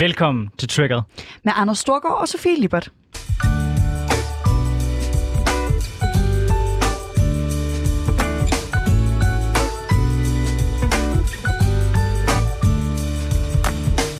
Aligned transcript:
Velkommen 0.00 0.50
til 0.58 0.68
Triggered. 0.68 1.02
Med 1.42 1.52
Anders 1.56 1.78
Storgård 1.78 2.20
og 2.20 2.28
Sofie 2.28 2.60
Libert. 2.60 2.90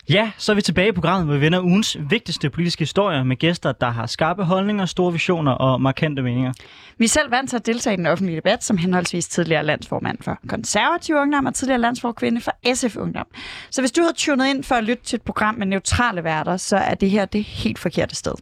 Ja, 0.09 0.31
så 0.39 0.53
er 0.53 0.57
vi 0.57 0.63
tilbage 0.63 0.89
i 0.89 0.93
programmet, 0.93 1.27
hvor 1.27 1.35
vi 1.35 1.41
vender 1.41 1.61
ugens 1.61 1.97
vigtigste 2.11 2.51
politiske 2.51 2.83
historier 2.83 3.23
med 3.23 3.37
gæster, 3.37 3.73
der 3.73 3.91
har 3.91 4.07
skarpe 4.07 4.45
holdninger, 4.45 4.87
store 4.87 5.13
visioner 5.13 5.53
og 5.53 5.81
markante 5.81 6.23
meninger. 6.23 6.53
Vi 6.99 7.05
er 7.05 7.09
selv 7.09 7.31
vant 7.31 7.51
til 7.51 7.57
at 7.57 7.67
deltage 7.67 7.95
i 7.95 7.97
den 7.97 8.07
offentlige 8.07 8.37
debat, 8.37 8.65
som 8.65 8.77
henholdsvis 8.77 9.29
tidligere 9.29 9.65
landsformand 9.65 10.19
for 10.23 10.39
konservativ 10.49 11.17
ungdom 11.17 11.47
og 11.47 11.55
tidligere 11.55 11.81
landsforkvinde 11.81 12.41
for 12.41 12.75
SF 12.75 12.97
Ungdom. 12.97 13.27
Så 13.71 13.83
hvis 13.83 13.93
du 13.93 14.03
har 14.03 14.13
tunet 14.17 14.47
ind 14.47 14.65
for 14.65 14.75
at 14.75 14.85
lytte 14.85 15.05
til 15.05 15.17
et 15.17 15.23
program 15.23 15.55
med 15.55 15.67
neutrale 15.67 16.25
værter, 16.25 16.57
så 16.57 16.77
er 16.77 16.95
det 16.95 17.11
her 17.11 17.25
det 17.25 17.45
helt 17.45 17.79
forkerte 17.79 18.15
sted. 18.15 18.35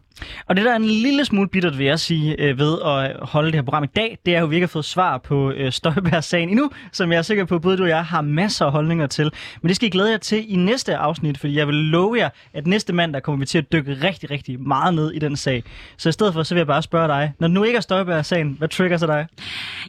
Og 0.46 0.56
det, 0.56 0.64
der 0.64 0.72
er 0.72 0.76
en 0.76 0.84
lille 0.84 1.24
smule 1.24 1.48
bittert, 1.48 1.78
vil 1.78 1.86
jeg 1.86 2.00
sige, 2.00 2.40
øh, 2.40 2.58
ved 2.58 2.78
at 2.84 3.16
holde 3.28 3.46
det 3.46 3.54
her 3.54 3.62
program 3.62 3.84
i 3.84 3.86
dag, 3.86 4.18
det 4.26 4.34
er 4.34 4.38
jo, 4.38 4.44
at 4.44 4.50
vi 4.50 4.56
ikke 4.56 4.66
har 4.66 4.68
fået 4.70 4.84
svar 4.84 5.18
på 5.18 5.50
øh, 5.50 5.72
Støjbergs-sagen 5.72 6.48
endnu, 6.48 6.70
som 6.92 7.12
jeg 7.12 7.18
er 7.18 7.22
sikker 7.22 7.44
på, 7.44 7.54
at 7.54 7.62
både 7.62 7.76
du 7.76 7.82
og 7.82 7.88
jeg 7.88 8.04
har 8.04 8.22
masser 8.22 8.66
af 8.66 8.72
holdninger 8.72 9.06
til. 9.06 9.30
Men 9.62 9.68
det 9.68 9.76
skal 9.76 9.86
I 9.86 9.90
glæde 9.90 10.10
jer 10.10 10.16
til 10.16 10.52
i 10.52 10.56
næste 10.56 10.96
afsnit, 10.96 11.38
fordi 11.38 11.58
jeg 11.58 11.66
vil 11.66 11.74
love 11.74 12.18
jer, 12.18 12.28
at 12.54 12.66
næste 12.66 12.92
mandag 12.92 13.22
kommer 13.22 13.38
vi 13.38 13.46
til 13.46 13.58
at 13.58 13.72
dykke 13.72 13.98
rigtig, 14.02 14.30
rigtig 14.30 14.60
meget 14.60 14.94
ned 14.94 15.12
i 15.12 15.18
den 15.18 15.36
sag. 15.36 15.62
Så 15.96 16.08
i 16.08 16.12
stedet 16.12 16.32
for, 16.32 16.42
så 16.42 16.54
vil 16.54 16.60
jeg 16.60 16.66
bare 16.66 16.82
spørge 16.82 17.08
dig, 17.08 17.32
når 17.38 17.48
det 17.48 17.54
nu 17.54 17.62
ikke 17.64 17.76
er 17.76 17.80
Støjbergs-sagen, 17.80 18.54
hvad 18.58 18.68
trigger 18.68 18.96
så 18.96 19.06
dig? 19.06 19.26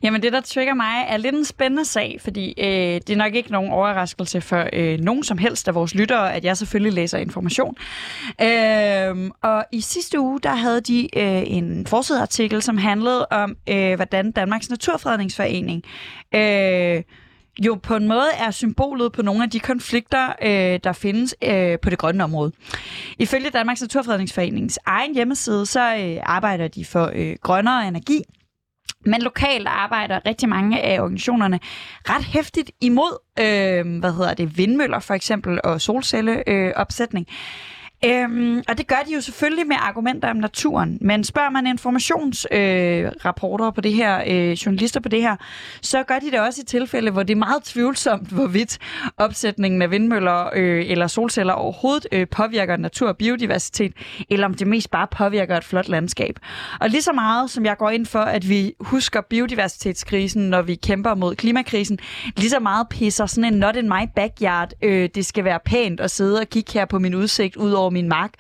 Jamen 0.04 0.22
det, 0.22 0.34
der 0.34 0.42
trigger 0.42 0.74
mig, 0.74 1.06
er 1.08 1.18
lidt 1.18 1.36
en 1.36 1.46
spændende 1.46 1.86
sag, 1.86 2.18
fordi 2.24 2.54
øh, 2.58 2.66
det 2.68 3.10
er 3.10 3.16
nok 3.16 3.36
ikke 3.36 3.52
nogen 3.52 3.72
overraskelse 3.72 4.42
for 4.42 4.70
øh, 4.74 5.00
nogen 5.00 5.24
som 5.24 5.38
helst 5.38 5.68
af 5.68 5.76
vores 5.76 5.96
lyttere, 5.96 6.34
at 6.34 6.46
jeg 6.46 6.58
selvfølgelig 6.58 6.94
læser 6.94 7.18
information. 7.18 7.76
Øh, 8.42 9.32
og 9.42 9.66
i 9.72 9.82
sidste 9.82 10.15
uge, 10.20 10.40
der 10.40 10.56
havde 10.56 10.82
de 10.82 11.20
øh, 11.20 11.44
en 11.46 11.88
forsideartikel, 11.88 12.62
som 12.62 12.78
handlede 12.78 13.26
om, 13.26 13.56
øh, 13.70 13.96
hvordan 13.96 14.32
Danmarks 14.32 14.70
Naturfredningsforening 14.70 15.84
øh, 16.36 17.04
jo 17.66 17.76
på 17.84 17.96
en 17.96 18.08
måde 18.08 18.28
er 18.40 18.52
symbolet 18.52 19.12
på 19.12 19.22
nogle 19.22 19.44
af 19.44 19.50
de 19.50 19.60
konflikter, 19.60 20.28
øh, 20.42 20.80
der 20.84 20.94
findes 20.94 21.36
øh, 21.44 21.80
på 21.80 21.90
det 21.90 21.98
grønne 21.98 22.24
område. 22.24 22.52
Ifølge 23.20 23.50
Danmarks 23.50 23.82
Naturfredningsforeningens 23.82 24.80
egen 24.86 25.16
hjemmeside, 25.16 25.66
så 25.66 25.96
øh, 25.96 26.18
arbejder 26.24 26.68
de 26.68 26.86
for 26.86 27.12
øh, 27.16 27.36
grønnere 27.42 27.88
energi, 27.88 28.22
men 29.06 29.22
lokalt 29.22 29.68
arbejder 29.68 30.20
rigtig 30.26 30.50
mange 30.50 30.82
af 30.82 31.00
organisationerne 31.00 31.60
ret 32.10 32.24
hæftigt 32.24 32.72
imod, 32.82 33.18
øh, 33.40 34.00
hvad 34.00 34.14
hedder 34.14 34.34
det, 34.34 34.58
vindmøller 34.58 35.00
for 35.00 35.14
eksempel 35.14 35.60
og 35.64 35.82
solcelleopsætning. 35.82 37.28
Øh, 37.30 37.36
Øhm, 38.06 38.64
og 38.68 38.78
det 38.78 38.88
gør 38.88 39.04
de 39.08 39.14
jo 39.14 39.22
selvfølgelig 39.22 39.68
med 39.68 39.76
argumenter 39.80 40.30
om 40.30 40.38
naturen. 40.38 40.98
Men 41.02 41.24
spørger 41.24 41.50
man 41.50 41.68
informationsrapporter 41.68 43.68
øh, 43.68 43.74
på 43.74 43.82
det 43.82 43.94
her, 43.94 44.24
øh, 44.28 44.52
journalister 44.52 45.00
på 45.00 45.10
det 45.10 45.22
her, 45.22 45.36
så 45.82 46.04
gør 46.04 46.20
de 46.20 46.32
det 46.32 46.40
også 46.40 46.62
i 46.62 46.66
tilfælde, 46.66 47.12
hvor 47.12 47.24
det 47.24 47.34
er 47.34 47.38
meget 47.38 47.64
tvivlsomt, 47.64 48.30
hvorvidt 48.30 48.78
opsætningen 49.18 49.82
af 49.82 49.92
vindmøller 49.92 50.50
øh, 50.56 50.90
eller 50.90 51.08
solceller 51.08 51.54
overhovedet 51.54 52.08
øh, 52.12 52.28
påvirker 52.28 52.78
natur 52.78 53.08
og 53.08 53.18
biodiversitet, 53.18 53.94
eller 54.30 54.46
om 54.46 54.54
det 54.54 54.68
mest 54.68 54.92
bare 54.92 55.08
påvirker 55.12 55.58
et 55.58 55.64
flot 55.64 55.88
landskab. 55.88 56.40
Og 56.80 56.90
lige 56.90 57.02
så 57.02 57.14
meget 57.14 57.50
som 57.50 57.66
jeg 57.66 57.78
går 57.78 57.90
ind 57.90 58.06
for, 58.06 58.20
at 58.20 58.50
vi 58.50 58.74
husker 58.80 59.22
biodiversitetskrisen, 59.22 60.50
når 60.50 60.62
vi 60.62 60.76
kæmper 60.76 61.16
mod 61.16 61.36
klimakrisen, 61.36 62.00
lige 62.38 62.50
så 62.50 62.60
meget 62.60 62.88
pisser 62.90 63.26
sådan 63.26 63.54
en 63.54 63.60
not 63.60 63.76
in 63.76 63.90
my 63.90 64.10
backyard, 64.16 64.72
øh, 64.82 65.10
det 65.16 65.26
skal 65.26 65.44
være 65.44 65.60
pænt 65.66 66.00
at 66.00 66.12
sidde 66.12 66.40
og 66.40 66.50
kigge 66.50 66.74
her 66.74 66.86
på 66.86 67.00
min 67.00 67.16
udsigt 67.16 67.56
ud 67.56 67.72
over 67.72 67.90
min 67.96 68.10
mark. 68.10 68.32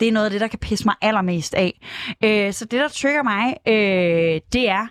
Det 0.00 0.08
er 0.08 0.12
noget 0.12 0.24
af 0.24 0.30
det, 0.30 0.40
der 0.40 0.46
kan 0.46 0.58
pisse 0.58 0.84
mig 0.84 0.94
allermest 1.02 1.54
af. 1.54 1.80
Øh, 2.24 2.52
så 2.52 2.64
det, 2.64 2.80
der 2.80 2.88
trigger 2.88 3.22
mig, 3.22 3.54
øh, 3.66 4.40
det 4.52 4.68
er, 4.68 4.86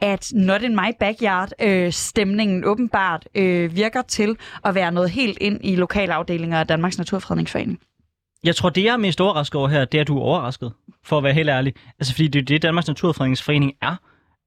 at 0.00 0.30
Not 0.34 0.62
in 0.62 0.76
my 0.76 0.92
backyard 1.00 1.50
øh, 1.62 1.92
stemningen 1.92 2.64
åbenbart 2.64 3.28
øh, 3.34 3.76
virker 3.76 4.02
til 4.02 4.36
at 4.64 4.74
være 4.74 4.92
noget 4.92 5.10
helt 5.10 5.38
ind 5.40 5.60
i 5.64 5.76
lokalafdelinger 5.76 6.60
af 6.60 6.66
Danmarks 6.66 6.98
Naturfredningsforening. 6.98 7.78
Jeg 8.44 8.56
tror, 8.56 8.68
det 8.68 8.84
jeg 8.84 8.92
er 8.92 8.96
mest 8.96 9.20
overrasket 9.20 9.58
over 9.58 9.68
her, 9.68 9.84
det 9.84 9.98
er, 9.98 10.02
at 10.02 10.08
du 10.08 10.18
er 10.18 10.22
overrasket, 10.22 10.72
for 11.04 11.18
at 11.18 11.24
være 11.24 11.32
helt 11.32 11.48
ærlig. 11.48 11.74
Altså, 11.98 12.12
fordi 12.12 12.28
det 12.28 12.40
er 12.40 12.44
det, 12.44 12.62
Danmarks 12.62 12.88
Naturfredningsforening 12.88 13.72
er. 13.82 13.96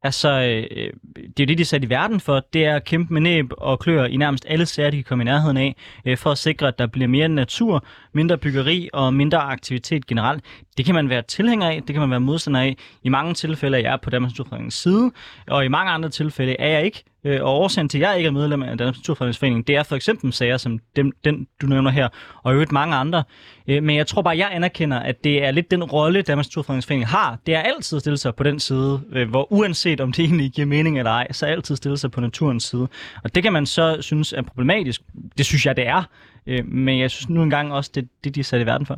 Altså, 0.04 0.30
øh, 0.30 0.94
det 1.38 1.44
er 1.44 1.48
det, 1.48 1.58
de 1.58 1.62
er 1.62 1.66
sat 1.66 1.84
i 1.84 1.90
verden 1.90 2.20
for. 2.20 2.42
Det 2.54 2.66
er 2.66 2.76
at 2.76 2.84
kæmpe 2.84 3.14
med 3.14 3.22
næb 3.22 3.46
og 3.58 3.80
klør 3.80 4.06
i 4.06 4.18
nærmest 4.18 4.46
alle 4.50 4.66
sager, 4.66 4.90
de 4.90 4.98
kan 4.98 5.04
komme 5.04 5.24
i 5.24 5.26
nærheden 5.26 5.58
af, 5.58 5.76
øh, 6.06 6.18
for 6.18 6.32
at 6.32 6.38
sikre, 6.38 6.68
at 6.68 6.80
der 6.80 6.88
bliver 6.88 7.08
mere 7.08 7.28
natur, 7.28 7.86
mindre 8.14 8.38
byggeri 8.38 8.90
og 8.94 9.14
mindre 9.14 9.38
aktivitet 9.38 10.08
generelt. 10.08 10.44
Det 10.78 10.86
kan 10.86 10.96
man 10.96 11.10
være 11.10 11.22
tilhænger 11.22 11.68
af, 11.68 11.84
det 11.88 11.94
kan 11.94 12.00
man 12.00 12.10
være 12.10 12.20
modstander 12.20 12.60
af. 12.60 12.78
I 13.04 13.10
mange 13.10 13.34
tilfælde 13.34 13.78
er 13.78 13.82
jeg 13.90 14.00
på 14.02 14.10
Danmarks 14.10 14.34
Naturfredningens 14.34 14.74
side, 14.74 15.12
og 15.48 15.66
i 15.66 15.68
mange 15.68 15.92
andre 15.92 16.10
tilfælde 16.10 16.56
er 16.60 16.68
jeg 16.68 16.86
ikke. 16.86 17.04
Øh, 17.24 17.44
og 17.44 17.60
årsagen 17.60 17.90
til, 17.90 17.98
at 17.98 18.10
jeg 18.10 18.18
ikke 18.18 18.28
er 18.28 18.32
medlem 18.32 18.64
af 18.64 18.78
Danmarks 18.78 18.98
Naturfredningsforening, 18.98 19.68
det 19.68 19.76
er 19.76 19.84
for 19.84 19.96
eksempel 19.96 20.34
sager 20.34 20.58
som 20.58 20.80
dem, 20.96 21.12
den, 21.24 21.48
du 21.62 21.68
nævner 21.68 21.92
her, 21.92 22.08
og 22.44 22.52
i 22.52 22.54
øvrigt 22.54 22.72
mange 22.72 22.96
andre. 22.96 23.24
Øh, 23.68 23.84
men 23.84 23.96
jeg 23.96 24.08
tror 24.08 24.22
bare, 24.22 24.38
jeg 24.38 24.50
anerkender, 24.52 25.00
at 25.00 25.24
det 25.24 25.44
er 25.44 25.52
lidt 25.52 25.72
den 25.72 25.84
rolle, 25.84 26.22
Danmarks 26.22 26.48
Naturfredningsforening 26.48 27.08
har. 27.08 27.38
Det 27.46 27.56
er 27.56 27.62
altid 27.62 27.96
at 27.96 28.02
stille 28.02 28.18
sig 28.18 28.36
på 28.36 28.44
den 28.44 28.60
side, 28.60 29.02
øh, 29.12 29.30
hvor 29.30 29.54
uanset 29.54 30.02
om 30.02 30.12
det 30.12 30.26
egentlig 30.26 30.52
giver 30.52 30.68
mening 30.68 30.98
eller 30.98 31.12
ej, 31.12 31.32
så 31.32 31.46
altid 31.46 31.76
stille 31.76 31.98
sig 31.98 32.12
på 32.12 32.22
naturens 32.22 32.64
side. 32.64 32.88
Og 33.24 33.36
det 33.36 33.44
kan 33.44 33.54
man 33.54 33.66
så 33.66 33.98
synes 34.02 34.34
er 34.34 34.42
problematisk. 34.42 35.02
Det 35.38 35.46
synes 35.46 35.66
jeg, 35.66 35.78
det 35.78 35.88
er. 35.88 36.04
Øh, 36.50 36.68
men 36.68 37.00
jeg 37.00 37.12
synes 37.12 37.30
nu 37.30 37.44
engang 37.44 37.74
også, 37.74 37.92
det 37.96 38.08
det, 38.24 38.36
de 38.36 38.40
er 38.40 38.44
sat 38.44 38.62
i 38.62 38.66
verden 38.66 38.86
for. 38.86 38.98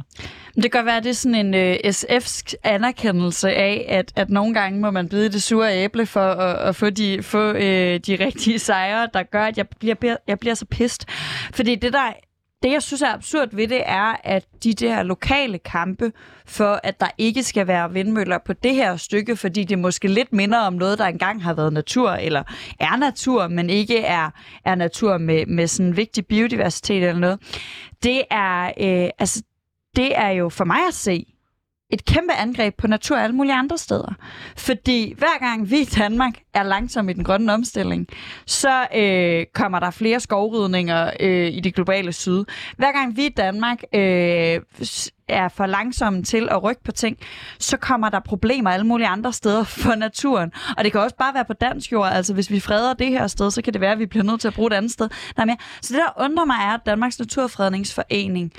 Det 0.56 0.72
kan 0.72 0.86
være, 0.86 0.98
at 0.98 1.04
det 1.04 1.10
er 1.10 1.14
sådan 1.14 1.46
en 1.46 1.54
øh, 1.54 1.78
uh, 1.84 1.90
SF's 1.90 2.54
anerkendelse 2.64 3.50
af, 3.50 3.86
at, 3.90 4.14
at 4.16 4.30
nogle 4.30 4.54
gange 4.54 4.80
må 4.80 4.92
man 4.92 5.10
bide 5.10 5.32
det 5.32 5.42
sure 5.42 5.76
æble 5.78 6.06
for 6.06 6.22
at, 6.22 6.68
at 6.68 6.76
få, 6.76 6.90
de, 6.90 7.24
få 7.24 7.50
uh, 7.50 7.60
de 7.60 8.18
rigtige 8.26 8.60
sejre, 8.60 9.10
der 9.14 9.24
gør, 9.24 9.44
at 9.44 9.58
jeg 9.58 9.98
bliver, 9.98 10.16
jeg 10.28 10.40
bliver 10.40 10.56
så 10.56 10.66
pist. 10.66 11.06
Fordi 11.54 11.76
det 11.76 11.94
der 11.94 12.14
det, 12.64 12.72
jeg 12.72 12.84
synes 12.84 13.02
er 13.02 13.14
absurd 13.14 13.56
ved 13.56 13.68
det, 13.68 13.82
er, 13.86 14.16
at 14.24 14.46
de 14.64 14.74
der 14.74 15.04
lokale 15.04 15.60
kampe 15.60 16.12
for, 16.46 16.80
at 16.84 17.00
der 17.00 17.08
ikke 17.18 17.44
skal 17.44 17.68
være 17.68 17.94
vindmøller 17.94 18.38
på 18.46 18.54
det 18.54 18.76
her 18.76 18.98
stykke, 18.98 19.36
fordi 19.36 19.64
det 19.64 19.80
måske 19.80 20.08
lidt 20.08 20.34
minder 20.34 20.60
om 20.60 20.74
noget, 20.74 21.00
der 21.00 21.06
engang 21.06 21.44
har 21.44 21.54
været 21.54 21.74
natur, 21.74 22.12
eller 22.12 22.44
er 22.80 22.96
natur, 22.96 23.48
men 23.48 23.70
ikke 23.70 24.00
er, 24.00 24.30
er 24.66 24.76
natur 24.76 25.18
med, 25.18 25.46
med 25.46 25.68
sådan 25.68 25.98
vigtig 25.98 26.26
biodiversitet 26.26 27.04
eller 27.04 27.20
noget. 27.20 27.40
Det 28.04 28.22
er, 28.32 28.66
øh, 28.66 29.10
altså, 29.20 29.44
det 29.96 30.18
er 30.18 30.30
jo 30.30 30.50
for 30.50 30.66
mig 30.66 30.80
at 30.88 30.94
se 30.94 31.31
et 31.92 32.06
kæmpe 32.06 32.34
angreb 32.34 32.76
på 32.78 32.88
natur 32.88 33.18
alle 33.18 33.36
mulige 33.36 33.54
andre 33.54 33.78
steder. 33.78 34.14
Fordi 34.58 35.14
hver 35.18 35.40
gang 35.40 35.70
vi 35.70 35.80
i 35.80 35.86
Danmark 35.86 36.34
er 36.54 36.64
langsomme 36.64 37.12
i 37.12 37.14
den 37.14 37.24
grønne 37.24 37.54
omstilling, 37.54 38.08
så 38.46 38.88
øh, 38.96 39.46
kommer 39.54 39.80
der 39.80 39.92
flere 39.92 40.20
skovrydninger 40.20 41.12
øh, 41.20 41.48
i 41.48 41.60
det 41.60 41.76
globale 41.76 42.14
syd. 42.14 42.44
Hver 42.78 42.92
gang 42.92 43.18
vi 43.18 43.26
i 43.26 43.30
Danmark 43.30 43.84
øh, 43.96 44.62
er 45.28 45.50
for 45.50 45.66
langsomme 45.66 46.24
til 46.24 46.48
at 46.52 46.64
rykke 46.64 46.84
på 46.84 46.92
ting, 46.92 47.18
så 47.60 47.78
kommer 47.78 48.10
der 48.10 48.20
problemer 48.20 48.70
alle 48.70 48.86
mulige 48.86 49.08
andre 49.08 49.34
steder 49.34 49.64
for 49.84 49.96
naturen. 49.96 50.52
Og 50.78 50.84
det 50.84 50.92
kan 50.92 51.02
også 51.02 51.16
bare 51.16 51.34
være 51.34 51.46
på 51.46 51.54
dansk 51.54 51.92
jord. 51.92 52.10
Altså 52.12 52.34
hvis 52.34 52.52
vi 52.52 52.60
freder 52.60 52.94
det 52.94 53.08
her 53.08 53.28
sted, 53.28 53.52
så 53.52 53.62
kan 53.62 53.74
det 53.74 53.82
være, 53.82 53.92
at 53.92 54.00
vi 54.00 54.06
bliver 54.06 54.24
nødt 54.24 54.42
til 54.42 54.48
at 54.48 54.54
bruge 54.54 54.68
et 54.68 54.74
andet 54.74 54.92
sted. 54.92 55.10
Der 55.36 55.42
er 55.42 55.46
mere. 55.46 55.58
Så 55.82 55.94
det, 55.94 56.02
der 56.08 56.24
undrer 56.24 56.46
mig, 56.46 56.58
er, 56.62 56.74
at 56.74 56.82
Danmarks 56.86 57.20
Naturfredningsforening 57.20 58.52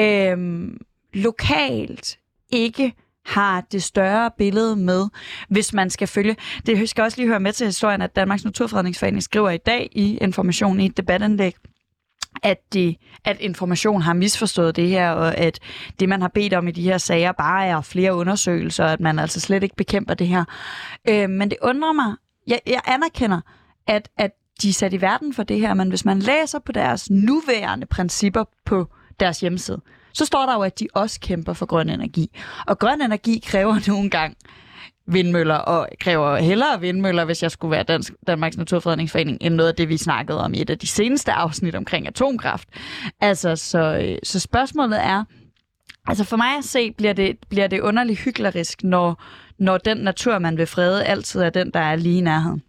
øh, 0.00 0.68
lokalt 1.14 2.18
ikke 2.54 2.94
har 3.24 3.60
det 3.60 3.82
større 3.82 4.30
billede 4.38 4.76
med, 4.76 5.06
hvis 5.48 5.72
man 5.72 5.90
skal 5.90 6.08
følge. 6.08 6.36
Det 6.66 6.88
skal 6.88 7.02
også 7.02 7.18
lige 7.18 7.28
høre 7.28 7.40
med 7.40 7.52
til 7.52 7.66
historien, 7.66 8.02
at 8.02 8.16
Danmarks 8.16 8.44
Naturfredningsforening 8.44 9.22
skriver 9.22 9.50
i 9.50 9.56
dag 9.56 9.88
i 9.92 10.18
information 10.18 10.80
i 10.80 10.86
et 10.86 10.96
debatindlæg, 10.96 11.54
at, 12.42 12.58
de, 12.74 12.96
at 13.24 13.36
information 13.40 14.02
har 14.02 14.12
misforstået 14.12 14.76
det 14.76 14.88
her, 14.88 15.10
og 15.10 15.36
at 15.36 15.60
det, 16.00 16.08
man 16.08 16.20
har 16.20 16.28
bedt 16.28 16.54
om 16.54 16.68
i 16.68 16.70
de 16.70 16.82
her 16.82 16.98
sager, 16.98 17.32
bare 17.32 17.66
er 17.66 17.80
flere 17.80 18.14
undersøgelser, 18.14 18.84
at 18.84 19.00
man 19.00 19.18
altså 19.18 19.40
slet 19.40 19.62
ikke 19.62 19.76
bekæmper 19.76 20.14
det 20.14 20.28
her. 20.28 20.44
Øh, 21.08 21.30
men 21.30 21.50
det 21.50 21.58
undrer 21.62 21.92
mig. 21.92 22.14
Jeg, 22.46 22.60
jeg 22.66 22.80
anerkender, 22.86 23.40
at, 23.86 24.08
at 24.18 24.30
de 24.62 24.68
er 24.68 24.72
sat 24.72 24.92
i 24.92 25.00
verden 25.00 25.34
for 25.34 25.42
det 25.42 25.60
her, 25.60 25.74
men 25.74 25.88
hvis 25.88 26.04
man 26.04 26.18
læser 26.18 26.58
på 26.58 26.72
deres 26.72 27.10
nuværende 27.10 27.86
principper 27.86 28.44
på 28.64 28.86
deres 29.20 29.40
hjemmeside, 29.40 29.80
så 30.14 30.24
står 30.24 30.46
der 30.46 30.54
jo, 30.54 30.60
at 30.60 30.80
de 30.80 30.88
også 30.94 31.20
kæmper 31.20 31.52
for 31.52 31.66
grøn 31.66 31.88
energi. 31.88 32.30
Og 32.66 32.78
grøn 32.78 33.00
energi 33.00 33.42
kræver 33.46 33.80
nogle 33.92 34.10
gange 34.10 34.36
vindmøller, 35.06 35.54
og 35.54 35.88
kræver 36.00 36.36
hellere 36.36 36.80
vindmøller, 36.80 37.24
hvis 37.24 37.42
jeg 37.42 37.50
skulle 37.50 37.70
være 37.70 37.82
Dansk, 37.82 38.12
Danmarks 38.26 38.56
Naturfredningsforening, 38.56 39.38
end 39.40 39.54
noget 39.54 39.68
af 39.68 39.74
det, 39.74 39.88
vi 39.88 39.96
snakkede 39.96 40.40
om 40.44 40.54
i 40.54 40.60
et 40.60 40.70
af 40.70 40.78
de 40.78 40.86
seneste 40.86 41.32
afsnit 41.32 41.74
omkring 41.74 42.06
atomkraft. 42.06 42.68
Altså, 43.20 43.56
så, 43.56 43.78
øh, 43.78 44.18
så 44.22 44.40
spørgsmålet 44.40 45.04
er, 45.04 45.24
altså 46.06 46.24
for 46.24 46.36
mig 46.36 46.58
at 46.58 46.64
se, 46.64 46.92
bliver 46.92 47.12
det, 47.12 47.36
bliver 47.48 47.66
det 47.66 47.80
underligt 47.80 48.20
hyklerisk, 48.20 48.84
når, 48.84 49.22
når 49.58 49.78
den 49.78 49.96
natur, 49.96 50.38
man 50.38 50.56
vil 50.56 50.66
frede, 50.66 51.04
altid 51.04 51.40
er 51.40 51.50
den, 51.50 51.70
der 51.70 51.80
er 51.80 51.96
lige 51.96 52.18
i 52.18 52.20
nærheden. 52.20 52.62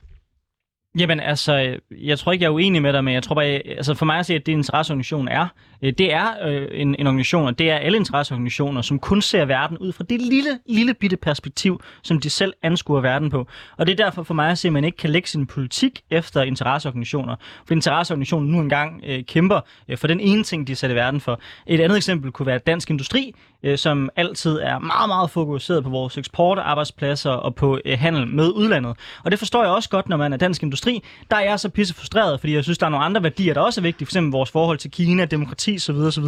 Jamen 1.00 1.20
altså, 1.20 1.78
jeg 1.92 2.20
tror 2.20 2.32
ikke, 2.32 2.44
jeg 2.44 2.50
er 2.50 2.54
uenig 2.54 2.82
med 2.82 2.94
dig, 2.94 3.04
men 3.04 3.14
jeg 3.14 3.24
tror 3.24 3.36
bare, 3.36 3.46
altså 3.46 3.94
for 3.94 4.06
mig 4.06 4.20
at 4.20 4.26
se, 4.26 4.34
at 4.34 4.46
det 4.46 4.52
interesseorganisation 4.52 5.28
er, 5.28 5.48
Øh, 5.86 5.94
det 5.98 6.14
er 6.14 6.28
øh, 6.48 6.68
en, 6.72 6.96
en 7.00 7.08
organisation, 7.08 7.48
og 7.48 7.60
det 7.60 7.72
er 7.72 7.76
alle 7.76 7.98
interesseorganisationer, 7.98 8.82
som 8.82 9.00
kun 9.00 9.22
ser 9.22 9.46
verden 9.46 9.78
ud 9.78 9.92
fra 9.92 10.04
det 10.04 10.22
lille, 10.22 10.60
lille 10.70 10.94
bitte 10.94 11.18
perspektiv, 11.18 11.82
som 12.04 12.20
de 12.20 12.30
selv 12.30 12.54
anskuer 12.64 13.02
verden 13.02 13.30
på. 13.30 13.48
Og 13.78 13.88
det 13.88 14.00
er 14.00 14.06
derfor 14.06 14.24
for 14.24 14.34
mig 14.34 14.50
at 14.50 14.58
se, 14.58 14.68
at 14.68 14.74
man 14.74 14.84
ikke 14.84 14.98
kan 14.98 15.10
lægge 15.10 15.30
sin 15.30 15.48
politik 15.48 16.02
efter 16.10 16.42
interesseorganisationer. 16.42 17.36
For 17.68 17.74
interesseorganisationen 17.74 18.52
nu 18.52 18.60
engang 18.60 19.04
øh, 19.08 19.24
kæmper 19.24 19.60
øh, 19.88 19.98
for 19.98 20.08
den 20.08 20.20
ene 20.20 20.44
ting, 20.44 20.68
de 20.68 20.76
sætter 20.76 20.96
verden 20.96 21.22
for. 21.22 21.40
Et 21.68 21.80
andet 21.80 21.98
eksempel 21.98 22.32
kunne 22.32 22.46
være 22.46 22.58
dansk 22.58 22.90
industri, 22.90 23.34
øh, 23.64 23.78
som 23.78 24.10
altid 24.16 24.60
er 24.62 24.80
meget, 24.80 25.10
meget 25.10 25.30
fokuseret 25.32 25.84
på 25.84 25.90
vores 25.90 26.18
eksportarbejdspladser 26.18 27.32
og 27.32 27.56
på 27.56 27.80
øh, 27.86 28.00
handel 28.00 28.28
med 28.28 28.52
udlandet. 28.56 28.96
Og 29.24 29.32
det 29.32 29.40
forstår 29.40 29.64
jeg 29.64 29.72
også 29.72 29.90
godt, 29.90 30.10
når 30.10 30.18
man 30.18 30.34
er 30.34 30.38
dansk 30.38 30.64
industri. 30.64 31.04
Der 31.32 31.38
er 31.38 31.42
jeg 31.50 31.60
så 31.60 31.70
pisse 31.70 31.94
frustreret, 31.94 32.40
fordi 32.40 32.54
jeg 32.54 32.64
synes, 32.64 32.78
der 32.78 32.86
er 32.86 32.90
nogle 32.90 33.06
andre 33.06 33.24
værdier, 33.24 33.54
der 33.54 33.62
også 33.62 33.82
er 33.82 33.84
vigtige. 33.84 34.06
For 34.06 34.12
eksempel 34.12 34.32
vores 34.32 34.52
forhold 34.52 34.78
til 34.78 34.92
Kina, 34.92 35.26
demokrati 35.26 35.75
osv. 35.76 35.96
osv. 35.96 36.24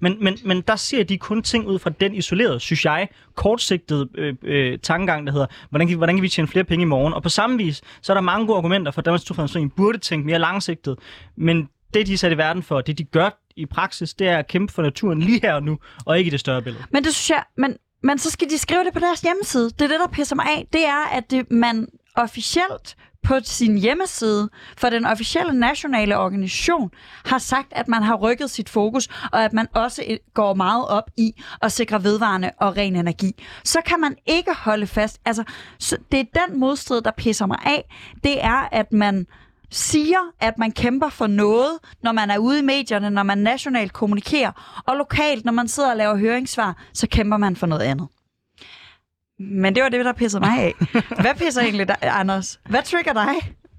Men, 0.00 0.16
men, 0.20 0.38
men 0.44 0.60
der 0.60 0.76
ser 0.76 1.02
de 1.02 1.18
kun 1.18 1.42
ting 1.42 1.66
ud 1.66 1.78
fra 1.78 1.90
den 1.90 2.14
isolerede, 2.14 2.60
synes 2.60 2.84
jeg, 2.84 3.08
kortsigtede 3.34 4.08
øh, 4.14 4.34
øh, 4.42 4.78
tankegang, 4.78 5.26
der 5.26 5.32
hedder, 5.32 5.46
hvordan 5.70 5.88
kan, 5.88 5.96
hvordan 5.96 6.16
kan 6.16 6.22
vi 6.22 6.28
tjene 6.28 6.48
flere 6.48 6.64
penge 6.64 6.82
i 6.82 6.86
morgen? 6.86 7.14
Og 7.14 7.22
på 7.22 7.28
samme 7.28 7.56
vis, 7.56 7.82
så 8.02 8.12
er 8.12 8.14
der 8.14 8.20
mange 8.20 8.46
gode 8.46 8.56
argumenter 8.56 8.92
for, 8.92 9.00
at 9.00 9.04
Danmarks 9.04 9.24
Naturfredningsforening 9.24 9.74
burde 9.76 9.98
tænke 9.98 10.26
mere 10.26 10.38
langsigtet. 10.38 10.98
Men 11.36 11.68
det, 11.94 12.06
de 12.06 12.12
er 12.12 12.16
sat 12.16 12.32
i 12.32 12.36
verden 12.36 12.62
for, 12.62 12.80
det 12.80 12.98
de 12.98 13.04
gør 13.04 13.30
i 13.56 13.66
praksis, 13.66 14.14
det 14.14 14.28
er 14.28 14.38
at 14.38 14.46
kæmpe 14.46 14.72
for 14.72 14.82
naturen 14.82 15.20
lige 15.20 15.40
her 15.42 15.54
og 15.54 15.62
nu, 15.62 15.78
og 16.06 16.18
ikke 16.18 16.28
i 16.28 16.30
det 16.30 16.40
større 16.40 16.62
billede. 16.62 16.84
Men 16.90 17.04
det 17.04 17.14
synes 17.14 17.30
jeg, 17.30 17.42
men, 17.56 17.76
men 18.02 18.18
så 18.18 18.30
skal 18.30 18.50
de 18.50 18.58
skrive 18.58 18.84
det 18.84 18.92
på 18.92 18.98
deres 18.98 19.20
hjemmeside. 19.20 19.64
Det 19.70 19.82
er 19.82 19.88
det, 19.88 20.00
der 20.00 20.08
pisser 20.12 20.36
mig 20.36 20.46
af. 20.56 20.66
Det 20.72 20.84
er, 20.84 21.08
at 21.12 21.30
det, 21.30 21.50
man 21.50 21.86
officielt 22.16 22.96
på 23.22 23.38
sin 23.42 23.78
hjemmeside 23.78 24.48
for 24.78 24.90
den 24.90 25.04
officielle 25.04 25.52
nationale 25.60 26.18
organisation 26.18 26.90
har 27.24 27.38
sagt, 27.38 27.68
at 27.70 27.88
man 27.88 28.02
har 28.02 28.14
rykket 28.14 28.50
sit 28.50 28.68
fokus, 28.68 29.08
og 29.32 29.44
at 29.44 29.52
man 29.52 29.66
også 29.74 30.18
går 30.34 30.54
meget 30.54 30.88
op 30.88 31.10
i 31.16 31.42
at 31.62 31.72
sikre 31.72 32.04
vedvarende 32.04 32.50
og 32.60 32.76
ren 32.76 32.96
energi. 32.96 33.44
Så 33.64 33.78
kan 33.86 34.00
man 34.00 34.16
ikke 34.26 34.54
holde 34.54 34.86
fast. 34.86 35.20
Altså, 35.24 35.44
det 36.12 36.20
er 36.20 36.46
den 36.46 36.60
modstrid, 36.60 37.02
der 37.02 37.10
pisser 37.16 37.46
mig 37.46 37.58
af. 37.66 37.84
Det 38.24 38.44
er, 38.44 38.68
at 38.72 38.92
man 38.92 39.26
siger, 39.70 40.18
at 40.40 40.58
man 40.58 40.72
kæmper 40.72 41.08
for 41.08 41.26
noget, 41.26 41.78
når 42.02 42.12
man 42.12 42.30
er 42.30 42.38
ude 42.38 42.58
i 42.58 42.62
medierne, 42.62 43.10
når 43.10 43.22
man 43.22 43.38
nationalt 43.38 43.92
kommunikerer, 43.92 44.82
og 44.86 44.96
lokalt, 44.96 45.44
når 45.44 45.52
man 45.52 45.68
sidder 45.68 45.90
og 45.90 45.96
laver 45.96 46.16
høringssvar, 46.16 46.76
så 46.94 47.06
kæmper 47.06 47.36
man 47.36 47.56
for 47.56 47.66
noget 47.66 47.82
andet. 47.82 48.08
Men 49.40 49.74
det 49.74 49.82
var 49.82 49.88
det, 49.88 50.04
der 50.04 50.12
pissede 50.12 50.40
mig 50.40 50.58
af. 50.58 50.74
Hvad 51.22 51.34
pisser 51.38 51.62
egentlig 51.62 51.88
dig, 51.88 51.96
Anders? 52.02 52.60
Hvad 52.68 52.82
trigger 52.82 53.12
dig? 53.12 53.34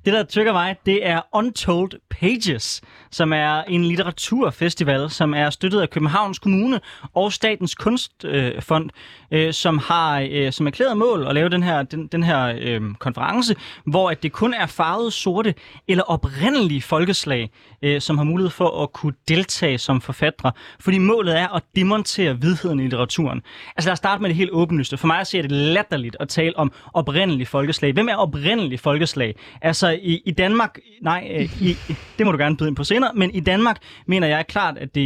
Det, 0.06 0.14
der 0.14 0.24
tykker 0.24 0.54
mig, 0.54 0.76
det 0.86 1.08
er 1.08 1.22
Untold 1.34 1.92
Pages, 2.10 2.82
som 3.12 3.34
er 3.34 3.62
en 3.62 3.84
litteraturfestival, 3.84 5.10
som 5.10 5.34
er 5.34 5.50
støttet 5.50 5.82
af 5.82 5.90
Københavns 5.90 6.40
Kommune 6.40 6.80
og 7.14 7.34
Statens 7.34 7.76
Kunstfond, 7.76 8.90
øh, 9.32 9.54
som 9.54 9.78
har 9.78 10.28
øh, 10.32 10.52
som 10.52 10.68
erklæret 10.68 10.98
mål 10.98 11.28
at 11.28 11.36
lave 11.36 11.50
den 11.50 11.64
her, 11.64 11.84
den, 11.84 12.08
den 12.08 12.24
her 12.24 12.56
øh, 12.60 12.82
konference, 13.00 13.56
hvor 13.86 14.10
at 14.10 14.24
det 14.24 14.32
kun 14.32 14.54
er 14.54 14.66
farvede, 14.66 15.12
sorte 15.12 15.54
eller 15.88 16.04
oprindelige 16.04 16.82
folkeslag, 16.82 17.50
øh, 17.82 18.02
som 18.02 18.18
har 18.18 18.26
mulighed 18.26 18.50
for 18.52 18.84
at 18.84 18.94
kunne 18.94 19.14
deltage 19.28 19.78
som 19.78 20.02
forfattere. 20.02 20.52
Fordi 20.80 20.98
målet 20.98 21.40
er 21.40 21.56
at 21.56 21.64
demontere 21.76 22.42
vidheden 22.42 22.80
i 22.80 22.84
litteraturen. 22.84 23.42
Altså 23.78 23.90
lad 23.90 23.94
os 23.94 23.98
starte 23.98 24.22
med 24.22 24.30
det 24.30 24.38
helt 24.38 24.52
åbenlyste. 24.52 24.98
For 24.98 25.08
mig 25.08 25.28
ser 25.28 25.38
er 25.38 25.42
det 25.42 25.52
latterligt 25.52 26.18
at 26.20 26.30
tale 26.30 26.58
om 26.58 26.72
oprindelige 26.94 27.48
folkeslag. 27.48 27.94
Hvem 27.94 28.10
er 28.10 28.16
oprindelige 28.16 28.80
folkeslag? 28.80 29.36
Altså 29.62 29.91
i, 29.92 30.22
i 30.26 30.32
Danmark, 30.32 30.80
nej, 31.02 31.28
øh, 31.36 31.62
i, 31.62 31.78
det 32.18 32.26
må 32.26 32.32
du 32.32 32.38
gerne 32.38 32.58
byde 32.58 32.70
ind 32.70 32.76
på 32.76 32.84
senere, 32.84 33.12
men 33.16 33.32
i 33.32 33.40
Danmark 33.40 33.78
mener 34.06 34.28
jeg 34.28 34.48
klart, 34.48 34.78
at 34.78 34.96
det 34.96 35.02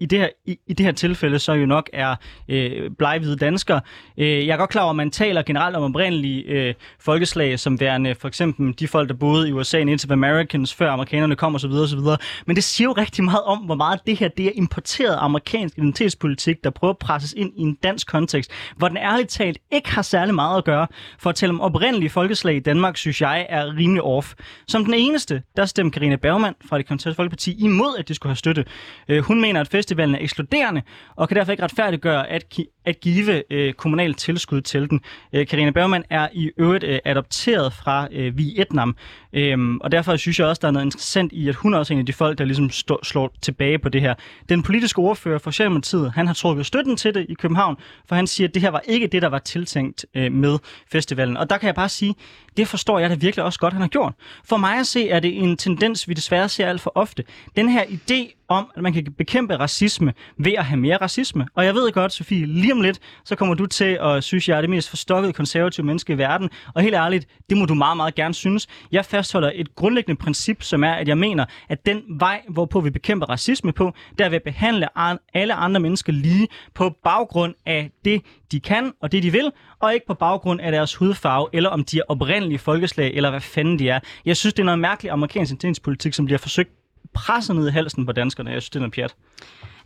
i 0.00 0.06
det 0.06 0.18
her, 0.18 0.28
i, 0.46 0.58
i 0.66 0.72
det 0.72 0.86
her 0.86 0.92
tilfælde 0.92 1.38
så 1.38 1.52
jo 1.52 1.66
nok 1.66 1.90
er 1.92 2.16
øh, 2.48 2.90
bleghvide 2.98 3.36
danskere. 3.36 3.80
Øh, 4.18 4.46
jeg 4.46 4.52
er 4.52 4.56
godt 4.56 4.70
klar 4.70 4.82
over, 4.82 4.90
at 4.90 4.96
man 4.96 5.10
taler 5.10 5.42
generelt 5.42 5.76
om 5.76 5.82
oprindelige 5.82 6.42
øh, 6.42 6.74
folkeslag, 7.00 7.58
som 7.58 7.80
værende 7.80 8.14
for 8.14 8.28
eksempel 8.28 8.74
de 8.78 8.88
folk, 8.88 9.08
der 9.08 9.14
boede 9.14 9.48
i 9.48 9.52
USA, 9.52 9.84
Native 9.84 10.12
Americans, 10.12 10.74
før 10.74 10.90
amerikanerne 10.90 11.36
kom 11.36 11.54
osv. 11.54 11.70
osv. 11.70 11.98
Men 12.46 12.56
det 12.56 12.64
siger 12.64 12.88
jo 12.88 12.92
rigtig 12.92 13.24
meget 13.24 13.42
om, 13.42 13.58
hvor 13.58 13.74
meget 13.74 14.00
det 14.06 14.18
her 14.18 14.28
det 14.28 14.46
er 14.46 14.50
importeret 14.54 15.16
amerikansk 15.20 15.78
identitetspolitik, 15.78 16.64
der 16.64 16.70
prøver 16.70 16.92
at 16.92 16.98
presses 16.98 17.34
ind 17.36 17.52
i 17.56 17.62
en 17.62 17.74
dansk 17.82 18.06
kontekst, 18.06 18.50
hvor 18.76 18.88
den 18.88 18.96
ærligt 18.96 19.28
talt 19.28 19.58
ikke 19.72 19.90
har 19.90 20.02
særlig 20.02 20.34
meget 20.34 20.58
at 20.58 20.64
gøre. 20.64 20.86
For 21.18 21.30
at 21.30 21.36
tale 21.36 21.50
om 21.50 21.60
oprindelige 21.60 22.10
folkeslag 22.10 22.56
i 22.56 22.60
Danmark, 22.60 22.96
synes 22.96 23.20
jeg 23.20 23.46
er 23.48 23.76
rimelig 23.76 24.02
off. 24.24 24.34
Som 24.68 24.84
den 24.84 24.94
eneste, 24.94 25.42
der 25.56 25.66
stemte 25.66 25.94
Karine 25.98 26.16
Bergmann 26.16 26.54
fra 26.68 26.78
det 26.78 26.86
konservative 26.86 27.14
Folkeparti 27.16 27.64
imod, 27.64 27.96
at 27.98 28.08
de 28.08 28.14
skulle 28.14 28.30
have 28.30 28.36
støtte. 28.36 28.64
Øh, 29.08 29.22
hun 29.22 29.40
mener, 29.40 29.60
at 29.60 29.68
festivalen 29.68 30.14
er 30.14 30.18
ekskluderende, 30.20 30.82
og 31.16 31.28
kan 31.28 31.36
derfor 31.36 31.52
ikke 31.52 31.62
retfærdiggøre 31.62 32.28
at, 32.28 32.58
at 32.84 33.00
give 33.00 33.52
øh, 33.52 33.72
kommunalt 33.72 34.18
tilskud 34.18 34.60
til 34.60 34.90
den. 34.90 35.00
Øh, 35.32 35.46
Karine 35.46 35.72
Bergmann 35.72 36.04
er 36.10 36.28
i 36.32 36.50
øvrigt 36.56 36.84
øh, 36.84 36.98
adopteret 37.04 37.72
fra 37.72 38.08
øh, 38.12 38.38
Vietnam, 38.38 38.96
øh, 39.32 39.58
og 39.80 39.92
derfor 39.92 40.16
synes 40.16 40.38
jeg 40.38 40.46
også, 40.46 40.60
der 40.60 40.68
er 40.68 40.72
noget 40.72 40.86
interessant 40.86 41.32
i, 41.32 41.48
at 41.48 41.54
hun 41.54 41.74
er 41.74 41.78
også 41.78 41.92
en 41.92 42.00
af 42.00 42.06
de 42.06 42.12
folk, 42.12 42.38
der 42.38 42.44
ligesom 42.44 42.70
stå, 42.70 43.00
slår 43.02 43.34
tilbage 43.42 43.78
på 43.78 43.88
det 43.88 44.00
her. 44.00 44.14
Den 44.48 44.62
politiske 44.62 44.98
ordfører 44.98 45.38
for 45.38 45.50
Socialdemokratiet, 45.50 46.12
han 46.12 46.26
har 46.26 46.34
trukket 46.34 46.66
støtten 46.66 46.96
til 46.96 47.14
det 47.14 47.26
i 47.28 47.34
København, 47.34 47.76
for 48.08 48.14
han 48.14 48.26
siger, 48.26 48.48
at 48.48 48.54
det 48.54 48.62
her 48.62 48.70
var 48.70 48.82
ikke 48.88 49.06
det, 49.06 49.22
der 49.22 49.28
var 49.28 49.38
tiltænkt 49.38 50.06
øh, 50.14 50.32
med 50.32 50.58
festivalen. 50.92 51.36
Og 51.36 51.50
der 51.50 51.58
kan 51.58 51.66
jeg 51.66 51.74
bare 51.74 51.88
sige, 51.88 52.14
det 52.56 52.68
forstår 52.68 52.98
jeg 52.98 53.10
da 53.10 53.14
virkelig 53.14 53.44
også 53.44 53.58
godt, 53.58 53.72
han 53.72 53.82
har 53.82 53.88
gjort. 53.88 54.13
For 54.44 54.56
mig 54.56 54.78
at 54.78 54.86
se, 54.86 55.08
er 55.08 55.20
det 55.20 55.38
en 55.38 55.56
tendens, 55.56 56.08
vi 56.08 56.14
desværre 56.14 56.48
ser 56.48 56.68
alt 56.68 56.80
for 56.80 56.92
ofte. 56.94 57.24
Den 57.56 57.68
her 57.68 57.84
idé 57.84 58.43
om, 58.48 58.70
at 58.76 58.82
man 58.82 58.92
kan 58.92 59.12
bekæmpe 59.18 59.56
racisme 59.56 60.12
ved 60.38 60.52
at 60.52 60.64
have 60.64 60.80
mere 60.80 60.96
racisme. 60.96 61.46
Og 61.54 61.64
jeg 61.64 61.74
ved 61.74 61.92
godt, 61.92 62.12
Sofie, 62.12 62.46
lige 62.46 62.72
om 62.72 62.80
lidt, 62.80 62.98
så 63.24 63.36
kommer 63.36 63.54
du 63.54 63.66
til 63.66 63.98
at 64.00 64.24
synes, 64.24 64.48
jeg 64.48 64.56
er 64.56 64.60
det 64.60 64.70
mest 64.70 64.88
forstokkede 64.88 65.32
konservative 65.32 65.86
menneske 65.86 66.12
i 66.12 66.18
verden. 66.18 66.50
Og 66.74 66.82
helt 66.82 66.94
ærligt, 66.94 67.28
det 67.50 67.58
må 67.58 67.66
du 67.66 67.74
meget, 67.74 67.96
meget 67.96 68.14
gerne 68.14 68.34
synes. 68.34 68.66
Jeg 68.92 69.04
fastholder 69.04 69.50
et 69.54 69.74
grundlæggende 69.74 70.18
princip, 70.18 70.62
som 70.62 70.84
er, 70.84 70.92
at 70.92 71.08
jeg 71.08 71.18
mener, 71.18 71.44
at 71.68 71.86
den 71.86 72.02
vej, 72.08 72.42
hvorpå 72.48 72.80
vi 72.80 72.90
bekæmper 72.90 73.26
racisme 73.26 73.72
på, 73.72 73.92
der 74.18 74.28
vil 74.28 74.40
behandle 74.44 74.88
alle 75.34 75.54
andre 75.54 75.80
mennesker 75.80 76.12
lige 76.12 76.48
på 76.74 76.90
baggrund 77.04 77.54
af 77.66 77.90
det, 78.04 78.22
de 78.52 78.60
kan 78.60 78.92
og 79.02 79.12
det, 79.12 79.22
de 79.22 79.32
vil, 79.32 79.52
og 79.80 79.94
ikke 79.94 80.06
på 80.06 80.14
baggrund 80.14 80.60
af 80.60 80.72
deres 80.72 80.94
hudfarve, 80.94 81.48
eller 81.52 81.70
om 81.70 81.84
de 81.84 81.98
er 81.98 82.02
oprindelige 82.08 82.58
folkeslag, 82.58 83.12
eller 83.14 83.30
hvad 83.30 83.40
fanden 83.40 83.78
de 83.78 83.88
er. 83.88 84.00
Jeg 84.24 84.36
synes, 84.36 84.54
det 84.54 84.62
er 84.62 84.64
noget 84.64 84.78
mærkeligt 84.78 85.12
amerikansk 85.12 85.52
intenspolitik, 85.52 86.14
som 86.14 86.24
bliver 86.24 86.38
forsøgt 86.38 86.70
presset 87.12 87.56
ned 87.56 87.68
i 87.68 87.70
halsen 87.70 88.06
på 88.06 88.12
danskerne. 88.12 88.50
Jeg 88.50 88.62
synes, 88.62 88.70
det 88.70 88.76
er 88.76 88.80
noget 88.80 88.94
pjat. 88.94 89.14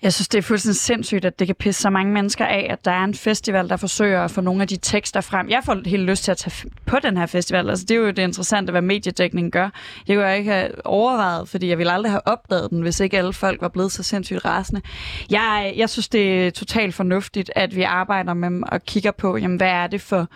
Jeg 0.03 0.12
synes, 0.12 0.29
det 0.29 0.39
er 0.39 0.43
fuldstændig 0.43 0.77
sindssygt, 0.77 1.25
at 1.25 1.39
det 1.39 1.47
kan 1.47 1.56
pisse 1.56 1.83
så 1.83 1.91
mange 1.91 2.12
mennesker 2.12 2.47
af, 2.47 2.67
at 2.71 2.85
der 2.85 2.91
er 2.91 3.05
en 3.05 3.15
festival, 3.15 3.69
der 3.69 3.77
forsøger 3.77 4.25
at 4.25 4.31
få 4.31 4.40
nogle 4.40 4.62
af 4.62 4.69
de 4.69 4.76
tekster 4.76 5.21
frem. 5.21 5.49
Jeg 5.49 5.62
får 5.64 5.81
helt 5.87 6.02
lyst 6.02 6.25
til 6.25 6.31
at 6.31 6.37
tage 6.37 6.71
på 6.87 6.97
den 7.02 7.17
her 7.17 7.26
festival. 7.26 7.71
Altså, 7.71 7.85
det 7.85 7.95
er 7.95 7.99
jo 7.99 8.07
det 8.07 8.19
interessante, 8.19 8.71
hvad 8.71 8.83
mediedækningen 8.83 9.50
gør. 9.50 9.71
Det 10.07 10.17
kunne 10.17 10.26
jeg 10.26 10.38
ikke 10.38 10.50
have 10.50 10.87
overvejet, 10.87 11.49
fordi 11.49 11.69
jeg 11.69 11.78
ville 11.78 11.93
aldrig 11.93 12.12
have 12.12 12.26
opdaget 12.26 12.71
den, 12.71 12.81
hvis 12.81 13.00
ikke 13.00 13.19
alle 13.19 13.33
folk 13.33 13.62
var 13.62 13.69
blevet 13.69 13.93
så 13.93 14.02
sindssygt 14.02 14.45
rasende. 14.45 14.81
Jeg, 15.31 15.75
jeg 15.76 15.90
synes, 15.90 16.09
det 16.09 16.47
er 16.47 16.50
totalt 16.50 16.95
fornuftigt, 16.95 17.50
at 17.57 17.76
vi 17.76 17.83
arbejder 17.83 18.35
med 18.35 18.62
og 18.73 18.83
kigger 18.85 19.11
på, 19.11 19.37
jamen, 19.37 19.57
hvad 19.57 19.71
er 19.71 19.87
det 19.87 20.00
for 20.00 20.26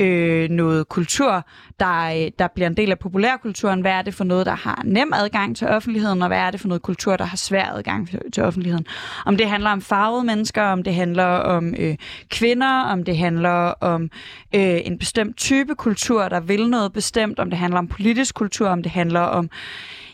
øh, 0.00 0.50
noget 0.50 0.88
kultur, 0.88 1.46
der, 1.80 2.28
der 2.38 2.48
bliver 2.54 2.66
en 2.66 2.76
del 2.76 2.90
af 2.90 2.98
populærkulturen? 2.98 3.80
Hvad 3.80 3.92
er 3.92 4.02
det 4.02 4.14
for 4.14 4.24
noget, 4.24 4.46
der 4.46 4.54
har 4.54 4.82
nem 4.84 5.12
adgang 5.14 5.56
til 5.56 5.68
offentligheden? 5.68 6.22
Og 6.22 6.28
hvad 6.28 6.38
er 6.38 6.50
det 6.50 6.60
for 6.60 6.68
noget 6.68 6.82
kultur, 6.82 7.16
der 7.16 7.24
har 7.24 7.36
svær 7.36 7.72
adgang 7.72 8.08
til 8.32 8.42
offentligheden? 8.42 8.86
Om 9.26 9.36
det 9.36 9.48
handler 9.48 9.70
om 9.70 9.80
farvede 9.80 10.24
mennesker, 10.24 10.62
om 10.62 10.82
det 10.82 10.94
handler 10.94 11.24
om 11.24 11.74
øh, 11.78 11.96
kvinder, 12.30 12.82
om 12.82 13.04
det 13.04 13.18
handler 13.18 13.74
om 13.80 14.02
øh, 14.54 14.80
en 14.84 14.98
bestemt 14.98 15.36
type 15.36 15.74
kultur, 15.74 16.28
der 16.28 16.40
vil 16.40 16.70
noget 16.70 16.92
bestemt, 16.92 17.38
om 17.38 17.50
det 17.50 17.58
handler 17.58 17.78
om 17.78 17.88
politisk 17.88 18.34
kultur, 18.34 18.68
om 18.68 18.82
det 18.82 18.92
handler 18.92 19.20
om 19.20 19.50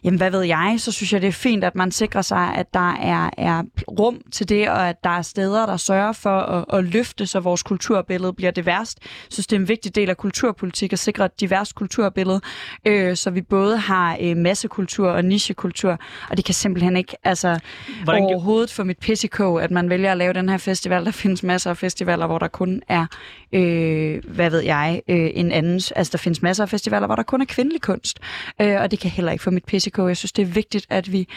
jamen 0.04 0.18
hvad 0.18 0.30
ved 0.30 0.42
jeg, 0.42 0.75
så 0.78 0.92
synes 0.92 1.12
jeg, 1.12 1.20
det 1.23 1.28
er 1.28 1.32
fint, 1.32 1.64
at 1.64 1.75
man 1.75 1.90
sikrer 1.90 2.23
sig, 2.23 2.54
at 2.54 2.75
der 2.75 2.92
er, 2.92 3.30
er 3.38 3.62
rum 3.88 4.20
til 4.32 4.49
det, 4.49 4.68
og 4.68 4.88
at 4.88 5.04
der 5.04 5.11
er 5.11 5.23
steder, 5.23 5.66
der 5.66 5.76
sørger 5.76 6.12
for 6.12 6.38
at, 6.38 6.78
at 6.78 6.84
løfte, 6.84 7.26
så 7.26 7.40
vores 7.40 7.62
kulturbillede 7.62 8.32
bliver 8.32 8.50
det 8.50 8.66
værst. 8.66 8.99
Jeg 9.02 9.08
synes, 9.30 9.46
det 9.46 9.56
er 9.56 9.61
en 9.61 9.68
vigtig 9.68 9.94
del 9.94 10.11
af 10.11 10.16
kulturpolitik 10.16 10.92
at 10.92 10.99
sikre 10.99 11.25
et 11.25 11.40
divers 11.40 11.73
kulturbillede, 11.73 12.40
øh, 12.87 13.16
så 13.16 13.30
vi 13.30 13.42
både 13.42 13.78
har 13.78 14.16
øh, 14.20 14.37
massekultur 14.37 15.11
og 15.11 15.25
nichekultur, 15.25 15.99
og 16.30 16.37
det 16.37 16.44
kan 16.44 16.54
simpelthen 16.54 16.96
ikke 16.96 17.16
altså, 17.25 17.58
Hvordan... 18.04 18.23
overhovedet 18.23 18.70
få 18.70 18.84
mit 18.84 18.99
pissikog, 18.99 19.62
at 19.62 19.70
man 19.70 19.90
vælger 19.90 20.11
at 20.12 20.16
lave 20.16 20.32
den 20.32 20.49
her 20.49 20.56
festival. 20.56 21.04
Der 21.04 21.11
findes 21.11 21.42
masser 21.42 21.70
af 21.70 21.76
festivaler, 21.76 22.26
hvor 22.26 22.38
der 22.38 22.49
kun 22.49 22.82
er, 22.88 23.06
øh, 23.52 24.23
hvad 24.28 24.50
ved 24.50 24.61
jeg, 24.61 25.02
øh, 25.08 25.30
en 25.34 25.52
anden, 25.52 25.80
altså 25.96 26.11
der 26.12 26.18
findes 26.18 26.42
masser 26.42 26.62
af 26.64 26.68
festivaler, 26.68 27.06
hvor 27.06 27.16
der 27.16 27.23
kun 27.23 27.40
er 27.40 27.44
kvindelig 27.44 27.80
kunst, 27.80 28.18
øh, 28.61 28.80
og 28.80 28.90
det 28.90 28.99
kan 28.99 29.11
heller 29.11 29.32
ikke 29.32 29.44
få 29.44 29.50
mit 29.50 29.64
pissikog 29.64 29.93
Mexico. 30.02 30.08
Jeg 30.08 30.16
synes, 30.16 30.32
det 30.32 30.42
er 30.42 30.46
vigtigt, 30.46 30.86
at 30.90 31.12
vi 31.12 31.28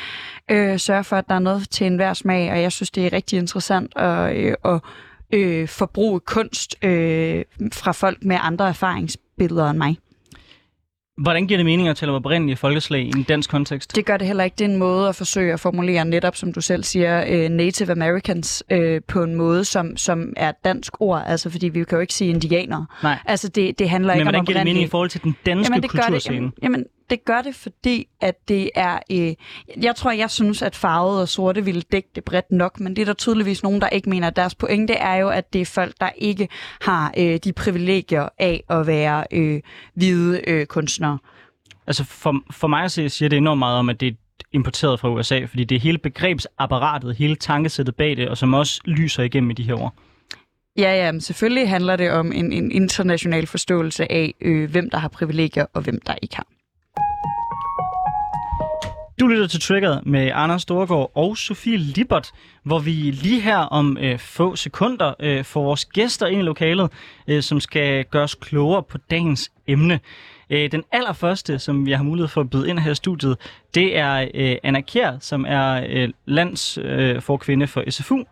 øh, 0.52 0.80
sørger 0.80 1.02
for, 1.04 1.16
at 1.16 1.28
der 1.30 1.36
er 1.36 1.40
noget 1.40 1.70
til 1.70 1.88
enhver 1.88 2.14
smag, 2.14 2.52
og 2.52 2.62
jeg 2.62 2.72
synes, 2.72 2.92
det 2.92 3.06
er 3.06 3.14
rigtig 3.14 3.38
interessant 3.40 3.94
at, 3.96 4.36
øh, 4.38 4.54
at 4.66 4.80
øh, 5.34 5.68
forbruge 5.68 6.20
kunst 6.20 6.76
øh, 6.86 7.44
fra 7.74 7.92
folk 7.92 8.18
med 8.24 8.38
andre 8.42 8.68
erfaringsbilleder 8.68 9.70
end 9.70 9.78
mig. 9.78 9.98
Hvordan 11.22 11.48
giver 11.48 11.58
det 11.58 11.66
mening 11.66 11.88
at 11.88 11.98
tale 11.98 12.12
om 12.12 12.16
oprindelige 12.16 12.56
folkeslag 12.56 13.02
i 13.02 13.08
en 13.18 13.24
dansk 13.24 13.50
kontekst? 13.50 13.96
Det 13.96 14.06
gør 14.06 14.18
det 14.18 14.28
heller 14.28 14.44
ikke. 14.44 14.56
Det 14.56 14.66
er 14.66 14.70
en 14.70 14.76
måde 14.78 15.10
at 15.10 15.16
forsøge 15.16 15.54
at 15.54 15.60
formulere 15.60 16.06
netop, 16.06 16.36
som 16.36 16.54
du 16.54 16.62
selv 16.62 16.84
siger, 16.84 17.24
øh, 17.28 17.50
Native 17.50 17.92
Americans 17.92 18.64
øh, 18.72 19.02
på 19.08 19.24
en 19.24 19.36
måde, 19.36 19.66
som, 19.66 19.98
som 19.98 20.34
er 20.38 20.50
et 20.50 20.56
dansk 20.64 20.94
ord. 21.02 21.24
Altså, 21.28 21.50
fordi 21.50 21.68
vi 21.70 21.84
kan 21.84 21.96
jo 21.96 22.00
ikke 22.02 22.14
sige 22.14 22.30
indianere. 22.30 22.86
Nej. 23.04 23.18
Altså, 23.26 23.48
det, 23.50 23.80
det 23.80 23.90
handler 23.90 24.14
Men 24.14 24.20
ikke 24.20 24.24
hvordan 24.26 24.40
om 24.40 24.46
giver 24.46 24.58
det 24.60 24.66
mening 24.66 24.82
i 24.84 24.86
oprindelige- 24.86 24.90
forhold 24.92 25.10
til 25.10 25.24
den 25.24 25.36
danske 25.46 25.74
Jamen, 25.74 25.84
det 25.84 25.92
gør 25.92 25.98
det, 25.98 26.06
kulturscene? 26.08 26.36
jamen, 26.36 26.54
jamen, 26.64 26.86
det 27.10 27.26
gør 27.26 27.42
det, 27.42 27.56
fordi 27.56 28.08
at 28.22 28.36
det 28.48 28.70
er... 28.76 29.00
Øh, 29.12 29.34
jeg 29.84 29.96
tror, 29.96 30.12
jeg 30.12 30.30
synes, 30.30 30.62
at 30.62 30.76
farvet 30.76 31.22
og 31.22 31.30
sorte 31.30 31.66
ville 31.66 31.82
dække 31.82 32.10
det 32.16 32.24
bredt 32.24 32.52
nok, 32.52 32.80
men 32.80 32.96
det 32.96 33.02
er 33.02 33.06
der 33.06 33.14
tydeligvis 33.14 33.64
nogen, 33.64 33.82
der 33.82 33.90
ikke 33.90 34.10
mener. 34.10 34.30
Deres 34.30 34.56
pointe 34.56 34.94
er 34.94 35.16
jo, 35.16 35.30
at 35.30 35.54
det 35.54 35.62
er 35.62 35.66
folk, 35.66 35.94
der 36.00 36.10
ikke 36.18 36.48
har 36.82 37.14
øh, 37.18 37.40
de 37.44 37.54
privilegier 37.54 38.30
af 38.40 38.64
at 38.70 38.88
være 38.88 39.24
øh, 39.32 39.62
hvide 39.94 40.42
øh, 40.48 40.66
kunstnere. 40.66 41.18
Altså 41.88 42.04
for, 42.04 42.36
for 42.52 42.68
mig 42.68 42.84
at 42.84 42.92
se, 42.92 43.10
siger 43.10 43.30
det 43.30 43.38
enormt 43.38 43.60
meget 43.60 43.80
om, 43.80 43.90
at 43.90 44.00
det 44.00 44.08
er 44.08 44.14
importeret 44.54 45.00
fra 45.00 45.10
USA, 45.10 45.46
fordi 45.46 45.64
det 45.64 45.76
er 45.76 45.80
hele 45.80 45.98
begrebsapparatet, 45.98 47.16
hele 47.16 47.36
tankesættet 47.36 47.96
bag 47.96 48.18
det, 48.18 48.30
og 48.30 48.38
som 48.38 48.54
også 48.54 48.82
lyser 48.86 49.24
igennem 49.24 49.50
i 49.50 49.54
de 49.54 49.64
her 49.64 49.82
ord. 49.82 49.94
Ja, 50.78 51.06
ja, 51.06 51.12
men 51.12 51.22
selvfølgelig 51.22 51.70
handler 51.70 51.96
det 51.96 52.12
om 52.12 52.32
en, 52.32 52.54
en 52.54 52.72
international 52.72 53.48
forståelse 53.48 54.12
af, 54.12 54.34
øh, 54.42 54.72
hvem 54.72 54.90
der 54.90 54.98
har 54.98 55.08
privilegier 55.08 55.66
og 55.74 55.82
hvem 55.82 56.02
der 56.06 56.16
ikke 56.22 56.36
har. 56.36 56.48
Du 59.20 59.28
lytter 59.28 59.48
til 59.48 59.62
Triggered 59.62 60.02
med 60.06 60.32
Anders 60.34 60.62
Storgård 60.62 61.12
og 61.16 61.38
Sofie 61.38 61.78
Libert, 61.78 62.32
hvor 62.64 62.80
vi 62.80 62.92
lige 62.92 63.42
her 63.42 63.58
om 63.58 63.98
øh, 64.02 64.20
få 64.20 64.56
sekunder 64.56 65.14
øh, 65.20 65.44
får 65.44 65.64
vores 65.64 65.86
gæster 65.86 66.28
ind 66.28 66.42
i 66.42 66.44
lokalet, 66.44 66.92
øh, 67.28 67.44
som 67.44 67.60
skal 67.60 68.06
gøre 68.06 68.24
os 68.24 68.36
klogere 68.36 68.84
på 68.84 68.98
dagens 68.98 69.52
emne. 69.68 70.00
Øh, 70.50 70.72
den 70.72 70.84
allerførste, 70.92 71.60
som 71.60 71.86
vi 71.86 71.92
har 71.92 72.04
mulighed 72.04 72.28
for 72.28 72.42
at 72.42 72.50
byde 72.50 72.70
ind 72.70 72.80
her 72.80 72.92
i 72.92 72.96
studiet, 72.96 73.38
det 73.76 73.98
er 73.98 74.30
øh, 74.34 74.56
Anna 74.64 74.82
Kjær, 74.82 75.18
som 75.20 75.46
er 75.48 75.86
øh, 75.90 76.10
landsforkvinde 76.26 77.64
øh, 77.64 77.70
for 77.70 77.84
SFU. 77.90 78.24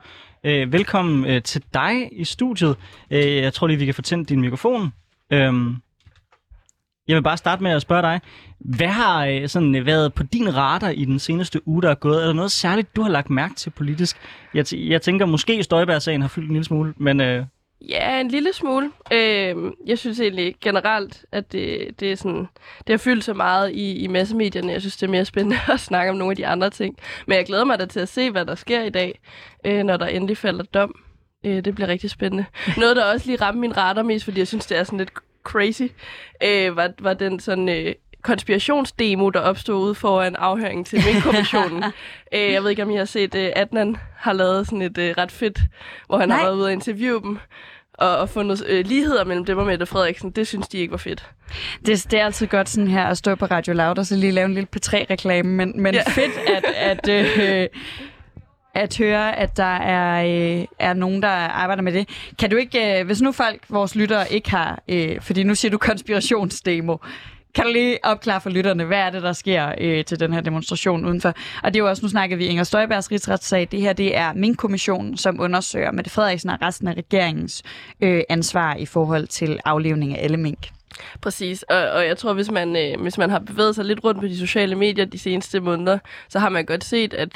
Øh, 0.44 0.74
velkommen 0.74 1.25
øh, 1.25 1.44
til 1.44 1.63
dig 1.74 2.10
i 2.12 2.24
studiet. 2.24 2.75
Øh, 3.12 3.36
jeg 3.36 3.54
tror 3.54 3.68
lige, 3.68 3.80
vi 3.80 3.86
kan 3.86 3.94
få 3.94 4.01
tændt 4.01 4.30
din 4.30 4.42
mikrofon. 4.42 4.94
Øhm, 5.32 5.75
jeg 7.07 7.15
vil 7.15 7.21
bare 7.21 7.38
starte 7.38 7.63
med 7.63 7.71
at 7.71 7.81
spørge 7.81 8.01
dig. 8.01 8.21
Hvad 8.59 8.88
har 8.88 9.25
øh, 9.25 9.47
sådan, 9.47 9.75
øh, 9.75 9.85
været 9.85 10.13
på 10.13 10.24
din 10.24 10.55
radar 10.55 10.89
i 10.89 11.05
den 11.05 11.19
seneste 11.19 11.67
uge, 11.67 11.81
der 11.81 11.89
er 11.89 11.95
gået? 11.95 12.21
Er 12.21 12.25
der 12.25 12.33
noget 12.33 12.51
særligt, 12.51 12.95
du 12.95 13.01
har 13.01 13.09
lagt 13.09 13.29
mærke 13.29 13.55
til 13.55 13.69
politisk? 13.69 14.17
Jeg, 14.53 14.65
t- 14.67 14.89
jeg 14.89 15.01
tænker, 15.01 15.25
måske 15.25 15.63
Støjbær-sagen 15.63 16.21
har 16.21 16.27
fyldt 16.27 16.47
en 16.47 16.53
lille 16.53 16.65
smule, 16.65 16.93
men 16.97 17.21
øh, 17.21 17.45
Ja, 17.89 18.21
en 18.21 18.27
lille 18.27 18.53
smule. 18.53 18.91
Øh, 19.13 19.55
jeg 19.85 19.97
synes 19.97 20.19
egentlig 20.19 20.55
generelt, 20.62 21.25
at 21.31 21.51
det, 21.51 21.89
det, 22.00 22.12
er 22.12 22.15
sådan, 22.15 22.47
det 22.77 22.93
har 22.93 22.97
fyldt 22.97 23.24
så 23.24 23.33
meget 23.33 23.71
i, 23.71 23.93
i 23.93 24.07
massemedierne. 24.07 24.71
Jeg 24.71 24.81
synes, 24.81 24.97
det 24.97 25.07
er 25.07 25.12
mere 25.12 25.25
spændende 25.25 25.57
at 25.74 25.79
snakke 25.79 26.12
om 26.12 26.17
nogle 26.17 26.31
af 26.31 26.35
de 26.35 26.47
andre 26.47 26.69
ting. 26.69 26.97
Men 27.27 27.38
jeg 27.38 27.45
glæder 27.45 27.63
mig 27.63 27.79
da 27.79 27.85
til 27.85 28.00
at 28.00 28.09
se, 28.09 28.31
hvad 28.31 28.45
der 28.45 28.55
sker 28.55 28.83
i 28.83 28.89
dag, 28.89 29.19
øh, 29.65 29.83
når 29.83 29.97
der 29.97 30.05
endelig 30.05 30.38
falder 30.38 30.63
dom. 30.63 30.95
Øh, 31.45 31.65
det 31.65 31.75
bliver 31.75 31.88
rigtig 31.88 32.09
spændende. 32.09 32.45
Noget, 32.77 32.95
der 32.95 33.03
også 33.03 33.27
lige 33.27 33.41
ramte 33.41 33.59
min 33.59 33.77
radar 33.77 34.03
mest, 34.03 34.25
fordi 34.25 34.39
jeg 34.39 34.47
synes, 34.47 34.65
det 34.65 34.77
er 34.77 34.83
sådan 34.83 35.00
lidt 35.00 35.13
crazy, 35.46 35.88
øh, 36.44 36.75
var, 36.75 36.92
var 37.00 37.14
den 37.14 37.40
sådan... 37.40 37.70
Øh, 37.70 37.94
konspirationsdemo, 38.22 39.30
der 39.30 39.40
opstod 39.40 39.84
ude 39.84 39.96
foran 39.96 40.36
afhøringen 40.36 40.86
til 40.86 41.04
Mink-kommissionen. 41.06 41.84
øh, 42.34 42.52
jeg 42.52 42.64
ved 42.64 42.70
ikke, 42.70 42.84
om 42.84 42.92
I 42.92 42.96
har 42.96 43.06
set, 43.06 43.36
øh, 43.36 43.52
Adnan 43.56 43.98
har 44.16 44.34
lavet 44.34 44.66
sådan 44.66 44.82
et 44.82 44.98
øh, 44.98 45.14
ret 45.18 45.32
fedt, 45.32 45.60
hvor 46.08 46.18
han 46.18 46.30
Nej. 46.30 46.38
har 46.38 46.46
været 46.46 46.56
ude 46.56 46.66
og 46.66 46.72
interviewe 46.72 47.22
dem 47.22 47.38
og, 47.94 48.18
og 48.18 48.30
fundet 48.30 48.66
øh, 48.68 48.86
ligheder 48.86 49.24
mellem 49.24 49.46
dem 49.46 49.58
og 49.58 49.66
Mette 49.66 49.86
Frederiksen. 49.86 50.32
Det 50.32 50.48
synes 50.48 50.68
de 50.68 50.78
ikke 50.78 50.92
var 50.92 50.98
fedt. 50.98 51.30
Det, 51.86 52.12
det 52.12 52.20
er 52.20 52.25
altid 52.25 52.48
godt 52.48 52.70
sådan 52.70 52.88
her 52.88 53.06
at 53.06 53.18
stå 53.18 53.36
på 53.36 53.46
Radio 53.46 53.74
Loud 53.74 53.98
og 53.98 54.06
så 54.06 54.16
lige 54.16 54.32
lave 54.32 54.46
en 54.46 54.54
lille 54.54 54.68
P3-reklame, 54.75 55.50
men, 55.50 55.82
men. 55.82 55.94
Ja. 55.94 56.04
fedt 56.10 56.38
at, 56.48 56.66
at, 56.75 57.10
øh, 57.10 57.68
at 58.75 58.98
høre, 58.98 59.36
at 59.39 59.58
der 59.58 59.75
er, 59.77 60.25
øh, 60.60 60.65
er 60.79 60.94
nogen, 60.94 61.22
der 61.22 61.29
arbejder 61.29 61.84
med 61.84 61.94
det. 61.94 62.10
Kan 62.39 62.50
du 62.50 62.55
ikke, 62.55 63.00
øh, 63.00 63.05
hvis 63.05 63.22
nu 63.22 63.32
folk, 63.32 63.62
vores 63.70 63.96
lyttere, 63.96 64.32
ikke 64.32 64.51
har, 64.51 64.84
øh, 64.88 65.22
fordi 65.22 65.44
nu 65.44 65.55
siger 65.55 65.72
du 65.72 65.77
konspirationsdemo, 65.77 66.98
kan 67.55 67.65
du 67.65 67.72
lige 67.72 68.05
opklare 68.05 68.41
for 68.41 68.50
lytterne, 68.50 68.84
hvad 68.84 68.98
er 68.98 69.10
det, 69.10 69.24
der 69.24 69.34
sker 69.34 69.72
øh, 69.77 70.05
til 70.05 70.20
den 70.20 70.34
her 70.34 70.41
demonstration 70.41 71.05
udenfor? 71.05 71.34
Og 71.63 71.74
det 71.74 71.79
er 71.79 71.84
jo 71.84 71.89
også, 71.89 72.03
nu 72.03 72.10
snakkede 72.10 72.38
vi 72.38 72.46
Inger 72.46 72.63
Støjbergs 72.63 73.12
rigsretssag. 73.12 73.67
Det 73.72 73.82
her, 73.82 73.94
det 73.94 74.17
er 74.17 74.34
min 74.34 74.55
kommission, 74.55 75.17
som 75.17 75.39
undersøger 75.39 75.91
Mette 75.91 76.12
Frederiksen 76.12 76.50
og 76.50 76.58
resten 76.62 76.88
af 76.88 76.94
regeringens 76.94 77.63
øh, 78.01 78.22
ansvar 78.29 78.75
i 78.75 78.86
forhold 78.86 79.27
til 79.27 79.60
aflevning 79.65 80.17
af 80.17 80.24
alle 80.24 80.38
mink. 80.38 80.70
Præcis, 81.22 81.63
og, 81.63 81.77
og 81.77 82.05
jeg 82.05 82.17
tror, 82.17 82.34
hvis 82.34 82.51
man, 82.51 82.75
øh, 82.75 83.01
hvis 83.01 83.17
man 83.17 83.29
har 83.29 83.39
bevæget 83.39 83.75
sig 83.75 83.86
lidt 83.86 84.03
rundt 84.03 84.20
på 84.20 84.27
de 84.27 84.38
sociale 84.38 84.75
medier 84.75 85.05
de 85.05 85.20
seneste 85.20 85.60
måneder, 85.60 85.98
så 86.29 86.39
har 86.39 86.50
man 86.50 86.65
godt 86.65 86.84
set, 86.84 87.13
at 87.13 87.29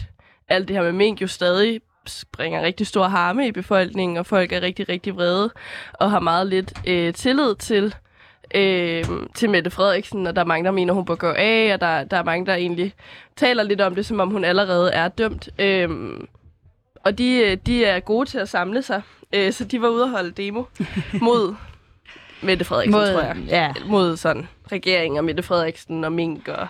alt 0.50 0.68
det 0.68 0.76
her 0.76 0.84
med 0.84 0.92
mink 0.92 1.22
jo 1.22 1.28
stadig 1.28 1.82
springer 2.08 2.62
rigtig 2.62 2.88
stor 2.88 3.08
harme 3.08 3.48
i 3.48 3.52
befolkningen, 3.52 4.18
og 4.18 4.26
folk 4.26 4.52
er 4.52 4.62
rigtig, 4.62 4.90
rigtig 4.90 5.16
vrede, 5.16 5.52
og 5.94 6.12
har 6.12 6.20
meget 6.20 6.48
lidt 6.48 6.74
øh, 6.88 7.14
tillid 7.14 7.56
til, 7.56 7.96
øh, 8.56 9.06
til 9.36 9.50
Mette 9.50 9.70
Frederiksen, 9.72 10.28
og 10.28 10.36
der 10.36 10.42
er 10.42 10.46
mange, 10.46 10.66
der 10.66 10.72
mener, 10.72 10.94
hun 10.94 11.06
bør 11.06 11.16
gå 11.16 11.28
af, 11.38 11.72
og 11.74 11.82
der, 11.82 12.04
der 12.04 12.18
er 12.18 12.24
mange, 12.24 12.46
der 12.46 12.54
egentlig 12.56 12.94
taler 13.36 13.64
lidt 13.64 13.82
om 13.82 13.96
det, 13.96 14.06
som 14.06 14.20
om 14.20 14.30
hun 14.30 14.44
allerede 14.44 14.92
er 14.92 15.08
dømt. 15.08 15.50
Øh, 15.60 15.90
og 17.04 17.18
de, 17.18 17.38
øh, 17.38 17.58
de 17.66 17.86
er 17.86 18.00
gode 18.00 18.30
til 18.30 18.38
at 18.38 18.50
samle 18.50 18.82
sig, 18.82 19.02
øh, 19.34 19.54
så 19.54 19.64
de 19.64 19.82
var 19.82 19.90
ude 19.90 20.04
og 20.04 20.10
holde 20.10 20.32
demo 20.32 20.64
mod 21.22 21.56
Mette 22.42 22.66
Frederiksen, 22.66 22.92
Mod- 22.92 23.14
tror 23.14 23.22
jeg 23.22 23.38
ja. 23.48 23.74
mod 23.86 24.18
sådan 24.18 24.48
regeringen 24.72 25.18
og 25.18 25.24
Mette 25.24 25.44
Frederiksen 25.44 26.04
og 26.04 26.12
mink 26.12 26.48
og 26.48 26.68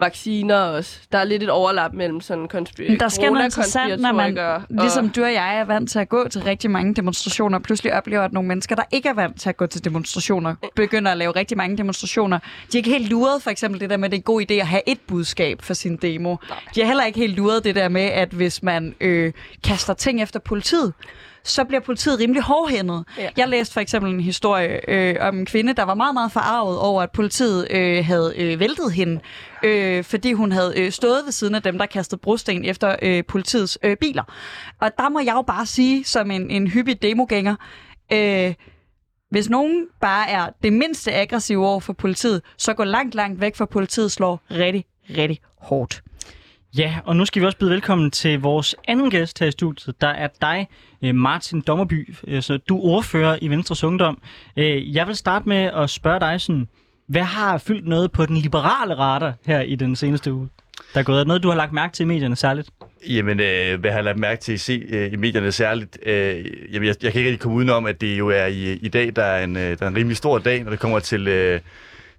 vacciner 0.00 0.56
også. 0.56 0.98
Der 1.12 1.18
er 1.18 1.24
lidt 1.24 1.42
et 1.42 1.50
overlap 1.50 1.92
mellem 1.92 2.20
sådan 2.20 2.48
konspir- 2.54 2.88
Men 2.90 3.00
der 3.00 3.08
sker 3.08 3.30
noget 3.30 3.44
interessant, 3.44 4.00
når 4.00 4.12
man, 4.12 4.36
coronakonspiratorikere 4.36 4.82
ligesom 4.82 5.08
du 5.08 5.22
og 5.24 5.32
jeg 5.32 5.56
er 5.58 5.64
vant 5.64 5.90
til 5.90 5.98
at 5.98 6.08
gå 6.08 6.28
til 6.28 6.42
rigtig 6.42 6.70
mange 6.70 6.94
demonstrationer, 6.94 7.58
og 7.58 7.62
pludselig 7.62 7.94
oplever, 7.94 8.22
at 8.22 8.32
nogle 8.32 8.48
mennesker, 8.48 8.74
der 8.76 8.82
ikke 8.92 9.08
er 9.08 9.14
vant 9.14 9.40
til 9.40 9.48
at 9.48 9.56
gå 9.56 9.66
til 9.66 9.84
demonstrationer, 9.84 10.54
begynder 10.76 11.10
at 11.12 11.16
lave 11.18 11.32
rigtig 11.32 11.56
mange 11.56 11.76
demonstrationer. 11.76 12.38
De 12.38 12.44
er 12.72 12.76
ikke 12.76 12.90
helt 12.90 13.08
luret, 13.08 13.42
for 13.42 13.50
eksempel 13.50 13.80
det 13.80 13.90
der 13.90 13.96
med, 13.96 14.04
at 14.04 14.10
det 14.10 14.16
er 14.16 14.20
en 14.20 14.22
god 14.22 14.42
idé 14.50 14.54
at 14.54 14.66
have 14.66 14.82
et 14.86 15.00
budskab 15.06 15.62
for 15.62 15.74
sin 15.74 15.96
demo. 15.96 16.36
De 16.74 16.82
er 16.82 16.86
heller 16.86 17.04
ikke 17.04 17.18
helt 17.18 17.36
luret 17.36 17.64
det 17.64 17.74
der 17.74 17.88
med, 17.88 18.02
at 18.02 18.28
hvis 18.28 18.62
man 18.62 18.94
øh, 19.00 19.32
kaster 19.64 19.94
ting 19.94 20.22
efter 20.22 20.40
politiet, 20.40 20.92
så 21.44 21.64
bliver 21.64 21.80
politiet 21.80 22.18
rimelig 22.20 22.42
hårdhændet. 22.42 23.04
Ja. 23.18 23.28
Jeg 23.36 23.48
læste 23.48 23.72
for 23.72 23.80
eksempel 23.80 24.12
en 24.14 24.20
historie 24.20 24.90
øh, 24.90 25.16
om 25.20 25.38
en 25.38 25.46
kvinde, 25.46 25.72
der 25.72 25.82
var 25.82 25.94
meget, 25.94 26.14
meget 26.14 26.32
forarvet 26.32 26.78
over, 26.78 27.02
at 27.02 27.10
politiet 27.10 27.66
øh, 27.70 28.04
havde 28.04 28.34
øh, 28.36 28.60
væltet 28.60 28.92
hende, 28.92 29.20
øh, 29.62 30.04
fordi 30.04 30.32
hun 30.32 30.52
havde 30.52 30.72
øh, 30.76 30.92
stået 30.92 31.22
ved 31.24 31.32
siden 31.32 31.54
af 31.54 31.62
dem, 31.62 31.78
der 31.78 31.86
kastede 31.86 32.20
brosten 32.20 32.64
efter 32.64 32.96
øh, 33.02 33.24
politiets 33.28 33.78
øh, 33.82 33.96
biler. 33.96 34.22
Og 34.80 34.90
der 34.98 35.08
må 35.08 35.20
jeg 35.20 35.34
jo 35.34 35.42
bare 35.42 35.66
sige, 35.66 36.04
som 36.04 36.30
en, 36.30 36.50
en 36.50 36.66
hyppig 36.66 37.02
demogænger, 37.02 37.56
øh, 38.12 38.54
hvis 39.30 39.50
nogen 39.50 39.86
bare 40.00 40.30
er 40.30 40.46
det 40.62 40.72
mindste 40.72 41.12
aggressive 41.12 41.66
over 41.66 41.80
for 41.80 41.92
politiet, 41.92 42.42
så 42.56 42.74
gå 42.74 42.84
langt, 42.84 43.14
langt 43.14 43.40
væk 43.40 43.56
fra 43.56 43.64
politiet 43.64 44.12
slår 44.12 44.40
rigtig, 44.50 44.84
rigtig 45.10 45.40
hårdt. 45.58 46.02
Ja, 46.78 46.94
og 47.04 47.16
nu 47.16 47.24
skal 47.24 47.42
vi 47.42 47.46
også 47.46 47.58
byde 47.58 47.70
velkommen 47.70 48.10
til 48.10 48.40
vores 48.40 48.76
anden 48.88 49.10
gæst 49.10 49.38
her 49.38 49.46
i 49.46 49.50
studiet. 49.50 50.00
Der 50.00 50.08
er 50.08 50.28
dig, 50.40 50.68
øh, 51.04 51.14
Martin 51.14 51.60
Dommerby, 51.60 52.14
øh, 52.26 52.42
så 52.42 52.56
du 52.56 52.78
er 52.78 52.84
ordfører 52.84 53.38
i 53.42 53.48
Venstres 53.48 53.84
Ungdom. 53.84 54.22
Øh, 54.56 54.94
jeg 54.94 55.06
vil 55.06 55.16
starte 55.16 55.48
med 55.48 55.70
at 55.76 55.90
spørge 55.90 56.20
dig 56.20 56.40
sådan, 56.40 56.68
hvad 57.06 57.22
har 57.22 57.58
fyldt 57.58 57.86
noget 57.86 58.12
på 58.12 58.26
den 58.26 58.36
liberale 58.36 58.94
radar 58.94 59.34
her 59.46 59.60
i 59.60 59.74
den 59.74 59.96
seneste 59.96 60.32
uge? 60.32 60.48
Der 60.94 61.00
er 61.00 61.04
gået 61.04 61.26
noget, 61.26 61.42
du 61.42 61.48
har 61.48 61.56
lagt 61.56 61.72
mærke 61.72 61.92
til 61.92 62.04
i 62.04 62.06
medierne 62.06 62.36
særligt? 62.36 62.70
Jamen, 63.08 63.40
øh, 63.40 63.80
hvad 63.80 63.90
har 63.90 63.98
jeg 63.98 64.04
lagt 64.04 64.18
mærke 64.18 64.40
til 64.40 64.52
at 64.52 64.60
se 64.60 64.86
øh, 64.88 65.12
i 65.12 65.16
medierne 65.16 65.52
særligt? 65.52 65.98
Øh, 66.06 66.44
jamen, 66.72 66.88
jeg, 66.88 66.94
jeg 67.02 67.12
kan 67.12 67.18
ikke 67.18 67.30
rigtig 67.30 67.40
komme 67.40 67.56
udenom, 67.56 67.86
at 67.86 68.00
det 68.00 68.18
jo 68.18 68.28
er 68.28 68.46
i, 68.46 68.72
i 68.72 68.88
dag, 68.88 69.16
der 69.16 69.24
er, 69.24 69.44
en, 69.44 69.56
øh, 69.56 69.78
der 69.78 69.84
er 69.84 69.88
en 69.88 69.96
rimelig 69.96 70.16
stor 70.16 70.38
dag, 70.38 70.64
når 70.64 70.70
det 70.70 70.80
kommer 70.80 70.98
til, 70.98 71.28
øh, 71.28 71.60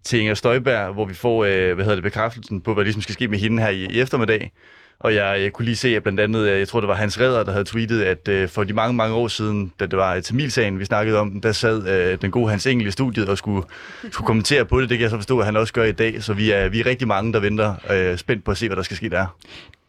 til 0.03 0.19
Inger 0.19 0.33
Støjberg, 0.33 0.93
hvor 0.93 1.05
vi 1.05 1.13
får 1.13 1.45
øh, 1.45 1.73
hvad 1.73 1.85
hedder 1.85 1.95
det, 1.95 2.03
bekræftelsen 2.03 2.61
på, 2.61 2.73
hvad 2.73 2.83
ligesom 2.83 3.01
skal 3.01 3.13
ske 3.13 3.27
med 3.27 3.39
hende 3.39 3.63
her 3.63 3.69
i, 3.69 3.85
i 3.85 3.99
eftermiddag. 3.99 4.51
Og 4.99 5.15
jeg, 5.15 5.41
jeg 5.41 5.53
kunne 5.53 5.65
lige 5.65 5.75
se, 5.75 5.95
at 5.95 6.03
blandt 6.03 6.19
andet, 6.19 6.47
øh, 6.47 6.59
jeg 6.59 6.67
tror 6.67 6.79
det 6.79 6.87
var 6.87 6.95
Hans 6.95 7.19
Redder, 7.19 7.43
der 7.43 7.51
havde 7.51 7.65
tweetet, 7.65 8.01
at 8.01 8.27
øh, 8.27 8.49
for 8.49 8.63
de 8.63 8.73
mange, 8.73 8.93
mange 8.93 9.15
år 9.15 9.27
siden, 9.27 9.73
da 9.79 9.85
det 9.85 9.97
var 9.97 10.19
Tamilsagen, 10.19 10.79
vi 10.79 10.85
snakkede 10.85 11.19
om, 11.19 11.31
den, 11.31 11.43
der 11.43 11.51
sad 11.51 11.87
øh, 11.87 12.17
den 12.21 12.31
gode 12.31 12.49
Hans 12.49 12.67
Engel 12.67 12.87
i 12.87 12.91
studiet 12.91 13.29
og 13.29 13.37
skulle, 13.37 13.67
skulle 14.11 14.27
kommentere 14.27 14.65
på 14.65 14.81
det. 14.81 14.89
Det 14.89 14.97
kan 14.97 15.03
jeg 15.03 15.09
så 15.09 15.17
forstå, 15.17 15.39
at 15.39 15.45
han 15.45 15.55
også 15.55 15.73
gør 15.73 15.83
i 15.83 15.91
dag. 15.91 16.23
Så 16.23 16.33
vi 16.33 16.51
er, 16.51 16.69
vi 16.69 16.79
er 16.79 16.85
rigtig 16.85 17.07
mange, 17.07 17.33
der 17.33 17.39
venter 17.39 17.75
øh, 17.91 18.17
spændt 18.17 18.43
på 18.43 18.51
at 18.51 18.57
se, 18.57 18.67
hvad 18.67 18.77
der 18.77 18.83
skal 18.83 18.97
ske 18.97 19.09
der. 19.09 19.35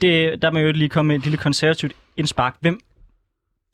Det, 0.00 0.42
der 0.42 0.50
må 0.50 0.58
jo 0.58 0.72
lige 0.72 0.88
komme 0.88 1.08
med 1.08 1.16
et 1.16 1.22
lille 1.22 1.36
konservativt 1.36 1.92
indspark. 2.16 2.54
Hvem 2.60 2.80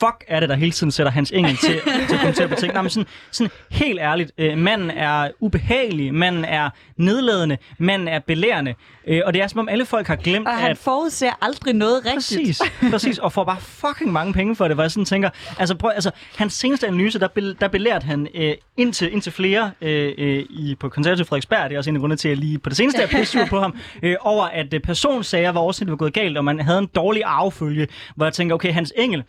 fuck 0.03 0.25
er 0.29 0.41
det, 0.41 0.49
der 0.49 0.55
hele 0.55 0.73
tiden 0.73 0.91
sætter 0.91 1.13
Hans 1.13 1.31
Engel 1.31 1.57
til, 1.57 1.81
til 2.09 2.15
at 2.15 2.21
kommentere 2.21 2.49
på 2.49 2.55
ting? 2.55 2.73
Nej, 2.73 2.83
men 2.83 2.91
sådan, 2.91 3.07
sådan 3.31 3.51
helt 3.71 4.01
ærligt, 4.01 4.33
øh, 4.39 4.59
manden 4.59 4.91
er 4.91 5.31
ubehagelig, 5.41 6.15
manden 6.15 6.45
er 6.45 6.71
nedladende, 6.97 7.59
manden 7.79 8.09
er 8.09 8.19
belærende, 8.19 8.75
øh, 9.07 9.21
og 9.27 9.35
det 9.35 9.43
er 9.43 9.47
som 9.47 9.61
om 9.61 9.69
alle 9.69 9.85
folk 9.87 10.07
har 10.07 10.17
glemt, 10.17 10.49
Og 10.49 10.55
han 10.55 10.71
at... 10.71 10.79
forudser 10.79 11.31
aldrig 11.41 11.75
noget 11.75 12.07
rigtigt. 12.07 12.59
Præcis, 12.59 12.63
præcis, 12.91 13.19
og 13.19 13.33
får 13.33 13.45
bare 13.45 13.61
fucking 13.61 14.13
mange 14.13 14.33
penge 14.33 14.57
for 14.57 14.69
det, 14.69 14.77
hvor 14.77 14.85
jeg 14.85 14.91
sådan 14.91 15.05
tænker, 15.05 15.31
altså, 15.59 15.75
prøv, 15.75 15.91
altså 15.95 16.11
hans 16.37 16.53
seneste 16.53 16.87
analyse, 16.87 17.19
der, 17.19 17.29
be, 17.29 17.55
der 17.55 17.69
belærte 17.69 18.07
han 18.07 18.29
øh, 18.35 18.55
indtil, 18.77 19.13
indtil 19.13 19.33
flere 19.33 19.71
øh, 19.81 20.13
øh, 20.19 20.45
i, 20.51 20.77
på 20.81 20.89
konservativ 20.89 21.25
Frederiksberg, 21.27 21.71
det 21.71 21.75
er 21.75 21.79
også 21.79 21.91
en 21.91 21.97
af 21.97 22.01
grundene 22.01 22.17
til, 22.17 22.29
at 22.29 22.31
jeg 22.31 22.39
lige 22.39 22.59
på 22.59 22.69
det 22.69 22.77
seneste 22.77 23.03
er 23.03 23.07
pisse 23.07 23.39
på 23.51 23.61
ham, 23.61 23.77
øh, 24.03 24.17
over 24.21 24.45
at 24.45 24.75
øh, 24.75 24.81
personsager 24.81 25.53
var 25.53 25.71
det 25.71 25.91
var 25.91 25.97
gået 25.97 26.13
galt, 26.13 26.39
og 26.39 26.45
man 26.45 26.61
havde 26.61 26.79
en 26.79 26.89
dårlig 26.95 27.23
arvefølge, 27.25 27.89
hvor 28.17 28.27
jeg 28.27 28.33
tænker, 28.33 28.55
okay, 28.55 28.73
Hans 28.73 28.93
Engel, 28.97 29.25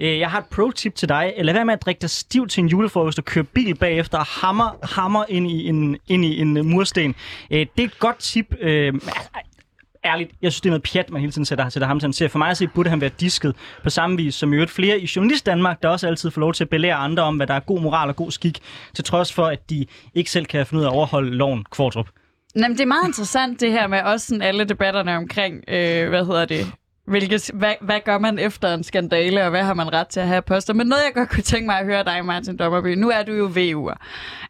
øh, 0.00 0.13
Øh, 0.14 0.20
jeg 0.20 0.30
har 0.30 0.38
et 0.38 0.46
pro-tip 0.46 0.94
til 0.94 1.08
dig, 1.08 1.34
lad 1.38 1.54
være 1.54 1.64
med 1.64 1.74
at 1.74 1.84
drikke 1.84 2.00
dig 2.00 2.10
stiv 2.10 2.48
til 2.48 2.62
en 2.62 2.68
julefrokost 2.68 3.18
og 3.18 3.24
køre 3.24 3.44
bil 3.44 3.74
bagefter 3.74 4.18
og 4.18 4.24
hammer, 4.24 4.86
hammer 4.94 5.24
ind 5.28 5.50
i 5.50 5.68
en, 5.68 5.96
ind 6.08 6.24
i 6.24 6.40
en 6.40 6.56
øh, 6.56 6.64
mursten. 6.64 7.14
Øh, 7.50 7.66
det 7.76 7.82
er 7.82 7.84
et 7.84 7.98
godt 7.98 8.18
tip, 8.18 8.54
øh, 8.60 8.94
ærligt, 10.04 10.30
jeg 10.42 10.52
synes, 10.52 10.60
det 10.60 10.68
er 10.68 10.70
noget 10.70 10.82
pjat, 10.82 11.10
man 11.10 11.20
hele 11.20 11.32
tiden 11.32 11.44
sætter, 11.44 11.68
sætter 11.68 11.86
ham 11.86 12.00
til 12.00 12.14
Ser. 12.14 12.28
For 12.28 12.38
mig 12.38 12.50
at 12.50 12.56
se, 12.56 12.66
burde 12.66 12.90
han 12.90 13.00
være 13.00 13.10
disket 13.20 13.56
på 13.82 13.90
samme 13.90 14.16
vis 14.16 14.34
som 14.34 14.52
i 14.52 14.56
øvrigt 14.56 14.70
flere 14.70 15.00
i 15.00 15.08
Journalist 15.16 15.46
Danmark, 15.46 15.82
der 15.82 15.88
også 15.88 16.06
altid 16.06 16.30
får 16.30 16.40
lov 16.40 16.52
til 16.52 16.64
at 16.64 16.70
belære 16.70 16.94
andre 16.94 17.22
om, 17.22 17.36
hvad 17.36 17.46
der 17.46 17.54
er 17.54 17.60
god 17.60 17.80
moral 17.80 18.08
og 18.08 18.16
god 18.16 18.30
skik, 18.30 18.58
til 18.94 19.04
trods 19.04 19.32
for, 19.32 19.46
at 19.46 19.70
de 19.70 19.86
ikke 20.14 20.30
selv 20.30 20.46
kan 20.46 20.66
finde 20.66 20.80
ud 20.80 20.84
af 20.84 20.90
at 20.90 20.94
overholde 20.94 21.30
loven 21.30 21.64
kvartrup. 21.70 22.08
Jamen, 22.56 22.70
det 22.70 22.80
er 22.80 22.86
meget 22.86 23.06
interessant 23.06 23.60
det 23.60 23.72
her 23.72 23.86
med 23.86 24.02
også 24.02 24.26
sådan 24.26 24.42
alle 24.42 24.64
debatterne 24.64 25.16
omkring, 25.16 25.64
øh, 25.68 26.08
hvad 26.08 26.26
hedder 26.26 26.44
det, 26.44 26.72
hvilket, 27.04 27.50
hvad, 27.54 27.74
hvad 27.80 28.00
gør 28.04 28.18
man 28.18 28.38
efter 28.38 28.74
en 28.74 28.84
skandale, 28.84 29.44
og 29.44 29.50
hvad 29.50 29.62
har 29.62 29.74
man 29.74 29.92
ret 29.92 30.08
til 30.08 30.20
at 30.20 30.28
have 30.28 30.42
poster? 30.42 30.74
Men 30.74 30.86
noget, 30.86 31.02
jeg 31.04 31.14
godt 31.14 31.28
kunne 31.28 31.42
tænke 31.42 31.66
mig 31.66 31.78
at 31.78 31.84
høre 31.86 32.04
dig, 32.04 32.24
Martin 32.24 32.56
Dommerby, 32.56 32.94
nu 32.94 33.10
er 33.10 33.22
du 33.22 33.32
jo 33.32 33.46
VU'er. 33.46 33.96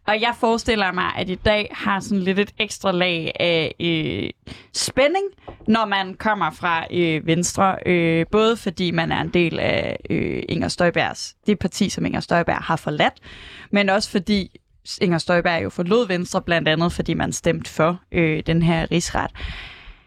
Og 0.06 0.20
jeg 0.20 0.34
forestiller 0.40 0.92
mig, 0.92 1.11
at 1.16 1.28
i 1.28 1.34
dag 1.34 1.70
har 1.73 2.00
sådan 2.00 2.18
lidt 2.18 2.38
et 2.38 2.50
ekstra 2.58 2.92
lag 2.92 3.32
af 3.40 3.75
øh, 3.80 4.30
spænding, 4.73 5.25
når 5.68 5.87
man 5.87 6.14
kommer 6.14 6.50
fra 6.50 6.87
øh, 6.90 7.26
Venstre. 7.26 7.76
Øh, 7.87 8.26
både 8.32 8.56
fordi 8.56 8.90
man 8.90 9.12
er 9.12 9.20
en 9.20 9.28
del 9.28 9.58
af 9.61 9.99
øh, 10.11 10.42
Inger 10.49 10.68
Støjbergs, 10.68 11.34
det 11.46 11.58
parti, 11.58 11.88
som 11.88 12.06
Inger 12.06 12.20
Støjberg 12.20 12.56
har 12.56 12.76
forladt, 12.76 13.14
men 13.70 13.88
også 13.88 14.11
fordi 14.11 14.61
Inger 15.00 15.18
Støjberg 15.18 15.62
jo 15.62 15.70
forlod 15.70 16.08
Venstre, 16.08 16.42
blandt 16.42 16.68
andet 16.68 16.92
fordi 16.92 17.14
man 17.14 17.32
stemte 17.32 17.70
for 17.70 18.00
øh, 18.12 18.42
den 18.46 18.62
her 18.62 18.90
rigsret. 18.90 19.30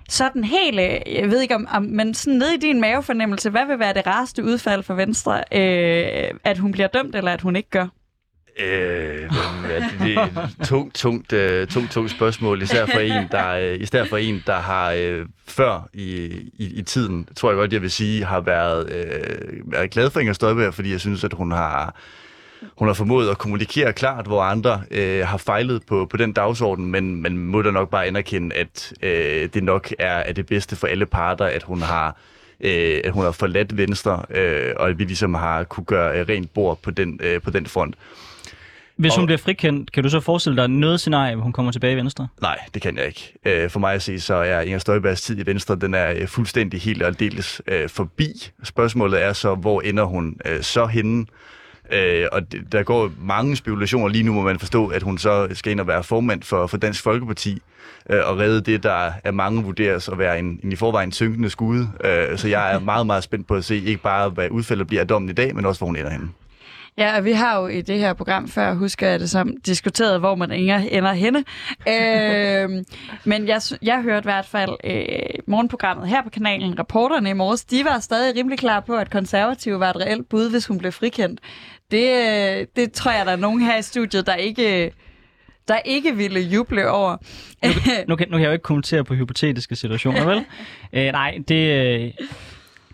Sådan 0.10 0.44
helt, 0.44 0.80
øh, 0.80 1.16
jeg 1.16 1.30
ved 1.30 1.42
ikke 1.42 1.56
om, 1.56 1.68
om, 1.72 1.84
men 1.84 2.14
sådan 2.14 2.38
ned 2.38 2.50
i 2.50 2.58
din 2.58 2.82
mavefornemmelse, 2.82 3.50
hvad 3.50 3.66
vil 3.66 3.80
være 3.80 3.94
det 3.94 4.08
rareste 4.08 4.44
udfald 4.44 4.84
for 4.84 4.94
Venstre? 4.94 5.44
Øh, 5.52 6.32
at 6.44 6.58
hun 6.58 6.72
bliver 6.72 6.88
dømt, 6.88 7.16
eller 7.16 7.32
at 7.32 7.42
hun 7.42 7.56
ikke 7.56 7.70
gør? 7.70 7.88
Øh, 8.60 9.22
men, 9.62 9.72
ja, 9.72 9.80
det, 9.80 10.00
det 10.00 10.16
er 10.18 10.44
et 10.44 10.68
tungt, 10.68 10.96
tungt, 10.96 11.34
uh, 11.34 11.68
tungt, 11.68 11.92
tungt 11.92 12.12
spørgsmål, 12.12 12.62
især 12.62 12.86
for 12.86 13.00
en, 13.00 13.28
der, 13.32 13.74
uh, 13.74 13.82
især 13.82 14.06
for 14.06 14.18
en, 14.18 14.44
der 14.48 14.56
har 14.56 14.94
uh, 14.94 15.26
før 15.48 15.90
i, 15.94 16.26
i, 16.54 16.80
i 16.80 16.82
tiden, 16.82 17.28
tror 17.36 17.50
jeg 17.50 17.58
godt, 17.58 17.74
jeg 17.74 17.82
vil 17.82 17.92
sige, 17.92 18.26
har 18.26 18.40
været, 18.40 18.84
uh, 18.84 19.72
været 19.72 19.92
glad 19.92 20.10
for 20.10 20.20
Inger 20.20 20.34
Støjberg, 20.34 20.74
fordi 20.74 20.92
jeg 20.92 21.00
synes, 21.00 21.24
at 21.24 21.34
hun 21.34 21.52
har, 21.52 21.96
hun 22.78 22.88
har 22.88 22.94
formået 22.94 23.30
at 23.30 23.38
kommunikere 23.38 23.94
klart, 23.94 24.26
hvor 24.26 24.42
andre 24.42 24.82
uh, 24.92 25.28
har 25.28 25.38
fejlet 25.38 25.84
på, 25.88 26.06
på 26.06 26.18
den 26.18 26.34
dagsorden, 26.34 26.86
men 26.86 27.22
man 27.22 27.38
må 27.38 27.62
da 27.62 27.72
nok 27.72 27.90
bare 27.90 28.06
anerkende, 28.06 28.56
at 28.56 28.94
uh, 29.04 29.10
det 29.54 29.64
nok 29.64 29.94
er, 30.00 30.14
er 30.18 30.34
det 30.34 30.46
bedste 30.46 30.76
for 30.76 30.88
alle 30.88 31.06
parter, 31.06 31.46
at 31.46 31.64
hun 31.64 31.82
har 31.82 32.18
øh, 32.62 33.02
at 33.04 33.12
hun 33.12 33.24
har 33.24 33.32
forladt 33.32 33.78
Venstre, 33.78 34.24
øh, 34.30 34.74
og 34.78 34.90
at 34.90 35.00
vi 35.00 35.04
ligesom 35.04 35.34
har 35.34 35.64
kunne 35.64 35.86
gøre 35.86 36.20
øh, 36.20 36.26
rent 36.30 36.54
bord 36.54 36.80
på 36.84 36.92
den, 36.92 37.20
øh, 37.24 37.42
på 37.42 37.50
den 37.52 37.66
front. 37.66 37.96
Hvis 38.96 39.16
hun 39.16 39.22
Og- 39.22 39.28
bliver 39.28 39.38
frikendt, 39.38 39.92
kan 39.92 40.04
du 40.04 40.10
så 40.10 40.20
forestille 40.20 40.58
dig 40.62 40.68
noget 40.68 41.00
scenarie, 41.00 41.36
hvor 41.36 41.44
hun 41.44 41.54
kommer 41.54 41.72
tilbage 41.72 41.94
i 41.94 41.96
Venstre? 41.96 42.28
Nej, 42.42 42.60
det 42.74 42.82
kan 42.82 42.98
jeg 42.98 43.06
ikke. 43.08 43.34
Øh, 43.46 43.70
For 43.70 43.80
mig 43.80 43.94
at 43.94 44.02
se, 44.02 44.20
så 44.20 44.34
er 44.34 44.62
Inger 44.62 44.80
Støjbergs 44.80 45.22
tid 45.22 45.40
i 45.40 45.46
Venstre, 45.46 45.76
den 45.76 45.94
er 45.94 46.14
øh, 46.16 46.28
fuldstændig 46.28 46.82
helt 46.82 47.02
og 47.02 47.08
aldeles 47.08 47.62
øh, 47.68 47.90
forbi. 47.90 48.52
Spørgsmålet 48.64 49.24
er 49.24 49.34
så, 49.34 49.56
hvor 49.56 49.82
ender 49.82 50.04
hun 50.04 50.38
øh, 50.46 50.62
så 50.62 50.86
henne? 50.86 51.26
Øh, 51.92 52.26
og 52.32 52.52
det, 52.52 52.72
der 52.72 52.84
går 52.84 53.12
mange 53.22 53.56
spekulationer 53.56 54.08
lige 54.08 54.24
nu, 54.24 54.34
må 54.34 54.42
man 54.42 54.60
forstå, 54.60 54.88
at 54.88 55.04
hun 55.04 55.18
så 55.18 55.48
skal 55.54 55.72
ind 55.72 55.80
og 55.80 55.88
være 55.88 56.04
formand 56.04 56.44
for, 56.44 56.68
for 56.68 56.78
Dansk 56.78 57.04
Folkeparti 57.04 57.62
øh, 58.10 58.20
og 58.26 58.38
redde 58.38 58.62
det, 58.72 58.84
der 58.84 59.12
er 59.24 59.32
mange 59.32 59.64
vurderes 59.64 60.10
at 60.10 60.18
være 60.18 60.40
en, 60.40 60.60
en 60.64 60.72
i 60.72 60.76
forvejen 60.76 61.12
synkende 61.12 61.50
skude. 61.50 61.90
Øh, 62.04 62.38
så 62.38 62.48
jeg 62.48 62.74
er 62.74 62.80
meget, 62.80 63.06
meget 63.06 63.24
spændt 63.24 63.48
på 63.48 63.56
at 63.56 63.66
se 63.66 63.76
ikke 63.76 64.02
bare, 64.02 64.30
hvad 64.30 64.50
udfaldet 64.50 64.88
bliver 64.88 65.02
af 65.02 65.08
dommen 65.08 65.30
i 65.30 65.34
dag, 65.34 65.56
men 65.56 65.66
også, 65.66 65.80
hvor 65.80 65.88
hun 65.88 65.96
ender 65.96 66.12
henne. 66.12 66.30
Ja, 66.98 67.18
og 67.18 67.26
vi 67.26 67.32
har 67.32 67.60
jo 67.60 67.68
i 67.68 67.82
det 67.82 68.00
her 68.00 68.14
program 68.14 68.48
før, 68.48 68.74
husker 68.74 69.08
jeg 69.08 69.20
det 69.20 69.30
som, 69.30 69.54
diskuteret, 69.66 70.20
hvor 70.20 70.36
man 70.36 70.52
ender, 70.52 71.14
henne. 71.14 71.44
øh, 71.88 72.86
men 73.24 73.48
jeg, 73.48 73.62
jeg 73.82 74.02
hørte 74.02 74.24
i 74.24 74.30
hvert 74.30 74.46
fald 74.46 74.70
øh, 74.84 75.40
morgenprogrammet 75.48 76.08
her 76.08 76.24
på 76.24 76.30
kanalen, 76.30 76.80
reporterne 76.80 77.30
i 77.30 77.34
morges, 77.34 77.66
de 77.66 77.86
var 77.86 78.00
stadig 78.00 78.36
rimelig 78.36 78.60
klar 78.60 78.80
på, 78.80 78.96
at 78.96 79.12
konservative 79.12 79.80
var 79.80 79.90
et 79.90 79.96
reelt 79.96 80.30
bud, 80.30 80.50
hvis 80.50 80.66
hun 80.66 80.78
blev 80.78 80.92
frikendt. 80.92 81.40
Det, 81.92 82.10
øh, 82.10 82.68
det 82.76 82.92
tror 82.92 83.12
jeg, 83.12 83.26
der 83.26 83.32
er 83.32 83.36
nogen 83.36 83.62
her 83.62 83.78
i 83.78 83.82
studiet, 83.82 84.28
der 84.28 84.36
ikke, 84.36 84.92
der 85.68 85.80
ikke 85.80 86.16
ville 86.16 86.40
juble 86.40 86.90
over. 86.90 87.18
Nu 88.08 88.16
kan, 88.16 88.30
nu 88.30 88.38
kan 88.38 88.42
jeg 88.42 88.48
jo 88.48 88.52
ikke 88.52 88.64
kommentere 88.64 89.04
på 89.04 89.14
hypotetiske 89.14 89.76
situationer, 89.76 90.26
vel? 90.26 90.38
øh, 90.94 91.12
nej, 91.12 91.40
det, 91.48 91.56
øh, 91.56 92.12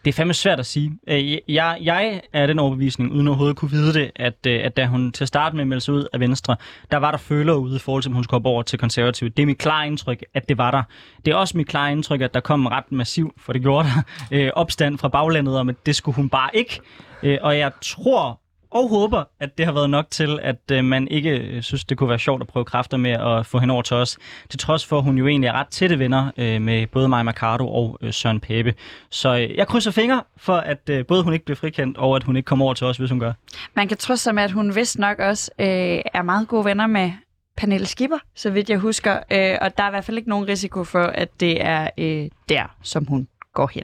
det 0.06 0.12
er 0.12 0.13
fandme 0.13 0.34
svært 0.34 0.60
at 0.60 0.65
sige. 0.65 0.91
Øh, 1.08 1.38
jeg, 1.47 1.77
jeg 1.82 2.21
er 2.34 2.47
den 2.47 2.60
overbevisning, 2.60 3.12
uden 3.12 3.27
overhovedet 3.27 3.58
kunne 3.58 3.71
vide 3.71 3.93
det, 3.93 4.12
at, 4.15 4.47
at 4.47 4.77
da 4.77 4.86
hun 4.86 5.12
til 5.12 5.23
at 5.23 5.27
starte 5.27 5.56
med 5.56 5.65
meldte 5.65 5.86
sig 5.86 5.93
ud 5.93 6.08
af 6.13 6.19
Venstre, 6.19 6.56
der 6.91 6.97
var 6.97 7.12
der 7.12 7.17
følere 7.17 7.60
ude 7.60 7.75
i 7.75 7.79
forhold 7.79 8.03
til, 8.03 8.10
om 8.10 8.15
hun 8.15 8.23
skulle 8.23 8.45
over 8.45 8.63
til 8.63 8.79
konservativ. 8.79 9.29
Det 9.29 9.41
er 9.41 9.47
mit 9.47 9.58
klare 9.58 9.88
indtryk, 9.88 10.23
at 10.34 10.49
det 10.49 10.58
var 10.58 10.71
der. 10.71 10.84
Det 11.25 11.32
er 11.32 11.36
også 11.36 11.58
mit 11.58 11.67
klare 11.67 11.91
indtryk, 11.91 12.21
at 12.21 12.34
der 12.34 12.39
kom 12.39 12.62
en 12.62 12.71
ret 12.71 12.91
massiv, 12.91 13.34
for 13.38 13.53
det 13.53 13.62
gjorde 13.62 13.88
der, 13.88 14.03
øh, 14.45 14.51
opstand 14.56 14.97
fra 14.97 15.08
baglandet 15.08 15.58
om, 15.58 15.69
at 15.69 15.75
det 15.86 15.95
skulle 15.95 16.15
hun 16.15 16.29
bare 16.29 16.49
ikke. 16.53 16.79
Øh, 17.23 17.38
og 17.41 17.58
jeg 17.58 17.71
tror 17.82 18.42
og 18.73 18.89
håber, 18.89 19.23
at 19.39 19.57
det 19.57 19.65
har 19.65 19.73
været 19.73 19.89
nok 19.89 20.05
til, 20.12 20.39
at 20.41 20.71
øh, 20.71 20.83
man 20.83 21.07
ikke 21.07 21.29
øh, 21.29 21.62
synes, 21.62 21.86
det 21.86 21.97
kunne 21.97 22.09
være 22.09 22.19
sjovt 22.19 22.41
at 22.41 22.47
prøve 22.47 22.65
kræfter 22.65 22.97
med 22.97 23.12
at 23.12 23.45
få 23.45 23.59
hende 23.59 23.73
over 23.73 23.81
til 23.81 23.95
os. 23.95 24.17
Til 24.49 24.59
trods 24.59 24.86
for, 24.86 24.97
at 24.97 25.03
hun 25.03 25.17
jo 25.17 25.27
egentlig 25.27 25.47
er 25.47 25.53
ret 25.53 25.67
tætte 25.67 25.99
venner 25.99 26.31
øh, 26.38 26.62
med 26.62 26.88
både 26.88 27.07
Maja 27.07 27.23
Mercado 27.23 27.73
og 27.73 27.97
øh, 28.01 28.13
Søren 28.13 28.39
Pape. 28.39 28.73
Så 29.09 29.36
øh, 29.38 29.57
jeg 29.57 29.67
krydser 29.67 29.91
fingre 29.91 30.23
for, 30.38 30.55
at 30.55 30.89
øh, 30.89 31.05
både 31.05 31.23
hun 31.23 31.33
ikke 31.33 31.45
bliver 31.45 31.55
frikendt, 31.55 31.97
og 31.97 32.15
at 32.15 32.23
hun 32.23 32.36
ikke 32.36 32.47
kommer 32.47 32.65
over 32.65 32.73
til 32.73 32.88
os, 32.88 32.97
hvis 32.97 33.09
hun 33.09 33.19
gør. 33.19 33.33
Man 33.75 33.88
kan 33.88 33.97
trøste 33.97 34.23
sig 34.23 34.36
med, 34.36 34.43
at 34.43 34.51
hun 34.51 34.75
vist 34.75 34.99
nok 34.99 35.19
også 35.19 35.51
øh, 35.59 35.67
er 36.13 36.21
meget 36.21 36.47
gode 36.47 36.65
venner 36.65 36.88
med 36.88 37.12
Pernille 37.57 37.86
Skipper, 37.86 38.17
så 38.36 38.49
vidt 38.49 38.69
jeg 38.69 38.77
husker. 38.77 39.13
Øh, 39.31 39.57
og 39.62 39.77
der 39.77 39.83
er 39.83 39.88
i 39.88 39.91
hvert 39.91 40.05
fald 40.05 40.17
ikke 40.17 40.29
nogen 40.29 40.47
risiko 40.47 40.83
for, 40.83 41.03
at 41.03 41.39
det 41.39 41.65
er 41.65 41.89
øh, 41.97 42.29
der, 42.49 42.75
som 42.81 43.05
hun 43.05 43.27
går 43.53 43.69
hen. 43.73 43.83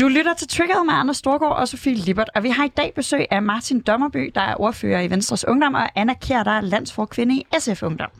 Du 0.00 0.08
lytter 0.08 0.34
til 0.34 0.48
Triggeret 0.48 0.86
med 0.86 0.94
Anders 0.94 1.16
Storgård 1.16 1.56
og 1.56 1.68
Sofie 1.68 1.94
Lippert, 1.94 2.30
og 2.34 2.42
vi 2.42 2.48
har 2.50 2.64
i 2.64 2.68
dag 2.68 2.92
besøg 2.94 3.26
af 3.30 3.42
Martin 3.42 3.80
Dommerby, 3.80 4.32
der 4.34 4.40
er 4.40 4.60
ordfører 4.60 5.00
i 5.00 5.10
Venstres 5.10 5.44
Ungdom, 5.48 5.74
og 5.74 5.88
Anna 5.94 6.14
Kjær, 6.14 6.42
der 6.42 6.50
er 6.50 6.60
landsforkvinde 6.60 7.34
i 7.34 7.46
SF 7.58 7.82
Ungdom. 7.82 8.10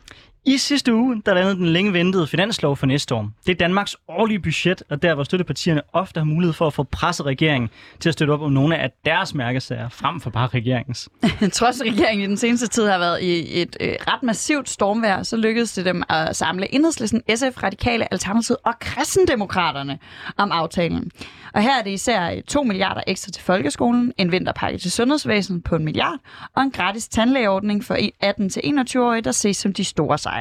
I 0.47 0.57
sidste 0.57 0.93
uge, 0.93 1.21
der 1.25 1.33
landede 1.33 1.55
den 1.55 1.65
længe 1.65 1.93
ventede 1.93 2.27
finanslov 2.27 2.77
for 2.77 2.85
næste 2.85 3.15
år. 3.15 3.29
Det 3.45 3.51
er 3.51 3.55
Danmarks 3.55 3.95
årlige 4.07 4.39
budget, 4.39 4.83
og 4.89 5.01
der 5.01 5.13
hvor 5.15 5.23
støttepartierne 5.23 5.81
ofte 5.93 6.19
har 6.19 6.25
mulighed 6.25 6.53
for 6.53 6.67
at 6.67 6.73
få 6.73 6.83
presset 6.83 7.25
regeringen 7.25 7.69
til 7.99 8.09
at 8.09 8.13
støtte 8.13 8.31
op 8.31 8.41
om 8.41 8.51
nogle 8.51 8.77
af 8.77 8.91
deres 9.05 9.33
mærkesager, 9.33 9.89
frem 9.89 10.21
for 10.21 10.29
bare 10.29 10.47
regeringens. 10.47 11.09
Trods 11.53 11.81
regeringen 11.81 12.23
i 12.23 12.27
den 12.27 12.37
seneste 12.37 12.67
tid 12.67 12.87
har 12.87 12.97
været 12.97 13.21
i 13.21 13.61
et 13.61 13.77
øh, 13.79 13.95
ret 14.07 14.23
massivt 14.23 14.69
stormvær, 14.69 15.23
så 15.23 15.37
lykkedes 15.37 15.73
det 15.73 15.85
dem 15.85 16.03
at 16.09 16.35
samle 16.35 16.75
Enhedslisten, 16.75 17.21
SF, 17.35 17.63
Radikale, 17.63 18.13
Alternativet 18.13 18.57
og 18.65 18.79
Kristendemokraterne 18.79 19.99
om 20.37 20.51
aftalen. 20.51 21.11
Og 21.53 21.61
her 21.61 21.79
er 21.79 21.83
det 21.83 21.91
især 21.91 22.31
øh, 22.31 22.41
2 22.47 22.63
milliarder 22.63 23.01
ekstra 23.07 23.31
til 23.31 23.43
folkeskolen, 23.43 24.13
en 24.17 24.31
vinterpakke 24.31 24.77
til 24.77 24.91
sundhedsvæsenet 24.91 25.63
på 25.63 25.75
en 25.75 25.85
milliard, 25.85 26.19
og 26.55 26.63
en 26.63 26.71
gratis 26.71 27.07
tandlægeordning 27.07 27.83
for 27.83 27.95
18-21-årige, 27.95 29.21
der 29.21 29.31
ses 29.31 29.57
som 29.57 29.73
de 29.73 29.83
store 29.83 30.17
sejre. 30.17 30.36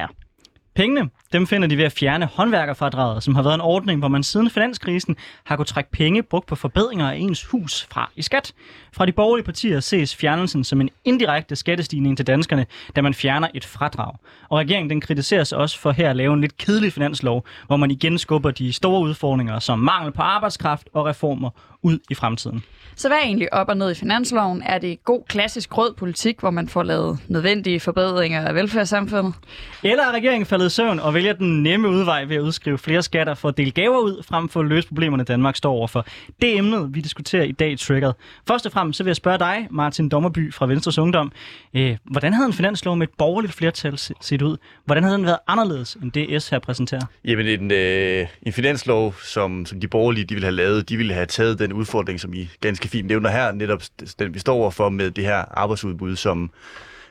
Pengene, 0.76 1.10
dem 1.32 1.46
finder 1.46 1.68
de 1.68 1.76
ved 1.76 1.84
at 1.84 1.92
fjerne 1.92 2.26
håndværkerfradraget, 2.26 3.22
som 3.22 3.34
har 3.34 3.42
været 3.42 3.54
en 3.54 3.60
ordning, 3.60 3.98
hvor 3.98 4.08
man 4.08 4.22
siden 4.22 4.50
finanskrisen 4.50 5.16
har 5.44 5.56
kunnet 5.56 5.68
trække 5.68 5.90
penge 5.90 6.22
brugt 6.22 6.46
på 6.46 6.54
forbedringer 6.54 7.10
af 7.10 7.16
ens 7.16 7.44
hus 7.44 7.86
fra 7.90 8.10
i 8.16 8.22
skat. 8.22 8.52
Fra 8.92 9.06
de 9.06 9.12
borgerlige 9.12 9.44
partier 9.44 9.80
ses 9.80 10.16
fjernelsen 10.16 10.64
som 10.64 10.80
en 10.80 10.90
indirekte 11.04 11.56
skattestigning 11.56 12.16
til 12.16 12.26
danskerne, 12.26 12.66
da 12.96 13.02
man 13.02 13.14
fjerner 13.14 13.48
et 13.54 13.64
fradrag. 13.64 14.14
Og 14.48 14.58
regeringen 14.58 14.90
den 14.90 15.00
kritiseres 15.00 15.52
også 15.52 15.78
for 15.78 15.90
her 15.90 16.10
at 16.10 16.16
lave 16.16 16.34
en 16.34 16.40
lidt 16.40 16.56
kedelig 16.56 16.92
finanslov, 16.92 17.46
hvor 17.66 17.76
man 17.76 17.90
igen 17.90 18.18
skubber 18.18 18.50
de 18.50 18.72
store 18.72 19.00
udfordringer 19.00 19.58
som 19.58 19.78
mangel 19.78 20.12
på 20.12 20.22
arbejdskraft 20.22 20.88
og 20.92 21.06
reformer 21.06 21.50
ud 21.82 21.98
i 22.10 22.14
fremtiden. 22.14 22.62
Så 22.98 23.08
hvad 23.08 23.16
er 23.18 23.22
egentlig 23.22 23.52
op 23.54 23.68
og 23.68 23.76
ned 23.76 23.90
i 23.90 23.94
finansloven? 23.94 24.62
Er 24.66 24.78
det 24.78 25.04
god 25.04 25.22
klassisk 25.28 25.78
rød 25.78 25.94
politik, 25.94 26.40
hvor 26.40 26.50
man 26.50 26.68
får 26.68 26.82
lavet 26.82 27.18
nødvendige 27.28 27.80
forbedringer 27.80 28.40
af 28.46 28.54
velfærdssamfundet? 28.54 29.34
Eller 29.82 30.04
er 30.04 30.12
regeringen 30.12 30.46
faldet 30.46 30.66
i 30.66 30.70
søvn 30.70 31.00
og 31.00 31.14
vælger 31.14 31.32
den 31.32 31.62
nemme 31.62 31.88
udvej 31.88 32.24
ved 32.24 32.36
at 32.36 32.40
udskrive 32.40 32.78
flere 32.78 33.02
skatter 33.02 33.34
for 33.34 33.48
at 33.48 33.56
dele 33.56 33.70
gaver 33.70 33.98
ud, 33.98 34.22
frem 34.28 34.48
for 34.48 34.60
at 34.60 34.66
løse 34.66 34.88
problemerne, 34.88 35.24
Danmark 35.24 35.56
står 35.56 35.72
overfor? 35.72 36.06
Det 36.42 36.54
er 36.54 36.58
emnet, 36.58 36.94
vi 36.94 37.00
diskuterer 37.00 37.42
i 37.42 37.52
dag 37.52 37.70
i 37.70 37.76
Triggered. 37.76 38.12
Først 38.48 38.66
og 38.66 38.72
fremmest 38.72 38.96
så 38.96 39.04
vil 39.04 39.10
jeg 39.10 39.16
spørge 39.16 39.38
dig, 39.38 39.66
Martin 39.70 40.08
Dommerby 40.08 40.52
fra 40.54 40.66
Venstres 40.66 40.98
Ungdom. 40.98 41.32
Øh, 41.74 41.96
hvordan 42.04 42.32
havde 42.32 42.46
en 42.46 42.52
finanslov 42.52 42.96
med 42.96 43.08
et 43.08 43.14
borgerligt 43.18 43.52
flertal 43.54 43.98
se- 43.98 44.14
set 44.20 44.42
ud? 44.42 44.56
Hvordan 44.84 45.02
havde 45.04 45.16
den 45.16 45.26
været 45.26 45.38
anderledes 45.46 45.94
end 46.02 46.12
det, 46.12 46.42
S 46.42 46.48
her 46.48 46.58
præsenterer? 46.58 47.00
Jamen 47.24 47.46
en, 47.46 47.70
øh, 47.70 48.26
en 48.42 48.52
finanslov, 48.52 49.14
som, 49.24 49.66
som 49.66 49.80
de 49.80 49.88
borgerlige 49.88 50.24
de 50.24 50.34
ville 50.34 50.44
have 50.46 50.56
lavet, 50.56 50.88
de 50.88 50.96
ville 50.96 51.12
have 51.14 51.26
taget 51.26 51.58
den 51.58 51.72
udfordring, 51.76 52.20
som 52.20 52.34
I 52.34 52.50
ganske 52.60 52.88
fint 52.88 53.08
nævner 53.08 53.30
her, 53.30 53.52
netop 53.52 53.82
den 54.18 54.34
vi 54.34 54.38
står 54.38 54.54
overfor 54.54 54.88
med 54.88 55.10
det 55.10 55.24
her 55.24 55.44
arbejdsudbud, 55.50 56.16
som, 56.16 56.50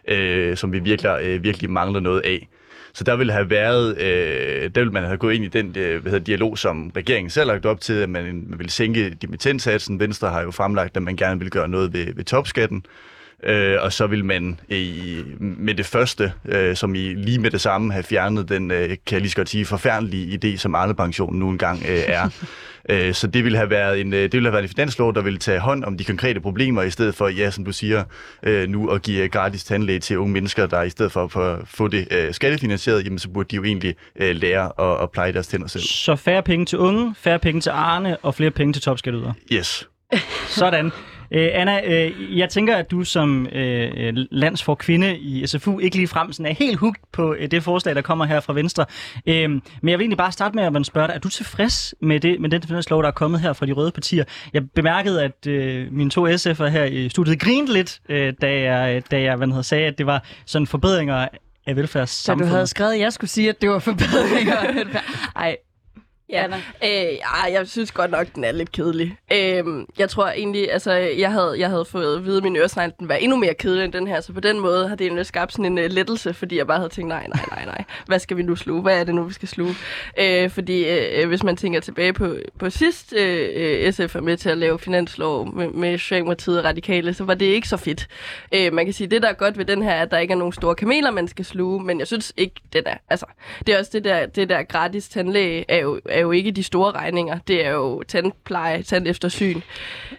øh, 0.08 0.58
som 0.58 0.72
vi 0.72 0.80
virkelig, 0.80 1.20
øh, 1.24 1.44
virkelig 1.44 1.70
mangler 1.70 2.00
noget 2.00 2.22
af. 2.22 2.48
Så 2.94 3.04
der 3.04 3.16
ville 3.16 3.34
have 3.34 3.50
været, 3.50 3.98
øh, 3.98 4.70
der 4.76 4.82
ville 4.82 4.94
man 4.94 5.04
have 5.04 5.18
gået 5.18 5.34
ind 5.34 5.46
i 5.46 5.48
den 5.48 5.76
øh, 5.78 6.02
hvad 6.02 6.12
hedder, 6.12 6.26
dialog, 6.26 6.58
som 6.58 6.92
regeringen 6.96 7.30
selv 7.30 7.50
har 7.50 7.54
lagt 7.54 7.66
op 7.66 7.82
til, 7.82 7.94
at 7.94 8.10
man, 8.10 8.24
man 8.24 8.60
ville 8.60 8.72
sænke 8.72 9.10
dimittentsatsen. 9.10 10.00
Venstre 10.00 10.30
har 10.30 10.42
jo 10.42 10.52
fremlagt, 10.52 10.98
at 10.98 11.04
man 11.04 11.16
gerne 11.16 11.40
vil 11.40 11.50
gøre 11.50 11.68
noget 11.68 11.94
ved, 11.94 12.14
ved 12.14 12.24
topskatten. 12.24 12.86
Øh, 13.46 13.78
og 13.82 13.94
så 13.94 14.08
vil 14.08 14.26
man 14.26 14.60
i, 14.70 15.22
med 15.40 15.76
det 15.76 15.86
første, 15.86 16.34
øh, 16.46 16.76
som 16.76 16.96
I 16.96 17.14
lige 17.14 17.40
med 17.40 17.52
det 17.52 17.62
samme, 17.62 17.94
have 17.94 18.04
fjernet 18.04 18.50
den, 18.50 18.72
øh, 18.72 18.90
kan 18.90 18.98
jeg 19.12 19.22
lige 19.22 19.30
så 19.30 19.36
godt 19.36 19.50
sige, 19.50 19.66
forfærdelige 19.66 20.40
idé, 20.44 20.58
som 20.58 20.76
Arne-pensionen 20.76 21.40
nu 21.40 21.50
engang 21.50 21.84
øh, 21.90 22.04
er. 22.08 22.30
øh, 22.90 23.14
så 23.14 23.28
det 23.28 23.44
ville 23.44 23.58
have 23.58 23.70
været 23.70 24.02
en, 24.02 24.14
øh, 24.14 24.24
det 24.24 24.34
ville 24.34 24.48
have 24.48 24.54
været 24.54 24.64
en 24.64 24.70
finanslov, 24.70 25.14
der 25.14 25.22
ville 25.22 25.40
tage 25.40 25.60
hånd 25.60 25.84
om 25.84 25.98
de 25.98 26.04
konkrete 26.04 26.40
problemer, 26.40 26.82
i 26.82 26.90
stedet 26.90 27.16
for, 27.16 27.28
ja, 27.28 27.52
som 27.52 27.66
du 27.66 27.72
siger, 27.72 28.04
øh, 28.44 28.70
nu 28.70 28.90
at 28.90 29.02
give 29.02 29.28
gratis 29.28 29.64
tandlæge 29.64 30.00
til 30.00 30.18
unge 30.18 30.34
mennesker, 30.34 30.66
der 30.66 30.84
i 30.84 30.90
stedet 30.90 31.12
for 31.12 31.40
at 31.40 31.68
få 31.68 31.88
det 31.88 32.08
øh, 32.12 32.34
skattefinansieret, 32.34 33.06
jamen 33.06 33.20
så 33.20 33.30
burde 33.30 33.48
de 33.52 33.56
jo 33.56 33.64
egentlig 33.64 33.96
øh, 34.16 34.36
lære 34.36 34.72
at, 34.80 35.04
at 35.04 35.12
pleje 35.12 35.34
deres 35.34 35.48
tænder 35.48 35.68
selv. 35.68 35.84
Så 35.84 36.16
færre 36.16 36.44
penge 36.44 36.66
til 36.66 36.78
unge, 36.78 37.16
færre 37.18 37.40
penge 37.40 37.62
til 37.62 37.70
Arne 37.70 38.18
og 38.18 38.36
flere 38.36 38.52
penge 38.52 38.74
til 38.74 38.82
topskatteydere. 38.82 39.34
Yes. 39.54 39.88
Sådan. 40.48 40.92
Øh, 41.36 41.50
Anna, 41.54 41.82
øh, 41.86 42.38
jeg 42.38 42.50
tænker, 42.50 42.76
at 42.76 42.92
du 42.92 43.04
som 43.04 43.48
øh, 43.48 44.14
landsfor 44.32 44.76
kvinde 44.76 45.18
i 45.18 45.48
SFU 45.48 45.80
ikke 45.80 45.96
lige 45.96 46.08
frem 46.08 46.34
sådan 46.34 46.52
er 46.52 46.56
helt 46.56 46.78
hugt 46.78 47.00
på 47.12 47.36
øh, 47.40 47.52
det 47.52 47.64
forslag, 47.64 47.96
der 47.96 48.02
kommer 48.02 48.26
her 48.26 48.40
fra 48.40 48.54
Venstre. 48.54 48.86
Øh, 49.28 49.50
men 49.50 49.62
jeg 49.84 50.00
vil 50.00 50.04
egentlig 50.04 50.18
bare 50.18 50.32
starte 50.32 50.56
med 50.56 50.64
at 50.80 50.86
spørge 50.86 51.08
dig, 51.08 51.14
er 51.14 51.20
du 51.20 51.30
tilfreds 51.30 51.96
med, 52.02 52.20
det, 52.20 52.42
med 52.42 52.50
den 52.50 52.62
finanslov, 52.62 53.02
der 53.02 53.08
er 53.08 53.12
kommet 53.12 53.40
her 53.40 53.54
fra 53.54 53.66
de 53.66 53.72
røde 53.72 53.92
partier? 53.92 54.24
Jeg 54.54 54.70
bemærkede, 54.70 55.24
at 55.24 55.48
øh, 55.48 55.88
mine 55.92 56.10
to 56.10 56.28
SF'er 56.28 56.68
her 56.68 56.84
i 56.84 57.10
studiet 57.10 57.40
grinede 57.40 57.74
lidt, 57.74 58.00
øh, 58.10 58.34
da 58.42 58.60
jeg, 58.60 59.04
da 59.12 59.22
jeg 59.22 59.36
hvad 59.36 59.48
hedder, 59.48 59.62
sagde, 59.62 59.86
at 59.86 59.98
det 59.98 60.06
var 60.06 60.24
sådan 60.46 60.68
forbedringer 60.68 61.16
af 61.16 61.30
Så 61.68 61.74
velfærdssamfundet. 61.74 62.52
du 62.52 62.56
havde 62.56 62.68
skrevet, 62.68 62.94
at 62.94 63.00
jeg 63.00 63.14
skulle 63.14 63.30
sige, 63.30 63.50
at 63.50 63.62
det 63.62 63.70
var 63.70 63.80
forbedringer 63.80 64.56
af 64.56 64.76
velfærd. 64.76 65.04
Ej, 65.36 65.58
Ja, 66.36 67.08
øh, 67.08 67.14
ja, 67.14 67.54
jeg 67.54 67.68
synes 67.68 67.92
godt 67.92 68.12
nok, 68.12 68.28
den 68.36 68.44
er 68.44 68.52
lidt 68.52 68.72
kedelig. 68.72 69.18
Øh, 69.34 69.64
jeg 69.98 70.10
tror 70.10 70.28
egentlig, 70.28 70.72
altså, 70.72 70.92
jeg 70.94 71.32
havde, 71.32 71.56
jeg 71.58 71.70
havde 71.70 71.86
fået 71.86 72.18
at 72.18 72.26
vide, 72.26 72.38
at 72.38 72.44
min 72.44 72.56
øresnegl 72.56 72.94
den 73.00 73.10
var 73.10 73.16
endnu 73.16 73.38
mere 73.38 73.54
kedelig 73.54 73.86
end 73.86 73.94
den 73.94 74.08
her, 74.08 74.22
så 74.22 74.34
på 74.34 74.40
den 74.40 74.60
måde 74.60 74.88
har 74.88 74.96
det 74.96 75.06
egentlig 75.06 75.26
skabt 75.26 75.52
sådan 75.52 75.66
en 75.66 75.78
uh, 75.78 75.92
lettelse, 75.92 76.34
fordi 76.34 76.58
jeg 76.58 76.68
bare 76.68 76.78
havde 76.78 76.90
tænkt, 76.90 77.08
nej, 77.08 77.28
nej, 77.28 77.46
nej, 77.52 77.66
nej, 77.66 77.84
hvad 78.06 78.20
skal 78.20 78.38
vi 78.38 78.44
nu 78.44 78.56
sluge? 78.56 78.82
Hvad 78.82 79.00
er 79.00 79.04
det 79.04 79.16
nu, 79.16 79.24
vi 79.24 79.34
skal 79.34 79.48
sluge? 79.48 79.76
Øh, 80.20 80.50
fordi 80.50 80.86
øh, 80.90 81.22
øh 81.22 81.28
hvis 81.28 81.44
man 81.44 81.58
tænker 81.58 81.80
tilbage 81.80 82.14
på, 82.14 82.36
på 82.60 82.70
sidst, 82.70 83.14
øh, 83.18 83.50
øh 83.56 83.94
SF 83.94 84.16
er 84.16 84.22
med 84.22 84.38
til 84.38 84.50
at 84.50 84.58
lave 84.58 84.80
finanslov 84.80 85.56
med, 85.56 85.68
med 85.68 85.98
Socialdemokratiet 85.98 86.60
og 86.60 86.66
Radikale, 86.66 87.14
så 87.14 87.24
var 87.24 87.34
det 87.34 87.46
ikke 87.46 87.68
så 87.68 87.78
fedt. 87.78 88.08
Øh, 88.52 88.74
man 88.74 88.86
kan 88.86 88.94
sige, 88.94 89.08
det 89.08 89.22
der 89.22 89.30
er 89.30 89.34
godt 89.34 89.58
ved 89.58 89.66
den 89.66 89.82
her, 89.82 89.92
er, 89.92 90.02
at 90.02 90.12
der 90.12 90.18
ikke 90.18 90.32
er 90.32 90.38
nogen 90.38 90.54
store 90.54 90.76
kameler, 90.76 91.12
man 91.12 91.28
skal 91.28 91.46
sluge, 91.46 91.84
men 91.84 92.00
jeg 92.00 92.08
synes 92.08 92.34
ikke, 92.38 92.56
den 92.74 92.84
er, 92.86 92.98
altså, 93.10 93.26
det 93.68 93.76
er 93.76 93.80
også 93.80 93.92
det 93.94 94.04
der, 94.04 94.26
det 94.26 94.50
der 94.50 94.64
gratis 94.64 95.10
tandlæge, 95.10 95.66
er 95.68 95.78
jo, 95.78 96.00
er 96.06 96.20
jo 96.20 96.25
ikke 96.32 96.52
de 96.52 96.64
store 96.64 96.92
regninger. 96.92 97.40
Det 97.48 97.66
er 97.66 97.72
jo 97.72 98.04
tandpleje, 98.08 98.84
tandeftersyn. 98.84 99.62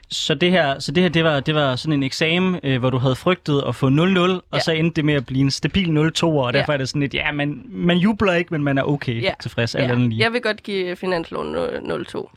Så 0.08 0.34
det 0.34 0.50
her, 0.50 0.78
så 0.78 0.92
det 0.92 1.02
her 1.02 1.10
det 1.10 1.24
var, 1.24 1.40
det 1.40 1.54
var 1.54 1.76
sådan 1.76 1.92
en 1.92 2.02
eksamen, 2.02 2.60
øh, 2.62 2.78
hvor 2.78 2.90
du 2.90 2.98
havde 2.98 3.16
frygtet 3.16 3.62
at 3.68 3.74
få 3.74 3.88
0-0, 3.88 4.18
og 4.20 4.42
Ja. 4.54 4.58
så 4.60 4.72
endte 4.72 4.96
det 4.96 5.04
med 5.04 5.14
at 5.14 5.26
blive 5.26 5.40
en 5.40 5.50
stabil 5.50 5.88
0-2, 5.90 6.24
og 6.26 6.52
derfor 6.52 6.72
Ja. 6.72 6.74
er 6.74 6.78
det 6.78 6.88
sådan 6.88 7.00
lidt, 7.02 7.14
ja, 7.14 7.32
man, 7.32 7.62
man 7.68 7.96
jubler 7.96 8.32
ikke, 8.32 8.48
men 8.54 8.62
man 8.62 8.78
er 8.78 8.82
okay 8.82 9.22
Ja. 9.22 9.32
tilfreds. 9.42 9.74
Ja. 9.74 9.94
lige. 9.94 10.18
Jeg 10.24 10.32
vil 10.32 10.40
godt 10.42 10.62
give 10.62 10.96
finansloven 10.96 11.54
0-2. 11.82 12.30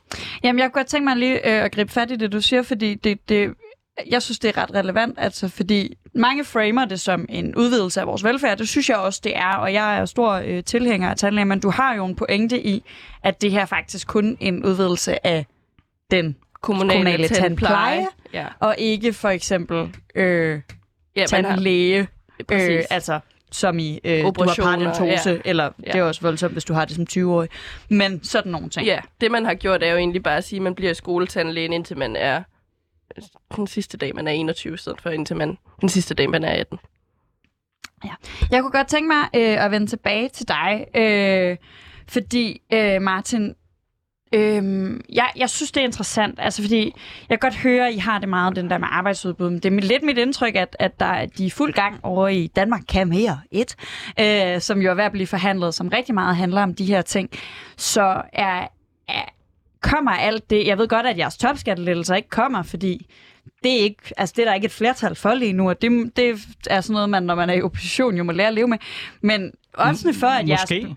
Jamen, 0.44 0.60
jeg 0.60 0.66
kunne 0.66 0.80
godt 0.82 0.88
tænke 0.88 1.06
mig 1.06 1.18
lige 1.18 1.34
øh, 1.58 1.64
at 1.66 1.72
gribe 1.72 1.92
fat 1.92 2.12
i 2.12 2.16
det, 2.16 2.32
du 2.32 2.42
siger, 2.42 2.62
fordi 2.62 2.94
det, 2.96 3.30
det, 3.30 3.50
jeg 4.08 4.22
synes, 4.22 4.40
det 4.40 4.58
er 4.58 4.62
ret 4.64 4.74
relevant, 4.76 5.16
altså, 5.18 5.48
fordi 5.50 5.98
mange 6.16 6.44
framer 6.46 6.86
det 6.86 7.00
som 7.02 7.26
en 7.30 7.56
udvidelse 7.56 8.02
af 8.02 8.08
vores 8.08 8.24
velfærd. 8.24 8.58
Det 8.58 8.68
synes 8.70 8.90
jeg 8.90 8.98
også, 8.98 9.22
det 9.24 9.38
er, 9.38 9.54
og 9.56 9.74
jeg 9.74 9.98
er 10.00 10.06
stor 10.06 10.32
øh, 10.46 10.64
tilhænger 10.64 11.10
af 11.10 11.18
tandlæger, 11.18 11.46
men 11.46 11.60
du 11.60 11.70
har 11.70 11.96
jo 11.96 12.06
en 12.06 12.16
pointe 12.16 12.68
i, 12.68 12.84
at 13.24 13.42
det 13.42 13.52
her 13.52 13.66
faktisk 13.66 14.08
kun 14.08 14.38
en 14.40 14.66
udvidelse 14.66 15.28
af 15.28 15.46
den, 16.12 16.36
Kommunale, 16.62 16.94
Kommunale 16.94 17.28
tandpleje. 17.28 17.96
tandpleje. 17.96 18.08
Ja. 18.34 18.46
og 18.60 18.76
ikke 18.78 19.14
for 19.14 19.30
eksempel 19.30 19.96
øh, 20.16 20.62
ja 21.16 21.22
har, 21.22 21.28
tandlæge, 21.28 22.08
præcis. 22.48 22.70
øh, 22.70 22.84
altså 22.90 23.20
som 23.52 23.80
i, 23.80 24.00
øh, 24.04 24.24
du 24.24 24.44
har 24.44 24.56
paradentose, 24.62 25.30
ja. 25.30 25.38
eller 25.46 25.64
Ja. 25.86 25.92
det 25.92 26.00
er 26.00 26.04
også 26.04 26.22
voldsomt, 26.22 26.54
hvis 26.54 26.66
du 26.66 26.74
har 26.74 26.86
det 26.86 26.96
som 26.96 27.06
20-årig. 27.12 27.50
Men 27.90 28.24
sådan 28.24 28.52
nogle 28.52 28.70
ting. 28.70 28.86
Ja, 28.86 29.00
det 29.22 29.32
man 29.32 29.46
har 29.46 29.54
gjort 29.54 29.84
er 29.84 29.92
jo 29.92 29.98
egentlig 29.98 30.24
bare 30.24 30.38
at 30.38 30.44
sige, 30.44 30.58
at 30.58 30.64
man 30.64 30.76
bliver 30.76 30.94
skoletandlægen, 30.94 31.74
indtil 31.74 31.98
man 31.98 32.16
er 32.16 32.44
Øh, 33.18 33.24
den 33.56 33.68
sidste 33.68 33.98
dag, 33.98 34.16
man 34.16 34.28
er 34.28 34.32
21, 34.32 34.74
i 34.74 34.78
stedet 34.78 35.02
for 35.02 35.10
indtil 35.10 35.36
man 35.36 35.58
den 35.82 35.90
sidste 35.90 36.14
dag, 36.14 36.30
man 36.30 36.44
er 36.44 36.52
18. 36.52 36.80
Ja. 38.06 38.12
Jeg 38.52 38.62
kunne 38.62 38.72
godt 38.72 38.88
tænke 38.88 39.08
mig 39.08 39.24
øh, 39.36 39.66
at 39.66 39.72
vende 39.72 39.88
tilbage 39.88 40.30
til 40.30 40.48
dig, 40.48 40.86
øh, 40.96 41.58
fordi 42.08 42.62
øh, 42.74 43.02
Martin, 43.02 43.56
øh, 44.34 44.92
jeg, 45.14 45.32
jeg 45.36 45.50
synes, 45.50 45.72
det 45.72 45.82
er 45.82 45.86
interessant, 45.86 46.40
altså 46.40 46.62
fordi 46.62 46.84
jeg 47.30 47.40
kan 47.42 47.50
godt 47.50 47.56
høre, 47.56 47.88
at 47.88 47.94
I 47.94 47.98
har 47.98 48.20
det 48.20 48.30
meget, 48.30 48.56
den 48.56 48.70
der 48.70 48.78
med 48.78 48.88
arbejdsudbud, 48.92 49.50
men 49.50 49.60
det 49.60 49.74
er 49.74 49.80
lidt 49.80 50.04
mit 50.04 50.18
indtryk, 50.18 50.56
at, 50.56 50.76
at 50.80 51.00
der, 51.00 51.06
at 51.06 51.38
de 51.38 51.46
er 51.46 51.50
fuld 51.50 51.74
gang 51.74 52.00
over 52.04 52.28
i 52.28 52.48
Danmark 52.48 52.82
kan 52.90 53.10
mere 53.10 53.40
et, 53.52 53.76
øh, 54.20 54.62
som 54.62 54.82
jo 54.82 54.90
er 54.90 54.96
ved 54.96 55.04
at 55.04 55.12
blive 55.12 55.28
forhandlet, 55.28 55.74
som 55.74 55.88
rigtig 55.88 56.16
meget 56.16 56.36
handler 56.36 56.64
om 56.64 56.76
de 56.76 56.86
her 56.86 57.02
ting. 57.02 57.30
Så 57.78 58.22
er, 58.34 58.68
er, 59.08 59.26
kommer 59.82 60.12
alt 60.12 60.50
det, 60.50 60.68
jeg 60.68 60.78
ved 60.78 60.88
godt, 60.88 61.06
at 61.06 61.18
jeres 61.18 61.38
topskattelettelser 61.38 62.16
ikke 62.16 62.30
kommer, 62.30 62.64
fordi 62.64 63.06
det 63.64 63.72
er, 63.80 63.84
ikke, 63.84 64.02
altså 64.18 64.34
det 64.38 64.42
er 64.42 64.46
der 64.48 64.54
ikke 64.56 64.66
et 64.66 64.72
flertal 64.72 65.16
for 65.16 65.34
lige 65.34 65.54
nu, 65.54 65.70
og 65.70 65.82
det, 65.82 66.12
det 66.16 66.46
er 66.70 66.82
sådan 66.82 66.94
noget, 66.94 67.10
man, 67.10 67.24
når 67.24 67.36
man 67.36 67.50
er 67.50 67.54
i 67.54 67.62
opposition, 67.62 68.16
jo 68.18 68.24
må 68.24 68.32
lære 68.32 68.48
at 68.48 68.54
leve 68.54 68.68
med. 68.68 68.78
Men 69.22 69.52
også 69.74 70.14
for, 70.20 70.28
at 70.28 70.48
jeres... 70.50 70.62
Måske. 70.62 70.96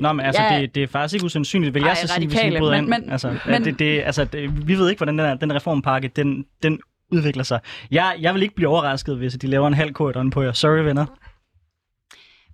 Nå, 0.00 0.12
men 0.12 0.26
altså, 0.26 0.42
Ja. 0.42 0.60
det, 0.60 0.74
det 0.74 0.82
er 0.82 0.86
faktisk 0.86 1.14
ikke 1.14 1.24
usandsynligt, 1.26 1.74
vil 1.74 1.82
Ej, 1.82 1.88
jeg 1.88 1.96
så 1.96 2.06
sige, 2.14 2.26
hvis 2.28 2.38
vi 2.44 2.58
bryder 2.58 2.70
men- 2.70 2.80
ind. 2.80 2.88
men- 3.02 3.10
altså, 3.12 3.36
men- 3.46 3.64
det, 3.64 3.78
det, 3.78 4.02
altså 4.06 4.24
det, 4.24 4.68
vi 4.68 4.74
ved 4.78 4.90
ikke, 4.90 4.98
hvordan 4.98 5.18
den, 5.18 5.26
her, 5.26 5.34
den 5.34 5.54
reformpakke, 5.54 6.08
den, 6.16 6.44
den 6.62 6.80
udvikler 7.12 7.42
sig. 7.44 7.60
Jeg, 7.90 8.16
jeg 8.20 8.34
vil 8.34 8.42
ikke 8.42 8.54
blive 8.54 8.68
overrasket, 8.68 9.16
hvis 9.16 9.32
de 9.32 9.46
laver 9.46 9.68
en 9.68 9.74
halv 9.74 9.92
korridon 9.92 10.30
på 10.30 10.42
jer. 10.42 10.52
Sorry, 10.52 10.78
venner. 10.84 11.06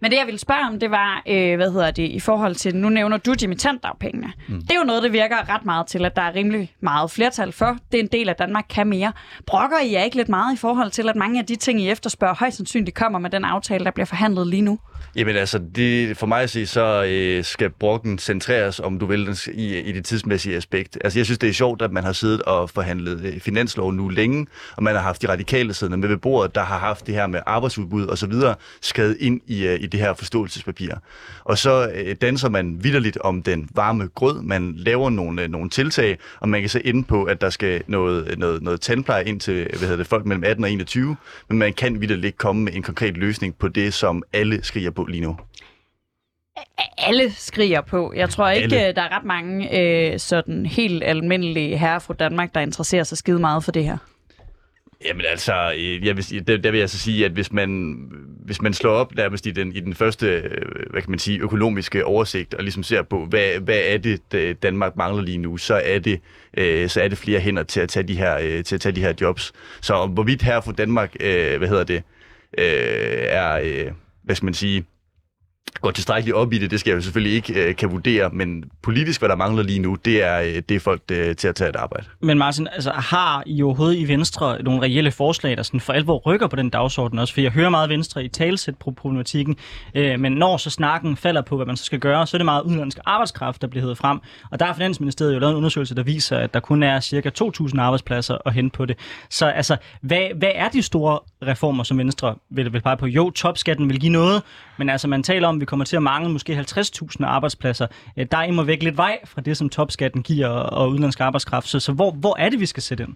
Men 0.01 0.11
det, 0.11 0.17
jeg 0.17 0.27
ville 0.27 0.39
spørge 0.39 0.67
om, 0.67 0.81
det 0.81 0.91
var, 0.91 1.23
øh, 1.29 1.57
hvad 1.57 1.73
hedder 1.73 1.91
det, 1.91 2.11
i 2.11 2.21
forhold 2.21 2.55
til, 2.55 2.77
nu 2.77 2.89
nævner 2.89 3.17
du 3.17 3.33
dimittentdagpengene. 3.33 4.33
Mm. 4.49 4.61
Det 4.61 4.71
er 4.71 4.79
jo 4.79 4.85
noget, 4.85 5.03
det 5.03 5.13
virker 5.13 5.55
ret 5.55 5.65
meget 5.65 5.87
til, 5.87 6.05
at 6.05 6.17
der 6.17 6.23
er 6.23 6.35
rimelig 6.35 6.73
meget 6.81 7.11
flertal 7.11 7.53
for. 7.53 7.77
Det 7.93 7.99
er 7.99 8.03
en 8.03 8.09
del 8.13 8.29
af 8.29 8.37
Danmark 8.37 8.65
kan 8.69 8.87
mere. 8.87 9.13
Brokker 9.47 9.81
I 9.81 9.93
jer 9.93 10.03
ikke 10.03 10.17
lidt 10.17 10.29
meget 10.29 10.55
i 10.55 10.57
forhold 10.57 10.91
til, 10.91 11.09
at 11.09 11.17
mange 11.17 11.39
af 11.41 11.47
de 11.47 11.57
ting, 11.57 11.81
I 11.81 11.91
efterspørger, 11.91 12.35
højst 12.35 12.57
sandsynligt 12.57 12.97
kommer 12.97 13.19
med 13.19 13.31
den 13.31 13.45
aftale, 13.45 13.85
der 13.85 13.91
bliver 13.91 14.07
forhandlet 14.07 14.47
lige 14.47 14.63
nu? 14.63 14.79
Jamen 15.15 15.37
altså, 15.37 15.61
det, 15.75 16.17
for 16.17 16.27
mig 16.27 16.43
at 16.43 16.51
sige, 16.51 16.67
så 16.67 17.05
øh, 17.05 17.45
skal 17.45 17.71
brokken 17.71 18.19
centreres, 18.19 18.81
om 18.81 18.99
du 18.99 19.07
vil, 19.07 19.27
den 19.27 19.37
i, 19.55 19.79
i 19.79 19.93
det 19.93 20.05
tidsmæssige 20.05 20.57
aspekt. 20.57 20.99
Altså, 21.05 21.19
jeg 21.19 21.27
synes, 21.27 21.39
det 21.39 21.49
er 21.49 21.53
sjovt, 21.53 21.83
at 21.83 21.93
man 21.93 22.05
har 22.05 22.13
siddet 22.13 22.43
og 22.43 22.71
forhandlet 22.71 23.25
øh, 23.25 23.41
finanslov 23.41 23.93
nu 23.93 24.09
længe, 24.09 24.47
og 24.77 24.83
man 24.83 24.95
har 24.95 25.03
haft 25.03 25.23
de 25.23 25.29
radikale 25.29 25.75
siddende 25.75 25.99
med 25.99 26.09
ved 26.09 26.17
bordet, 26.17 26.55
der 26.55 26.63
har 26.63 26.79
haft 26.79 27.07
det 27.07 27.15
her 27.15 27.27
med 27.27 27.41
arbejdsudbud 27.47 28.07
og 28.07 28.19
så 28.19 28.27
videre, 28.27 28.55
skrevet 28.81 29.17
ind 29.21 29.41
i, 29.47 29.67
øh, 29.67 29.81
i 29.81 29.87
det 29.87 30.01
her 30.01 30.15
forståelsespapir. 30.15 30.95
Og 31.45 31.59
så 31.59 31.91
øh, 31.95 32.17
danser 32.21 32.49
man 32.49 32.85
vidderligt 32.85 33.19
om 33.19 33.43
den 33.43 33.69
varme 33.75 34.09
grød, 34.15 34.43
man 34.43 34.75
laver 34.77 35.11
nogle, 35.11 35.43
øh, 35.43 35.49
nogle 35.49 35.71
tiltag, 35.71 36.19
og 36.41 36.49
man 36.49 36.61
kan 36.61 36.69
så 36.69 36.81
ende 36.85 37.05
på, 37.05 37.25
at 37.25 37.41
der 37.41 37.51
skal 37.51 37.83
noget, 37.87 38.29
øh, 38.31 38.39
noget, 38.39 38.63
noget 38.63 38.81
tandpleje 38.81 39.25
ind 39.25 39.41
til 39.41 39.55
øh, 39.55 39.69
hvad 39.69 39.81
hedder 39.81 39.97
det, 39.97 40.07
folk 40.07 40.27
mellem 40.27 40.45
18 40.45 40.65
og 40.65 40.71
21, 40.71 41.17
men 41.49 41.59
man 41.59 41.73
kan 41.73 42.01
vidderligt 42.01 42.25
ikke 42.25 42.39
komme 42.39 42.63
med 42.63 42.73
en 42.75 42.83
konkret 42.83 43.17
løsning 43.17 43.57
på 43.59 43.69
det, 43.69 43.95
som 43.95 44.23
alle 44.33 44.61
skriger 44.63 44.91
på 44.97 45.05
lige 45.05 45.21
nu. 45.21 45.37
Alle 46.99 47.33
skriger 47.33 47.81
på. 47.81 48.13
Jeg 48.17 48.31
tror 48.31 48.51
ikke, 48.51 48.77
Alle. 48.77 48.89
øh, 48.89 48.95
der 48.97 49.03
er 49.03 49.17
ret 49.17 49.25
mange 49.25 49.81
øh, 49.81 50.19
sådan 50.19 50.67
helt 50.67 51.05
almindelige 51.05 51.79
herrer 51.79 51.99
fra 51.99 52.15
Danmark, 52.15 52.55
der 52.55 52.61
interesserer 52.61 53.05
sig 53.05 53.19
skide 53.19 53.39
meget 53.39 53.65
for 53.65 53.73
det 53.73 53.85
her. 53.85 53.97
Jamen 55.05 55.25
altså, 55.31 55.73
øh, 55.77 56.07
jeg 56.07 56.17
vil, 56.17 56.47
der, 56.47 56.57
der 56.57 56.71
vil 56.71 56.81
jeg 56.81 56.91
så 56.91 56.99
sige, 56.99 57.25
at 57.25 57.33
hvis 57.33 57.53
man, 57.53 57.97
hvis 58.45 58.63
man 58.63 58.73
slår 58.75 58.91
op 58.91 59.15
nærmest 59.15 59.47
i 59.47 59.51
den, 59.51 59.73
i 59.73 59.81
den 59.81 59.95
første, 59.95 60.27
øh, 60.27 60.91
hvad 60.91 61.03
kan 61.03 61.11
man 61.11 61.19
sige, 61.19 61.41
økonomiske 61.41 62.05
oversigt, 62.05 62.55
og 62.55 62.63
ligesom 62.63 62.83
ser 62.83 63.03
på, 63.03 63.25
hvad, 63.25 63.61
hvad 63.61 63.81
er 63.87 63.99
det, 63.99 64.63
Danmark 64.63 64.97
mangler 64.97 65.23
lige 65.23 65.39
nu, 65.39 65.57
så 65.57 65.75
er 65.85 65.99
det, 65.99 66.21
øh, 66.57 66.89
så 66.89 67.01
er 67.01 67.09
det 67.09 67.19
flere 67.19 67.41
hænder 67.41 67.63
til 67.63 67.81
at 67.81 67.89
tage 67.89 68.09
de 68.09 68.17
her, 68.17 68.63
til 68.63 68.75
at 68.75 68.81
tage 68.81 68.95
de 68.95 69.01
her 69.01 69.13
jobs. 69.21 69.53
Så 69.81 70.07
hvorvidt 70.07 70.43
her 70.43 70.61
for 70.61 70.73
Danmark, 70.73 71.17
øh, 71.21 71.59
hvad 71.59 71.69
hedder 71.69 71.85
det, 71.85 72.03
øh, 72.59 72.65
er, 73.29 73.61
øh, 73.63 73.93
hvad 74.27 74.37
skal 74.37 74.45
man 74.45 74.55
sige, 74.55 74.85
går 75.81 75.91
tilstrækkeligt 75.91 76.37
op 76.37 76.53
i 76.53 76.59
det, 76.59 76.71
det 76.71 76.81
skal 76.81 76.91
jeg 76.91 76.97
jo 76.97 77.03
selvfølgelig 77.03 77.33
ikke 77.33 77.69
øh, 77.69 77.77
kan 77.77 77.91
vurdere, 77.91 78.31
men 78.33 78.65
politisk, 78.83 79.21
hvad 79.21 79.29
der 79.29 79.37
mangler 79.37 79.63
lige 79.63 79.79
nu, 79.79 79.95
det 80.05 80.25
er, 80.25 80.41
øh, 80.41 80.63
det 80.69 80.71
er 80.71 80.81
folk 80.81 81.03
øh, 81.13 81.37
til 81.37 81.49
at 81.49 81.55
tage 81.55 81.71
et 81.71 81.77
arbejde. 81.77 82.07
Men 82.23 82.39
Martin, 82.39 82.69
altså, 82.73 82.91
har 82.91 83.43
I 83.47 83.63
overhovedet 83.63 83.97
i 83.97 84.09
Venstre 84.09 84.63
nogle 84.63 84.83
reelle 84.83 85.11
forslag, 85.11 85.57
der 85.57 85.63
sådan 85.63 85.81
for 85.81 85.93
alvor 85.93 86.19
rykker 86.19 86.47
på 86.47 86.57
den 86.57 86.71
dagsorden 86.71 87.19
også? 87.19 87.35
For 87.35 87.41
jeg 87.41 87.51
hører 87.51 87.69
meget 87.69 87.91
Venstre 87.91 88.25
i 88.25 88.29
talsæt 88.29 88.75
på 88.79 88.91
problematikken, 88.91 89.57
øh, 89.95 90.21
men 90.21 90.33
når 90.33 90.57
så 90.57 90.71
snakken 90.71 91.17
falder 91.17 91.43
på, 91.43 91.57
hvad 91.57 91.67
man 91.67 91.77
så 91.77 91.85
skal 91.85 91.99
gøre, 91.99 92.27
så 92.27 92.37
er 92.37 92.39
det 92.39 92.45
meget 92.45 92.63
udenlandsk 92.63 92.99
arbejdskraft, 93.05 93.63
der 93.63 93.69
bliver 93.69 93.83
hævet 93.83 93.99
frem. 93.99 94.19
Og 94.51 94.61
der 94.61 94.67
har 94.67 94.75
Finansministeriet 94.75 95.35
jo 95.35 95.39
lavet 95.39 95.51
en 95.51 95.57
undersøgelse, 95.57 95.95
der 95.95 96.03
viser, 96.03 96.39
at 96.39 96.55
der 96.55 96.61
kun 96.61 96.83
er 96.83 97.01
cirka 97.01 97.31
2.000 97.43 97.81
arbejdspladser 97.81 98.39
at 98.47 98.55
hente 98.55 98.77
på 98.77 98.85
det. 98.85 98.97
Så 99.31 99.47
altså, 99.47 99.77
hvad, 100.01 100.39
hvad 100.39 100.51
er 100.55 100.69
de 100.69 100.83
store 100.83 101.19
reformer, 101.43 101.85
som 101.85 101.99
Venstre 101.99 102.35
vil, 102.51 102.73
vil 102.73 102.81
pege 102.81 102.97
på? 102.97 103.07
Jo, 103.07 103.31
topskatten 103.31 103.89
vil 103.89 104.01
give 104.01 104.13
noget, 104.13 104.43
men 104.79 104.89
altså, 104.89 105.09
man 105.09 105.23
taler 105.23 105.49
om, 105.49 105.57
at 105.57 105.61
vi 105.61 105.65
kommer 105.65 105.85
til 105.85 105.97
at 105.97 106.03
mangle 106.03 106.33
måske 106.33 106.53
50.000 106.59 107.25
arbejdspladser. 107.25 107.87
Øh, 108.19 108.27
der 108.31 108.39
er 108.39 108.45
imod 108.45 108.65
væk 108.65 108.83
lidt 108.83 108.97
vej 108.97 109.19
fra 109.25 109.41
det, 109.41 109.57
som 109.57 109.69
topskatten 109.69 110.23
giver 110.23 110.49
og, 110.49 110.91
udenlandsk 110.91 111.21
arbejdskraft. 111.21 111.69
Så, 111.69 111.81
så 111.81 111.93
hvor, 111.93 112.11
hvor 112.11 112.37
er 112.39 112.49
det, 112.49 112.61
vi 112.61 112.67
skal 112.67 112.83
sætte 112.83 113.05
ind? 113.05 113.15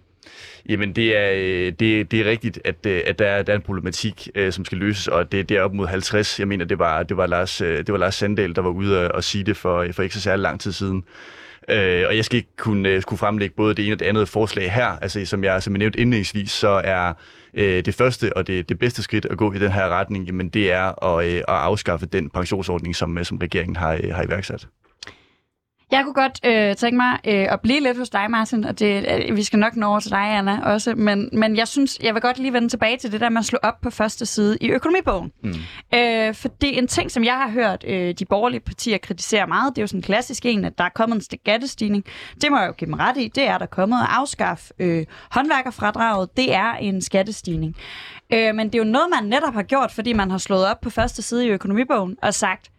Jamen, 0.69 0.95
det 0.95 1.17
er, 1.17 1.31
øh, 1.35 1.73
det, 1.79 2.11
det 2.11 2.21
er 2.21 2.25
rigtigt, 2.25 2.59
at, 2.65 2.85
øh, 2.85 3.01
at 3.05 3.19
der, 3.19 3.27
er, 3.27 3.43
der 3.43 3.53
er 3.53 3.57
en 3.57 3.63
problematik, 3.63 4.29
som 4.51 4.65
skal 4.65 4.77
løses, 4.77 5.07
og 5.07 5.31
det, 5.31 5.49
det 5.49 5.57
er 5.57 5.61
op 5.61 5.73
mod 5.73 5.87
50. 5.87 6.39
Jeg 6.39 6.47
mener, 6.47 6.65
det 6.65 6.79
var, 6.79 7.03
det 7.03 7.17
var, 7.17 7.27
Lars, 7.27 7.57
det 7.57 7.91
var 7.91 7.97
Lars 7.97 8.15
Sandal, 8.15 8.55
der 8.55 8.61
var 8.61 8.69
ude 8.69 9.11
og 9.11 9.23
sige 9.23 9.43
det 9.43 9.57
for, 9.57 9.87
for 9.91 10.03
ikke 10.03 10.15
så 10.15 10.21
særlig 10.21 10.43
lang 10.43 10.59
tid 10.59 10.71
siden. 10.71 11.03
Øh, 11.69 12.03
og 12.07 12.15
jeg 12.15 12.25
skal 12.25 12.37
ikke 12.37 12.55
kunne, 12.57 12.89
øh, 12.89 13.01
skulle 13.01 13.17
fremlægge 13.17 13.55
både 13.55 13.75
det 13.75 13.85
ene 13.85 13.95
og 13.95 13.99
det 13.99 14.05
andet 14.05 14.29
forslag 14.29 14.71
her. 14.71 14.85
Altså, 14.85 15.25
som 15.25 15.43
jeg, 15.43 15.63
som 15.63 15.73
jeg 15.73 15.79
nævnte 15.79 15.99
indledningsvis, 15.99 16.51
så 16.51 16.81
er 16.83 17.13
øh, 17.53 17.85
det 17.85 17.95
første 17.95 18.37
og 18.37 18.47
det, 18.47 18.69
det 18.69 18.79
bedste 18.79 19.03
skridt 19.03 19.25
at 19.25 19.37
gå 19.37 19.53
i 19.53 19.59
den 19.59 19.71
her 19.71 19.89
retning, 19.89 20.25
jamen, 20.25 20.49
det 20.49 20.71
er 20.71 21.03
at, 21.05 21.25
øh, 21.27 21.37
at 21.37 21.43
afskaffe 21.47 22.05
den 22.05 22.29
pensionsordning, 22.29 22.95
som, 22.95 23.17
øh, 23.17 23.25
som 23.25 23.37
regeringen 23.37 23.75
har, 23.75 23.99
øh, 24.03 24.13
har 24.13 24.23
iværksat. 24.23 24.67
Jeg 25.91 26.03
kunne 26.03 26.13
godt 26.13 26.39
øh, 26.45 26.75
tænke 26.75 26.97
mig 26.97 27.19
øh, 27.27 27.53
at 27.53 27.61
blive 27.61 27.79
lidt 27.79 27.97
hos 27.97 28.09
dig, 28.09 28.31
Martin, 28.31 28.63
og 28.63 28.79
det, 28.79 29.05
øh, 29.29 29.35
vi 29.37 29.43
skal 29.43 29.59
nok 29.59 29.75
nå 29.75 29.85
over 29.85 29.99
til 29.99 30.11
dig, 30.11 30.37
Anna, 30.37 30.61
også. 30.63 30.95
Men, 30.95 31.29
men 31.33 31.57
jeg 31.57 31.67
synes, 31.67 31.99
jeg 32.03 32.13
vil 32.13 32.21
godt 32.21 32.37
lige 32.37 32.53
vende 32.53 32.69
tilbage 32.69 32.97
til 32.97 33.11
det 33.11 33.21
der 33.21 33.29
med 33.29 33.39
at 33.39 33.45
slå 33.45 33.59
op 33.63 33.81
på 33.81 33.89
første 33.89 34.25
side 34.25 34.57
i 34.61 34.69
økonomibogen. 34.69 35.31
Mm. 35.43 35.53
Øh, 35.93 36.33
fordi 36.33 36.77
en 36.77 36.87
ting, 36.87 37.11
som 37.11 37.23
jeg 37.23 37.33
har 37.33 37.49
hørt 37.49 37.83
øh, 37.87 38.13
de 38.19 38.25
borgerlige 38.25 38.59
partier 38.59 38.97
kritisere 38.97 39.47
meget, 39.47 39.75
det 39.75 39.81
er 39.81 39.83
jo 39.83 39.87
sådan 39.87 39.99
en 39.99 40.03
klassisk 40.03 40.45
en, 40.45 40.65
at 40.65 40.77
der 40.77 40.83
er 40.83 40.89
kommet 40.89 41.15
en 41.15 41.21
skattestigning. 41.21 42.05
Det 42.41 42.51
må 42.51 42.59
jeg 42.59 42.67
jo 42.67 42.73
give 42.73 42.85
dem 42.85 42.93
ret 42.93 43.17
i. 43.17 43.27
Det 43.35 43.47
er 43.47 43.57
der 43.57 43.65
kommet 43.65 43.97
at 43.97 44.07
afskaffe 44.09 44.73
øh, 44.79 45.05
håndværkerfradraget. 45.31 46.37
Det 46.37 46.55
er 46.55 46.73
en 46.73 47.01
skattestigning. 47.01 47.75
Øh, 48.33 48.55
men 48.55 48.67
det 48.67 48.75
er 48.75 48.79
jo 48.79 48.91
noget, 48.91 49.07
man 49.19 49.29
netop 49.29 49.53
har 49.53 49.63
gjort, 49.63 49.91
fordi 49.91 50.13
man 50.13 50.31
har 50.31 50.37
slået 50.37 50.65
op 50.65 50.81
på 50.81 50.89
første 50.89 51.21
side 51.21 51.45
i 51.45 51.49
økonomibogen 51.49 52.17
og 52.21 52.33
sagt, 52.33 52.71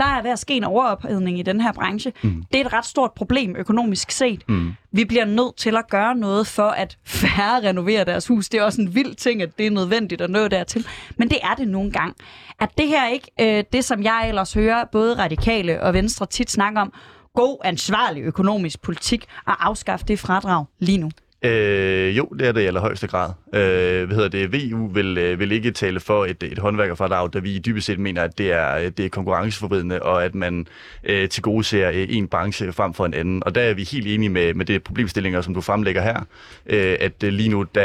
der 0.00 0.06
er 0.06 0.22
ved 0.22 0.30
at 0.30 0.38
ske 0.38 0.54
en 0.54 0.64
overophedning 0.64 1.38
i 1.38 1.42
den 1.42 1.60
her 1.60 1.72
branche. 1.72 2.12
Mm. 2.22 2.44
Det 2.52 2.60
er 2.60 2.64
et 2.64 2.72
ret 2.72 2.86
stort 2.86 3.12
problem 3.12 3.56
økonomisk 3.56 4.10
set. 4.10 4.48
Mm. 4.48 4.72
Vi 4.92 5.04
bliver 5.04 5.24
nødt 5.24 5.56
til 5.56 5.76
at 5.76 5.88
gøre 5.90 6.14
noget 6.14 6.46
for, 6.46 6.68
at 6.68 6.98
færre 7.04 7.68
renoverer 7.68 8.04
deres 8.04 8.26
hus. 8.26 8.48
Det 8.48 8.60
er 8.60 8.64
også 8.64 8.82
en 8.82 8.94
vild 8.94 9.14
ting, 9.14 9.42
at 9.42 9.58
det 9.58 9.66
er 9.66 9.70
nødvendigt 9.70 10.20
at 10.20 10.30
nå 10.30 10.48
dertil. 10.48 10.86
Men 11.16 11.30
det 11.30 11.38
er 11.42 11.54
det 11.54 11.68
nogle 11.68 11.90
gange. 11.90 12.14
Er 12.60 12.66
det 12.66 12.88
her 12.88 13.08
ikke 13.08 13.30
øh, 13.40 13.64
det, 13.72 13.84
som 13.84 14.02
jeg 14.02 14.28
ellers 14.28 14.52
hører 14.52 14.84
både 14.92 15.18
radikale 15.18 15.82
og 15.82 15.94
venstre 15.94 16.26
tit 16.26 16.50
snakke 16.50 16.80
om, 16.80 16.92
god, 17.34 17.58
ansvarlig 17.64 18.22
økonomisk 18.22 18.82
politik 18.82 19.24
at 19.46 19.54
afskaffe 19.58 20.06
det 20.06 20.18
fradrag 20.18 20.64
lige 20.78 20.98
nu? 20.98 21.10
Øh, 21.44 22.16
jo, 22.16 22.24
det 22.38 22.48
er 22.48 22.52
det 22.52 22.60
i 22.60 22.64
allerhøjeste 22.64 23.06
grad. 23.06 23.30
Øh, 23.54 24.06
hvad 24.06 24.16
hedder 24.16 24.28
det? 24.28 24.52
VU 24.52 24.88
vil, 24.88 25.18
øh, 25.18 25.38
vil 25.38 25.52
ikke 25.52 25.70
tale 25.70 26.00
for 26.00 26.24
et, 26.24 26.42
et 26.42 26.58
håndværkerfradrag, 26.58 27.32
da 27.32 27.38
vi 27.38 27.58
dybest 27.58 27.86
set 27.86 27.98
mener, 27.98 28.22
at 28.22 28.38
det 28.38 28.52
er, 28.52 28.90
det 28.90 29.04
er 29.04 29.08
konkurrenceforvridende, 29.08 30.02
og 30.02 30.24
at 30.24 30.34
man 30.34 30.66
øh, 31.04 31.28
til 31.28 31.42
gode 31.42 31.64
ser 31.64 31.88
øh, 31.88 32.06
en 32.08 32.28
branche 32.28 32.72
frem 32.72 32.94
for 32.94 33.06
en 33.06 33.14
anden. 33.14 33.42
Og 33.46 33.54
der 33.54 33.60
er 33.60 33.74
vi 33.74 33.82
helt 33.92 34.06
enige 34.06 34.28
med, 34.28 34.54
med 34.54 34.64
det 34.64 34.82
problemstillinger, 34.82 35.40
som 35.40 35.54
du 35.54 35.60
fremlægger 35.60 36.02
her, 36.02 36.20
øh, 36.66 36.96
at 37.00 37.22
øh, 37.24 37.32
lige 37.32 37.48
nu 37.48 37.66
der, 37.74 37.82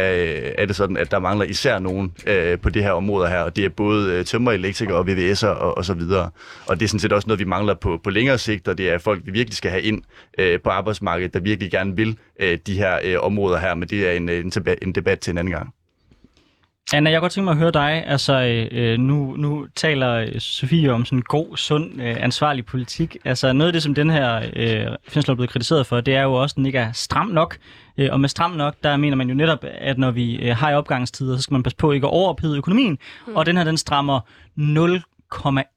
er 0.57 0.65
det 0.65 0.75
sådan, 0.75 0.97
at 0.97 1.11
der 1.11 1.19
mangler 1.19 1.45
især 1.45 1.79
nogen 1.79 2.13
øh, 2.27 2.59
på 2.59 2.69
det 2.69 2.83
her 2.83 2.91
område 2.91 3.29
her, 3.29 3.39
og 3.39 3.55
det 3.55 3.65
er 3.65 3.69
både 3.69 4.23
tømmer, 4.23 4.51
elektrikere 4.51 4.97
og 4.97 5.05
VVS'er 5.07 5.47
og, 5.47 5.77
og 5.77 5.85
så 5.85 5.93
videre. 5.93 6.29
Og 6.67 6.79
det 6.79 6.85
er 6.85 6.89
sådan 6.89 6.99
set 6.99 7.13
også 7.13 7.27
noget, 7.27 7.39
vi 7.39 7.45
mangler 7.45 7.73
på, 7.73 7.99
på 8.03 8.09
længere 8.09 8.37
sigt, 8.37 8.67
og 8.67 8.77
det 8.77 8.89
er 8.89 8.97
folk, 8.97 9.21
vi 9.25 9.31
virkelig 9.31 9.57
skal 9.57 9.71
have 9.71 9.83
ind 9.83 10.01
øh, 10.37 10.59
på 10.59 10.69
arbejdsmarkedet, 10.69 11.33
der 11.33 11.39
virkelig 11.39 11.71
gerne 11.71 11.95
vil 11.95 12.17
øh, 12.39 12.57
de 12.67 12.73
her 12.73 12.99
øh, 13.03 13.15
områder 13.21 13.59
her, 13.59 13.75
men 13.75 13.89
det 13.89 14.07
er 14.07 14.11
en, 14.11 14.29
en, 14.29 14.49
debat, 14.49 14.77
en 14.81 14.95
debat 14.95 15.19
til 15.19 15.31
en 15.31 15.37
anden 15.37 15.51
gang. 15.51 15.73
Anna, 16.93 17.09
jeg 17.09 17.17
kunne 17.17 17.23
godt 17.23 17.31
tænke 17.31 17.45
mig 17.45 17.51
at 17.51 17.57
høre 17.57 17.71
dig. 17.71 18.03
Altså, 18.07 18.67
øh, 18.71 18.97
nu, 18.99 19.35
nu 19.37 19.67
taler 19.75 20.13
øh, 20.13 20.39
Sofie 20.39 20.93
om 20.93 21.05
sådan 21.05 21.21
god, 21.21 21.57
sund, 21.57 22.01
øh, 22.01 22.15
ansvarlig 22.19 22.65
politik. 22.65 23.17
Altså, 23.25 23.53
noget 23.53 23.67
af 23.67 23.73
det, 23.73 23.83
som 23.83 23.95
den 23.95 24.09
her 24.09 24.35
øh, 24.55 24.95
finanslov 25.07 25.33
er 25.33 25.35
blevet 25.35 25.49
kritiseret 25.49 25.87
for, 25.87 26.01
det 26.01 26.15
er 26.15 26.21
jo 26.21 26.33
også, 26.33 26.53
at 26.53 26.57
den 26.57 26.65
ikke 26.65 26.79
er 26.79 26.91
stram 26.91 27.27
nok. 27.27 27.57
Øh, 27.97 28.09
og 28.11 28.19
med 28.19 28.29
stram 28.29 28.51
nok, 28.51 28.75
der 28.83 28.97
mener 28.97 29.15
man 29.15 29.29
jo 29.29 29.35
netop, 29.35 29.59
at 29.63 29.97
når 29.97 30.11
vi 30.11 30.35
øh, 30.35 30.55
har 30.55 30.71
i 30.71 30.75
opgangstider, 30.75 31.37
så 31.37 31.41
skal 31.41 31.53
man 31.53 31.63
passe 31.63 31.77
på 31.77 31.91
ikke 31.91 32.07
at 32.07 32.11
overophede 32.11 32.57
økonomien. 32.57 32.97
Mm. 33.27 33.35
Og 33.35 33.45
den 33.45 33.57
her, 33.57 33.63
den 33.63 33.77
strammer 33.77 34.19
0,1 34.59 35.74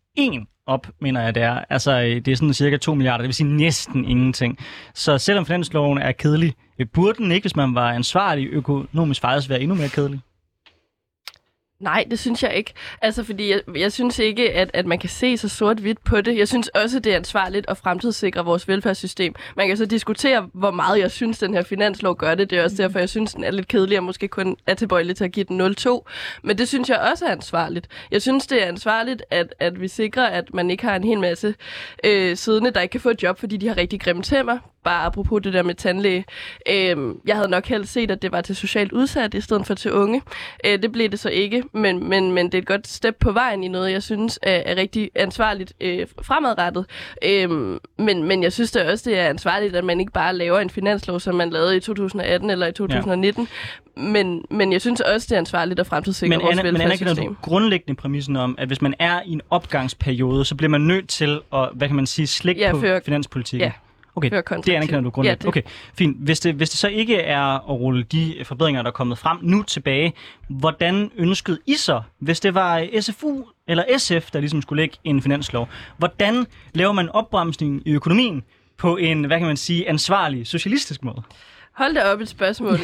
op, 0.69 0.87
mener 1.01 1.23
jeg 1.23 1.35
det 1.35 1.43
er. 1.43 1.65
Altså, 1.71 1.93
øh, 1.93 2.07
det 2.07 2.29
er 2.29 2.37
sådan 2.37 2.55
cirka 2.55 2.77
2 2.77 2.95
milliarder, 2.95 3.19
det 3.19 3.29
vil 3.29 3.35
sige 3.35 3.57
næsten 3.57 4.05
ingenting. 4.05 4.59
Så 4.95 5.19
selvom 5.19 5.47
finansloven 5.47 5.99
er 5.99 6.13
kedelig, 6.13 6.55
øh, 6.79 6.87
burde 6.95 7.19
den 7.23 7.33
ikke, 7.33 7.45
hvis 7.45 7.57
man 7.57 7.75
var 7.75 7.93
ansvarlig 7.93 8.47
økonomisk, 8.47 9.21
faktisk 9.21 9.49
være 9.49 9.61
endnu 9.61 9.75
mere 9.75 9.89
kedelig? 9.89 10.21
Nej, 11.81 12.05
det 12.11 12.19
synes 12.19 12.43
jeg 12.43 12.55
ikke. 12.55 12.73
Altså, 13.03 13.25
fordi 13.25 13.51
jeg, 13.51 13.61
jeg 13.77 13.93
synes 13.93 14.19
ikke, 14.19 14.53
at, 14.53 14.71
at 14.75 14.87
man 14.87 14.99
kan 14.99 15.09
se 15.09 15.37
så 15.37 15.49
sort-hvidt 15.49 16.05
på 16.05 16.21
det. 16.21 16.39
Jeg 16.39 16.49
synes 16.49 16.69
også, 16.69 16.99
det 16.99 17.13
er 17.13 17.17
ansvarligt 17.17 17.67
at 17.69 17.77
fremtidssikre 17.77 18.45
vores 18.45 18.69
velfærdssystem. 18.69 19.35
Man 19.57 19.69
kan 19.69 19.77
så 19.77 19.87
diskutere, 19.87 20.49
hvor 20.55 20.71
meget 20.71 20.99
jeg 20.99 21.11
synes, 21.11 21.39
den 21.39 21.55
her 21.55 21.63
finanslov 21.63 22.17
gør 22.17 22.35
det. 22.35 22.51
Det 22.51 22.59
er 22.59 22.65
også 22.65 22.77
derfor, 22.77 22.99
jeg 22.99 23.09
synes, 23.09 23.35
den 23.35 23.45
er 23.45 23.51
lidt 23.51 23.69
kedelig 23.69 23.99
og 23.99 24.05
måske 24.05 24.29
kun 24.29 24.57
er 24.67 24.75
tilbøjelig 24.75 25.17
til 25.17 25.25
at 25.25 25.33
give 25.33 25.45
den 25.45 25.61
0,2. 25.61 26.05
Men 26.43 26.59
det 26.59 26.69
synes 26.69 26.89
jeg 26.89 26.99
også 27.13 27.27
er 27.27 27.31
ansvarligt. 27.31 27.89
Jeg 28.11 28.23
synes, 28.23 28.47
det 28.47 28.63
er 28.63 28.67
ansvarligt, 28.67 29.23
at, 29.31 29.55
at 29.59 29.81
vi 29.81 29.89
sikrer, 29.89 30.27
at 30.27 30.55
man 30.55 30.71
ikke 30.71 30.85
har 30.85 30.97
en 30.97 31.05
hel 31.05 31.21
masse 31.21 31.55
øh, 32.05 32.37
siddende, 32.37 32.71
der 32.71 32.81
ikke 32.81 32.93
kan 32.93 33.01
få 33.01 33.11
et 33.11 33.23
job, 33.23 33.39
fordi 33.39 33.57
de 33.57 33.69
har 33.69 33.77
rigtig 33.77 34.01
grimme 34.01 34.23
tæmmer. 34.23 34.59
Bare 34.89 35.05
apropos 35.05 35.43
det 35.43 35.53
der 35.53 35.63
med 35.63 35.75
tandlæge. 35.75 36.25
Øh, 36.69 36.97
jeg 37.27 37.37
havde 37.37 37.49
nok 37.49 37.67
helst 37.67 37.93
set, 37.93 38.11
at 38.11 38.23
det 38.23 38.33
var 38.33 38.41
til 38.41 38.57
socialt 38.57 38.93
udsat 38.93 39.35
i 39.35 39.41
stedet 39.41 39.67
for 39.67 39.75
til 39.75 39.93
unge. 39.93 40.23
Øh, 40.67 40.83
det 40.83 40.93
blev 40.93 41.09
det 41.09 41.19
så 41.19 41.29
ikke, 41.29 41.63
men, 41.73 42.09
men, 42.09 42.33
men 42.33 42.47
det 42.47 42.55
er 42.55 42.59
et 42.59 42.67
godt 42.67 42.89
step 42.89 43.17
på 43.21 43.33
vejen 43.33 43.65
i 43.65 43.69
noget, 43.69 43.93
jeg 43.93 44.03
synes 44.03 44.39
er, 44.43 44.63
er 44.67 44.77
rigtig 44.77 45.11
ansvarligt 45.15 45.73
øh, 45.81 46.07
fremadrettet. 46.23 46.87
Øh, 47.25 47.51
men, 47.99 48.25
men 48.25 48.43
jeg 48.43 48.53
synes 48.53 48.71
da 48.71 48.93
også, 48.93 49.11
det 49.11 49.19
er 49.19 49.27
ansvarligt, 49.29 49.77
at 49.77 49.85
man 49.85 50.01
ikke 50.01 50.13
bare 50.13 50.35
laver 50.35 50.59
en 50.59 50.71
finanslov, 50.71 51.21
som 51.21 51.35
man 51.35 51.51
lavede 51.51 51.77
i 51.77 51.81
2018 51.81 52.51
eller 52.51 52.67
i 52.67 52.73
2019. 52.73 53.49
Ja. 53.97 54.03
Men, 54.03 54.45
men 54.51 54.73
jeg 54.73 54.81
synes 54.81 55.01
også, 55.01 55.27
det 55.31 55.35
er 55.35 55.39
ansvarligt 55.39 55.81
at 55.81 55.87
fremtidssikre 55.87 56.29
men 56.37 56.43
vores 56.43 56.59
Anna, 56.59 56.73
men 56.73 56.81
anerkender 56.81 57.15
du 57.15 57.37
grundlæggende 57.43 58.01
præmissen 58.01 58.37
om, 58.37 58.55
at 58.59 58.69
hvis 58.69 58.83
man 58.83 58.95
er 58.99 59.21
i 59.27 59.33
en 59.33 59.41
opgangsperiode, 59.51 60.45
så 60.45 60.55
bliver 60.55 60.71
man 60.71 60.81
nødt 60.81 61.09
til 61.09 61.41
at, 61.53 61.69
hvad 61.75 61.89
kan 61.89 61.97
man 61.97 62.07
sige, 62.07 62.27
slikke 62.27 62.61
Ja, 62.61 62.73
på 62.73 63.05
finanspolitikken? 63.05 63.67
ja, 63.67 63.73
Okay, 64.27 64.61
det 64.67 64.73
anerkender 64.73 65.01
du 65.01 65.11
grundlæggende. 65.11 65.29
Ja, 65.31 65.35
det- 65.35 65.47
Okay, 65.47 65.63
fint. 65.99 66.17
Hvis 66.21 66.41
det, 66.41 66.55
hvis 66.55 66.71
det 66.71 66.79
så 66.79 66.89
ikke 66.89 67.17
er 67.17 67.43
at 67.71 67.71
rulle 67.71 68.03
de 68.03 68.35
forbedringer, 68.45 68.83
der 68.83 68.89
er 68.89 68.93
kommet 68.93 69.19
frem 69.19 69.39
nu 69.43 69.63
tilbage, 69.63 70.13
hvordan 70.49 71.11
ønskede 71.17 71.59
I 71.67 71.75
så, 71.75 72.03
hvis 72.19 72.41
det 72.41 72.55
var 72.55 72.87
SFU 73.01 73.45
eller 73.69 73.85
SF, 73.99 74.31
der 74.31 74.41
ligesom 74.41 74.63
skulle 74.63 74.83
lægge 74.83 74.97
en 75.05 75.23
finanslov, 75.23 75.69
hvordan 75.99 76.47
laver 76.75 76.93
man 76.93 77.09
opbremsning 77.09 77.83
i 77.87 77.91
økonomien 77.93 78.43
på 78.79 78.97
en, 78.97 79.25
hvad 79.25 79.39
kan 79.39 79.47
man 79.47 79.57
sige, 79.57 79.89
ansvarlig 79.89 80.47
socialistisk 80.47 81.05
måde? 81.05 81.23
Hold 81.73 81.95
da 81.95 82.03
op 82.13 82.21
et 82.21 82.29
spørgsmål. 82.29 82.75
øh, 82.75 82.81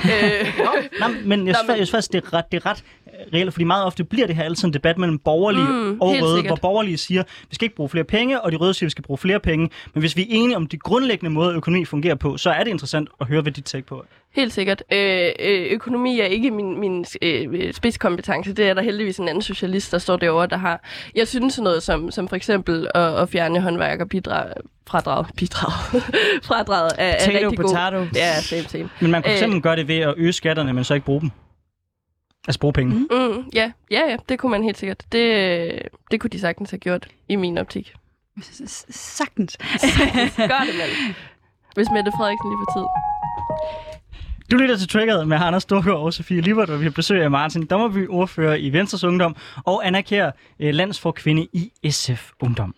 Nej, 1.01 1.15
men 1.25 1.47
jeg 1.47 1.53
Nå, 1.53 1.59
synes, 1.59 1.69
men- 1.69 1.69
jeg 1.69 1.77
synes 1.77 1.91
faktisk, 1.91 2.13
det 2.13 2.25
er 2.25 2.33
ret, 2.35 2.45
det 2.53 2.65
er 2.65 2.71
ret 2.71 2.85
øh, 3.27 3.33
reelt, 3.35 3.53
fordi 3.53 3.65
meget 3.65 3.85
ofte 3.85 4.05
bliver 4.05 4.27
det 4.27 4.37
her 4.37 4.43
altid 4.45 4.69
en 4.69 4.75
debat 4.75 4.99
mellem 4.99 5.19
borgerlige 5.19 5.65
Mm, 5.69 6.01
og 6.01 6.09
røde, 6.09 6.37
sikkert. 6.37 6.47
hvor 6.51 6.57
borgerlige 6.57 6.97
siger, 6.97 7.23
vi 7.49 7.55
skal 7.55 7.65
ikke 7.65 7.77
bruge 7.77 7.89
flere 7.89 8.05
penge, 8.05 8.41
og 8.41 8.53
de 8.53 8.57
røde 8.57 8.75
siger, 8.75 8.87
vi 8.87 8.91
skal 8.91 9.05
bruge 9.05 9.19
flere 9.19 9.41
penge. 9.41 9.71
Men 9.95 10.01
hvis 10.01 10.17
vi 10.17 10.23
er 10.23 10.27
enige 10.31 10.57
om 10.57 10.67
de 10.67 10.77
grundlæggende 10.79 11.31
måder, 11.35 11.57
økonomi 11.57 11.85
fungerer 11.85 12.15
på, 12.15 12.37
så 12.37 12.51
er 12.51 12.65
det 12.65 12.71
interessant 12.71 13.09
at 13.21 13.27
høre, 13.27 13.43
hvad 13.43 13.53
de 13.53 13.61
take 13.61 13.87
på. 13.87 14.05
Helt 14.35 14.53
sikkert. 14.53 14.83
Øh, 14.93 15.29
øh, 15.41 15.67
økonomi 15.71 16.21
er 16.21 16.25
ikke 16.25 16.51
min, 16.51 16.81
min 16.81 17.05
øh, 17.23 17.73
spidskompetence. 17.75 18.53
Det 18.53 18.69
er 18.69 18.75
der 18.75 18.83
heldigvis 18.83 19.19
en 19.19 19.29
anden 19.29 19.43
socialist, 19.43 19.93
der 19.93 19.99
står 19.99 20.17
derovre, 20.17 20.47
der 20.47 20.57
har. 20.57 20.85
Jeg 21.15 21.29
synes 21.29 21.59
noget 21.61 21.83
som, 21.83 22.11
som 22.11 22.29
for 22.29 22.37
eksempel 22.37 22.89
at, 22.95 23.03
at 23.03 23.29
fjerne 23.29 23.61
håndværker 23.61 24.05
bidrag, 24.05 24.47
fradrag, 24.89 25.25
bidrag, 25.37 26.03
fradraget 26.49 26.93
er, 26.99 27.05
er 27.07 27.15
Potato, 27.27 27.39
rigtig 27.49 27.57
potato. 27.59 27.97
god. 27.99 28.07
Ja, 28.15 28.41
same, 28.41 28.63
same. 28.63 28.89
Men 29.01 29.11
man 29.11 29.23
kunne 29.23 29.33
Øh. 29.33 29.39
fx 29.59 29.63
gøre 29.63 29.77
det 29.77 29.89
ved 29.89 29.99
at 29.99 30.15
øge 30.17 30.33
skatterne, 30.33 30.73
men 30.73 30.85
så 30.85 30.95
ikke 30.95 31.07
bruge 31.07 31.21
dem. 31.21 31.31
Altså 32.49 32.61
bruge 32.61 32.73
penge. 32.73 32.95
Mm. 32.95 33.07
Mm, 33.11 33.45
ja, 33.55 33.73
ja, 33.91 34.01
ja, 34.11 34.17
det 34.29 34.39
kunne 34.39 34.51
man 34.51 34.63
helt 34.63 34.79
sikkert. 34.79 35.03
Det, 35.13 35.83
det 36.11 36.21
kunne 36.21 36.31
de 36.31 36.39
sagtens 36.41 36.71
have 36.71 36.79
gjort, 36.79 37.09
i 37.29 37.37
min 37.37 37.59
optik. 37.59 37.93
S- 38.43 38.87
Sagtens. 38.91 39.57
Gør 40.37 40.63
det, 40.67 40.75
mand. 40.79 41.15
Hvis 41.75 41.87
Mette 41.93 42.13
Frederiksen 42.17 42.51
lige 42.51 42.59
får 42.59 42.79
tid. 42.81 42.87
Du 44.51 44.57
lytter 44.57 44.77
til 44.77 44.89
Triggered 44.89 45.25
med 45.25 45.37
Anders 45.41 45.63
Storgård 45.63 45.97
og 46.01 46.13
Sofie 46.15 46.41
Libert, 46.41 46.69
hvor 46.69 46.77
vi 46.79 46.85
har 46.85 46.91
besøg 46.91 47.23
af 47.23 47.31
Martin 47.31 47.67
Dommerby, 47.67 48.09
ordfører 48.09 48.55
i 48.55 48.71
Venstres 48.73 49.05
Ungdom, 49.05 49.37
og 49.65 49.87
Anna 49.87 50.01
Kjær, 50.01 50.31
eh, 50.61 50.75
landsforkvinde 50.75 51.47
i 51.53 51.73
SF 51.91 52.31
Ungdom. 52.41 52.75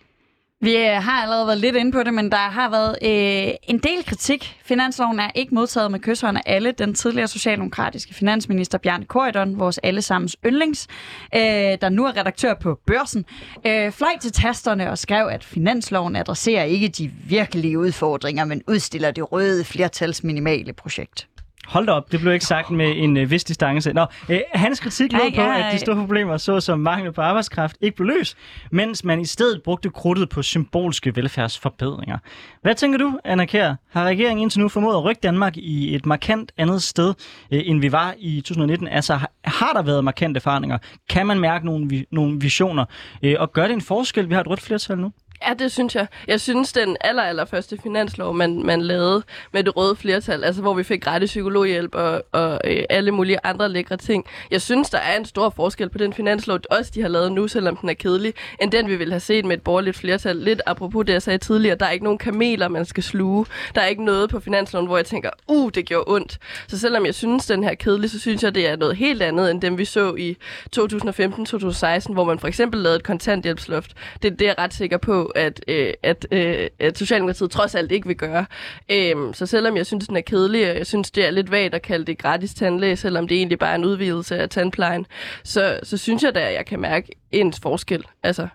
Vi 0.60 0.76
øh, 0.76 1.02
har 1.02 1.22
allerede 1.22 1.46
været 1.46 1.58
lidt 1.58 1.76
inde 1.76 1.92
på 1.92 2.02
det, 2.02 2.14
men 2.14 2.30
der 2.30 2.36
har 2.36 2.70
været 2.70 2.96
øh, 3.02 3.54
en 3.62 3.78
del 3.78 4.04
kritik. 4.06 4.60
Finansloven 4.64 5.20
er 5.20 5.30
ikke 5.34 5.54
modtaget 5.54 5.90
med 5.90 6.00
kysshånd 6.00 6.36
af 6.36 6.42
alle. 6.46 6.72
Den 6.72 6.94
tidligere 6.94 7.28
socialdemokratiske 7.28 8.14
finansminister 8.14 8.78
Bjarne 8.78 9.04
Korydon, 9.04 9.58
vores 9.58 9.78
allesammens 9.78 10.36
yndlings, 10.46 10.86
øh, 11.34 11.40
der 11.40 11.88
nu 11.88 12.04
er 12.04 12.16
redaktør 12.16 12.54
på 12.54 12.78
Børsen, 12.86 13.24
øh, 13.66 13.92
fløj 13.92 14.18
til 14.20 14.32
tasterne 14.32 14.90
og 14.90 14.98
skrev, 14.98 15.26
at 15.26 15.44
finansloven 15.44 16.16
adresserer 16.16 16.64
ikke 16.64 16.88
de 16.88 17.10
virkelige 17.28 17.78
udfordringer, 17.78 18.44
men 18.44 18.62
udstiller 18.68 19.10
det 19.10 19.32
røde 19.32 19.64
flertals 19.64 20.24
minimale 20.24 20.72
projekt. 20.72 21.28
Hold 21.66 21.86
da 21.86 21.92
op, 21.92 22.12
det 22.12 22.20
blev 22.20 22.32
ikke 22.32 22.44
sagt 22.44 22.70
med 22.70 22.92
en 22.96 23.16
øh, 23.16 23.30
vis 23.30 23.44
distance. 23.44 23.92
Nå, 23.92 24.06
øh, 24.28 24.40
hans 24.54 24.80
kritik 24.80 25.12
lød 25.12 25.20
på, 25.34 25.40
ej. 25.40 25.58
at 25.66 25.72
de 25.72 25.78
store 25.78 25.96
problemer, 25.96 26.36
såsom 26.36 26.78
mangel 26.80 27.12
på 27.12 27.20
arbejdskraft, 27.20 27.76
ikke 27.80 27.96
blev 27.96 28.06
løst, 28.08 28.36
mens 28.70 29.04
man 29.04 29.20
i 29.20 29.24
stedet 29.24 29.62
brugte 29.62 29.90
krudtet 29.90 30.28
på 30.28 30.42
symbolske 30.42 31.16
velfærdsforbedringer. 31.16 32.18
Hvad 32.62 32.74
tænker 32.74 32.98
du, 32.98 33.18
Anna 33.24 33.44
Kjær? 33.44 33.74
Har 33.90 34.04
regeringen 34.04 34.42
indtil 34.42 34.60
nu 34.60 34.68
formået 34.68 34.94
at 34.96 35.04
rykke 35.04 35.20
Danmark 35.22 35.56
i 35.56 35.94
et 35.94 36.06
markant 36.06 36.52
andet 36.58 36.82
sted, 36.82 37.14
øh, 37.50 37.62
end 37.64 37.80
vi 37.80 37.92
var 37.92 38.14
i 38.18 38.40
2019? 38.40 38.88
Altså, 38.88 39.14
har- 39.14 39.30
har 39.44 39.72
der 39.72 39.82
været 39.82 40.04
markante 40.04 40.40
forandringer? 40.40 40.78
Kan 41.08 41.26
man 41.26 41.40
mærke 41.40 41.66
nogle, 41.66 41.88
vi- 41.88 42.06
nogle 42.12 42.40
visioner? 42.40 42.84
Øh, 43.22 43.34
og 43.38 43.52
gør 43.52 43.62
det 43.66 43.72
en 43.74 43.80
forskel? 43.80 44.28
Vi 44.28 44.34
har 44.34 44.40
et 44.40 44.48
rødt 44.50 44.60
flertal 44.60 44.98
nu. 44.98 45.12
Ja, 45.42 45.54
det 45.54 45.72
synes 45.72 45.94
jeg. 45.94 46.06
Jeg 46.28 46.40
synes, 46.40 46.72
den 46.72 46.96
aller, 47.00 47.22
aller 47.22 47.44
første 47.44 47.78
finanslov, 47.82 48.34
man, 48.34 48.62
man 48.62 48.82
lavede 48.82 49.22
med 49.52 49.64
det 49.64 49.76
røde 49.76 49.96
flertal, 49.96 50.44
altså 50.44 50.62
hvor 50.62 50.74
vi 50.74 50.82
fik 50.82 51.02
gratis 51.02 51.30
psykologhjælp 51.30 51.94
og, 51.94 52.22
og 52.32 52.60
øh, 52.64 52.82
alle 52.90 53.10
mulige 53.10 53.38
andre 53.44 53.68
lækre 53.68 53.96
ting. 53.96 54.24
Jeg 54.50 54.62
synes, 54.62 54.90
der 54.90 54.98
er 54.98 55.16
en 55.16 55.24
stor 55.24 55.50
forskel 55.50 55.88
på 55.88 55.98
den 55.98 56.12
finanslov, 56.12 56.58
også 56.70 56.92
de 56.94 57.02
har 57.02 57.08
lavet 57.08 57.32
nu, 57.32 57.48
selvom 57.48 57.76
den 57.76 57.88
er 57.88 57.94
kedelig, 57.94 58.34
end 58.60 58.72
den, 58.72 58.88
vi 58.88 58.96
ville 58.96 59.12
have 59.12 59.20
set 59.20 59.44
med 59.44 59.56
et 59.56 59.62
borgerligt 59.62 59.96
flertal. 59.96 60.36
Lidt 60.36 60.62
apropos 60.66 61.06
det, 61.06 61.12
jeg 61.12 61.22
sagde 61.22 61.38
tidligere, 61.38 61.76
der 61.76 61.86
er 61.86 61.90
ikke 61.90 62.04
nogen 62.04 62.18
kameler, 62.18 62.68
man 62.68 62.84
skal 62.84 63.02
sluge. 63.02 63.46
Der 63.74 63.80
er 63.80 63.86
ikke 63.86 64.04
noget 64.04 64.30
på 64.30 64.40
finansloven, 64.40 64.86
hvor 64.86 64.96
jeg 64.96 65.06
tænker, 65.06 65.30
uh, 65.48 65.70
det 65.74 65.86
gjorde 65.86 66.04
ondt. 66.06 66.38
Så 66.68 66.78
selvom 66.78 67.06
jeg 67.06 67.14
synes, 67.14 67.46
den 67.46 67.62
her 67.64 67.70
er 67.70 67.74
kedelig, 67.74 68.10
så 68.10 68.20
synes 68.20 68.42
jeg, 68.42 68.54
det 68.54 68.68
er 68.68 68.76
noget 68.76 68.96
helt 68.96 69.22
andet, 69.22 69.50
end 69.50 69.60
dem, 69.60 69.78
vi 69.78 69.84
så 69.84 70.14
i 70.14 70.36
2015-2016, 70.76 72.12
hvor 72.12 72.24
man 72.24 72.38
for 72.38 72.48
eksempel 72.48 72.80
lavede 72.80 72.96
et 72.96 73.02
kontanthjælpsloft. 73.02 73.92
Det, 74.22 74.32
det 74.32 74.42
er 74.42 74.46
jeg 74.46 74.58
ret 74.58 74.74
sikker 74.74 74.98
på, 74.98 75.25
at, 75.34 75.64
øh, 75.68 75.92
at, 76.02 76.26
øh, 76.30 76.68
at 76.78 76.98
Socialdemokratiet 76.98 77.50
trods 77.50 77.74
alt 77.74 77.92
ikke 77.92 78.06
vil 78.06 78.16
gøre. 78.16 78.46
Øhm, 78.90 79.34
så 79.34 79.46
selvom 79.46 79.76
jeg 79.76 79.86
synes, 79.86 80.06
den 80.06 80.16
er 80.16 80.20
kedelig, 80.20 80.70
og 80.70 80.76
jeg 80.76 80.86
synes, 80.86 81.10
det 81.10 81.26
er 81.26 81.30
lidt 81.30 81.50
vagt 81.50 81.74
at 81.74 81.82
kalde 81.82 82.04
det 82.04 82.18
gratis 82.18 82.54
tandlæge, 82.54 82.96
selvom 82.96 83.28
det 83.28 83.36
egentlig 83.36 83.58
bare 83.58 83.70
er 83.70 83.74
en 83.74 83.84
udvidelse 83.84 84.38
af 84.38 84.48
tandplejen, 84.48 85.06
så, 85.44 85.80
så 85.82 85.96
synes 85.96 86.22
jeg 86.22 86.34
da, 86.34 86.40
at 86.40 86.54
jeg 86.54 86.66
kan 86.66 86.80
mærke 86.80 87.08
en 87.32 87.52
forskel. 87.62 88.04
Altså, 88.22 88.48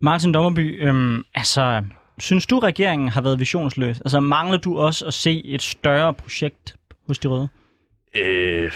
Martin 0.00 0.34
Dommerby, 0.34 0.88
øhm, 0.88 1.24
altså, 1.34 1.82
synes 2.18 2.46
du, 2.46 2.58
regeringen 2.58 3.08
har 3.08 3.20
været 3.20 3.40
visionsløs? 3.40 4.00
Altså, 4.00 4.20
mangler 4.20 4.58
du 4.58 4.78
også 4.78 5.06
at 5.06 5.14
se 5.14 5.42
et 5.44 5.62
større 5.62 6.14
projekt 6.14 6.76
hos 7.06 7.18
de 7.18 7.28
røde? 7.28 7.48
Øh, 8.14 8.72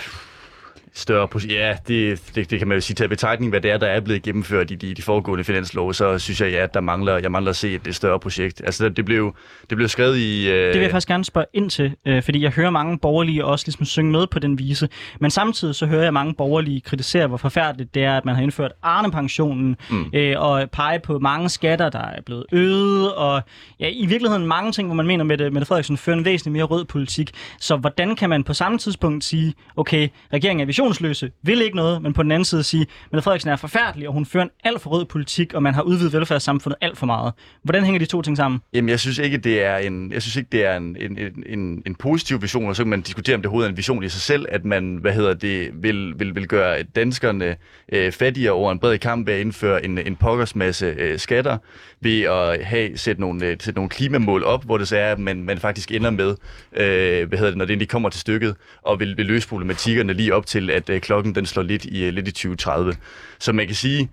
større 0.94 1.28
projekt. 1.28 1.52
Ja, 1.52 1.76
det, 1.88 2.22
det, 2.34 2.50
det 2.50 2.58
kan 2.58 2.68
man 2.68 2.76
jo 2.76 2.80
sige. 2.80 3.04
I 3.04 3.08
betragtning, 3.08 3.50
hvad 3.50 3.60
det 3.60 3.70
er, 3.70 3.78
der 3.78 3.86
er 3.86 4.00
blevet 4.00 4.22
gennemført 4.22 4.70
i 4.70 4.74
de, 4.74 4.94
de 4.94 5.02
foregående 5.02 5.44
finanslove, 5.44 5.94
så 5.94 6.18
synes 6.18 6.40
jeg, 6.40 6.50
ja, 6.50 6.62
at 6.62 6.74
der 6.74 6.80
mangler, 6.80 7.18
jeg 7.18 7.32
mangler 7.32 7.50
at 7.50 7.56
se 7.56 7.74
et, 7.74 7.86
et 7.86 7.94
større 7.94 8.20
projekt. 8.20 8.62
Altså, 8.64 8.88
det 8.88 9.04
blev, 9.04 9.34
det 9.70 9.76
blev 9.76 9.88
skrevet 9.88 10.18
i... 10.18 10.50
Øh, 10.50 10.54
Det 10.54 10.74
vil 10.74 10.80
jeg 10.80 10.90
faktisk 10.90 11.08
gerne 11.08 11.24
spørge 11.24 11.46
ind 11.54 11.70
til, 11.70 11.94
øh, 12.06 12.22
fordi 12.22 12.42
jeg 12.42 12.50
hører 12.50 12.70
mange 12.70 12.98
borgerlige 12.98 13.44
også 13.44 13.66
ligesom 13.66 13.84
synge 13.84 14.12
med 14.12 14.26
på 14.26 14.38
den 14.38 14.58
vise. 14.58 14.88
Men 15.20 15.30
samtidig 15.30 15.74
så 15.74 15.86
hører 15.86 16.02
jeg 16.02 16.12
mange 16.12 16.34
borgerlige 16.34 16.80
kritisere, 16.80 17.26
hvor 17.26 17.36
forfærdeligt 17.36 17.94
det 17.94 18.04
er, 18.04 18.16
at 18.16 18.24
man 18.24 18.34
har 18.34 18.42
indført 18.42 18.72
Arne-pensionen 18.82 19.76
mm. 19.90 20.04
øh, 20.14 20.40
og 20.40 20.70
pege 20.70 21.00
på 21.00 21.18
mange 21.18 21.48
skatter, 21.48 21.90
der 21.90 21.98
er 21.98 22.20
blevet 22.26 22.44
øget, 22.52 23.14
og 23.14 23.42
ja, 23.80 23.88
i 23.92 24.06
virkeligheden 24.06 24.46
mange 24.46 24.72
ting, 24.72 24.88
hvor 24.88 24.94
man 24.94 25.06
mener, 25.06 25.24
at 25.24 25.52
Mette, 25.52 25.66
Frederiksen 25.66 25.96
fører 25.96 26.16
en 26.16 26.24
væsentlig 26.24 26.52
mere 26.52 26.64
rød 26.64 26.84
politik. 26.84 27.30
Så 27.60 27.76
hvordan 27.76 28.16
kan 28.16 28.30
man 28.30 28.44
på 28.44 28.54
samme 28.54 28.78
tidspunkt 28.78 29.24
sige, 29.24 29.54
okay, 29.76 30.08
regeringen 30.32 30.60
er 30.60 30.66
visionsløse, 30.82 31.30
vil 31.42 31.62
ikke 31.62 31.76
noget, 31.76 32.02
men 32.02 32.12
på 32.12 32.22
den 32.22 32.32
anden 32.32 32.44
side 32.44 32.62
sige, 32.62 32.86
at 33.12 33.24
Frederiksen 33.24 33.50
er 33.50 33.56
forfærdelig, 33.56 34.08
og 34.08 34.14
hun 34.14 34.26
fører 34.26 34.44
en 34.44 34.50
alt 34.64 34.80
for 34.80 34.90
rød 34.90 35.04
politik, 35.04 35.54
og 35.54 35.62
man 35.62 35.74
har 35.74 35.82
udvidet 35.82 36.12
velfærdssamfundet 36.12 36.78
alt 36.80 36.98
for 36.98 37.06
meget. 37.06 37.32
Hvordan 37.62 37.84
hænger 37.84 37.98
de 37.98 38.04
to 38.06 38.22
ting 38.22 38.36
sammen? 38.36 38.60
Jamen, 38.72 38.88
jeg 38.88 39.00
synes 39.00 39.18
ikke, 39.18 39.36
det 39.38 39.64
er 39.64 39.76
en, 39.76 40.12
jeg 40.12 40.22
synes 40.22 40.36
ikke, 40.36 40.48
det 40.52 40.64
er 40.66 40.76
en, 40.76 40.96
en, 41.00 41.18
en- 41.46 41.82
en, 41.86 41.94
positiv 41.94 42.42
vision, 42.42 42.68
og 42.68 42.76
så 42.76 42.82
kan 42.82 42.90
man 42.90 43.00
diskutere, 43.00 43.34
om 43.34 43.40
det 43.42 43.46
overhovedet 43.46 43.68
er 43.68 43.70
en 43.72 43.76
vision 43.76 44.04
i 44.04 44.08
sig 44.08 44.20
selv, 44.20 44.46
at 44.48 44.64
man, 44.64 44.96
hvad 45.00 45.12
hedder 45.12 45.34
det, 45.34 45.70
vil, 45.74 46.12
vil, 46.18 46.34
vil 46.34 46.48
gøre 46.48 46.82
danskerne 46.82 47.56
øh, 47.92 48.12
fattigere 48.12 48.52
over 48.52 48.72
en 48.72 48.78
bred 48.78 48.98
kamp 48.98 49.26
ved 49.26 49.34
at 49.34 49.40
indføre 49.40 49.84
en, 49.84 49.98
en 49.98 50.16
pokkers 50.16 50.56
masse 50.56 50.86
øh, 50.98 51.18
skatter, 51.18 51.58
ved 52.00 52.20
at 52.22 52.64
have, 52.64 52.96
sætte, 52.98 53.20
nogle, 53.20 53.46
øh, 53.46 53.56
sætte 53.60 53.78
nogle 53.78 53.88
klimamål 53.88 54.44
op, 54.44 54.64
hvor 54.64 54.78
det 54.78 54.88
så 54.88 54.96
er, 54.96 55.12
at 55.12 55.18
man, 55.18 55.42
man 55.42 55.58
faktisk 55.58 55.90
ender 55.92 56.10
med, 56.10 56.30
øh, 56.76 57.28
hvad 57.28 57.38
hedder 57.38 57.50
det, 57.50 57.58
når 57.58 57.64
det 57.64 57.72
endelig 57.72 57.88
kommer 57.88 58.08
til 58.08 58.20
stykket, 58.20 58.56
og 58.82 59.00
vil, 59.00 59.16
vil 59.16 59.26
løse 59.26 59.48
problematikkerne 59.48 60.12
lige 60.12 60.34
op 60.34 60.46
til, 60.46 60.70
at 60.72 60.90
øh, 60.90 61.00
klokken 61.00 61.34
den 61.34 61.46
slår 61.46 61.62
lidt 61.62 61.84
i, 61.84 62.04
øh, 62.04 62.12
lidt 62.12 62.28
i 62.28 62.32
2030. 62.32 62.94
Så 63.38 63.52
man 63.52 63.66
kan 63.66 63.74
sige, 63.74 64.10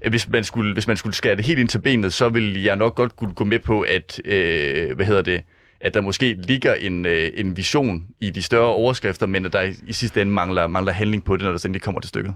at 0.00 0.10
hvis 0.12 0.28
man 0.28 0.44
skulle, 0.44 0.72
hvis 0.72 0.86
man 0.86 0.96
skulle 0.96 1.16
skære 1.16 1.36
det 1.36 1.44
helt 1.44 1.58
ind 1.58 1.68
til 1.68 1.78
benet, 1.78 2.12
så 2.12 2.28
vil 2.28 2.62
jeg 2.62 2.76
nok 2.76 2.94
godt 2.94 3.16
kunne 3.16 3.34
gå 3.34 3.44
med 3.44 3.58
på, 3.58 3.80
at, 3.80 4.20
øh, 4.24 4.96
hvad 4.96 5.06
hedder 5.06 5.22
det, 5.22 5.42
at 5.80 5.94
der 5.94 6.00
måske 6.00 6.32
ligger 6.32 6.74
en, 6.74 7.06
øh, 7.06 7.30
en 7.34 7.56
vision 7.56 8.06
i 8.20 8.30
de 8.30 8.42
større 8.42 8.66
overskrifter, 8.66 9.26
men 9.26 9.46
at 9.46 9.52
der 9.52 9.62
i, 9.62 9.74
i 9.86 9.92
sidste 9.92 10.22
ende 10.22 10.32
mangler, 10.32 10.66
mangler 10.66 10.92
handling 10.92 11.24
på 11.24 11.36
det, 11.36 11.44
når 11.44 11.52
det 11.52 11.64
endelig 11.64 11.82
kommer 11.82 12.00
til 12.00 12.08
stykket. 12.08 12.34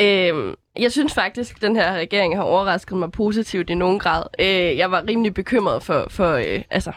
Øh, 0.00 0.54
jeg 0.78 0.92
synes 0.92 1.14
faktisk, 1.14 1.56
at 1.56 1.62
den 1.62 1.76
her 1.76 1.92
regering 1.92 2.36
har 2.36 2.42
overrasket 2.42 2.98
mig 2.98 3.12
positivt 3.12 3.70
i 3.70 3.74
nogen 3.74 3.98
grad. 3.98 4.22
Øh, 4.38 4.76
jeg 4.78 4.90
var 4.90 5.04
rimelig 5.08 5.34
bekymret 5.34 5.82
for, 5.82 6.06
for 6.10 6.32
øh, 6.32 6.62
altså, 6.70 6.92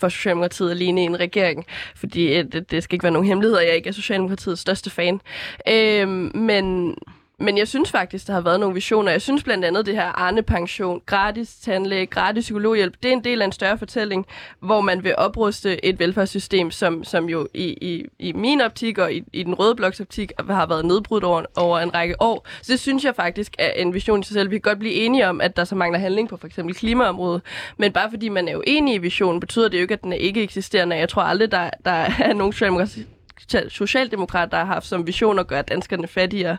for 0.00 0.08
Socialdemokratiet 0.08 0.70
alene 0.70 1.02
i 1.02 1.04
en 1.04 1.20
regering, 1.20 1.66
fordi 1.96 2.38
øh, 2.38 2.44
det, 2.52 2.70
det 2.70 2.82
skal 2.82 2.94
ikke 2.94 3.02
være 3.02 3.12
nogen 3.12 3.28
hemmelighed, 3.28 3.58
at 3.58 3.66
jeg 3.66 3.76
ikke 3.76 3.88
er 3.88 3.92
Socialdemokratiets 3.92 4.60
største 4.60 4.90
fan. 4.90 5.20
Øh, 5.68 6.08
men, 6.34 6.94
men 7.40 7.58
jeg 7.58 7.68
synes 7.68 7.90
faktisk, 7.90 8.26
der 8.26 8.32
har 8.32 8.40
været 8.40 8.60
nogle 8.60 8.74
visioner. 8.74 9.10
Jeg 9.10 9.22
synes 9.22 9.42
blandt 9.42 9.64
andet 9.64 9.86
det 9.86 9.94
her 9.94 10.04
Arne-pension, 10.04 11.02
gratis 11.06 11.54
tandlæge, 11.54 12.06
gratis 12.06 12.44
psykologhjælp, 12.44 12.94
det 13.02 13.08
er 13.08 13.12
en 13.12 13.24
del 13.24 13.42
af 13.42 13.46
en 13.46 13.52
større 13.52 13.78
fortælling, 13.78 14.26
hvor 14.60 14.80
man 14.80 15.04
vil 15.04 15.14
opruste 15.16 15.84
et 15.84 15.98
velfærdssystem, 15.98 16.70
som, 16.70 17.04
som 17.04 17.28
jo 17.28 17.48
i, 17.54 17.64
i, 17.64 18.06
i 18.18 18.32
min 18.32 18.60
optik 18.60 18.98
og 18.98 19.12
i, 19.12 19.24
i 19.32 19.42
den 19.42 19.54
røde 19.54 19.74
bloks 19.74 20.00
optik 20.00 20.32
har 20.50 20.66
været 20.66 20.84
nedbrudt 20.84 21.24
over, 21.24 21.42
over 21.56 21.78
en 21.78 21.94
række 21.94 22.22
år. 22.22 22.46
Så 22.62 22.72
det 22.72 22.80
synes 22.80 23.04
jeg 23.04 23.14
faktisk 23.14 23.54
er 23.58 23.70
en 23.70 23.94
vision 23.94 24.20
i 24.20 24.22
sig 24.22 24.34
selv. 24.34 24.50
Vi 24.50 24.56
kan 24.56 24.70
godt 24.70 24.78
blive 24.78 24.94
enige 24.94 25.28
om, 25.28 25.40
at 25.40 25.56
der 25.56 25.64
så 25.64 25.74
mangler 25.74 25.98
handling 25.98 26.28
på 26.28 26.36
for 26.36 26.46
eksempel 26.46 26.74
klimaområdet, 26.74 27.42
men 27.76 27.92
bare 27.92 28.10
fordi 28.10 28.28
man 28.28 28.48
er 28.48 28.56
uenig 28.56 28.94
i 28.94 28.98
visionen, 28.98 29.40
betyder 29.40 29.68
det 29.68 29.78
jo 29.78 29.82
ikke, 29.82 29.94
at 29.94 30.02
den 30.02 30.12
er 30.12 30.16
ikke 30.16 30.42
eksisterende. 30.42 30.96
Jeg 30.96 31.08
tror 31.08 31.22
aldrig, 31.22 31.52
der, 31.52 31.70
der 31.84 31.90
er 31.90 32.32
nogen 32.32 32.52
socialdemokrat, 33.68 34.50
der 34.50 34.56
har 34.56 34.64
haft 34.64 34.86
som 34.86 35.06
vision 35.06 35.38
at 35.38 35.46
gøre 35.46 35.62
danskerne 35.62 36.06
fattigere, 36.08 36.56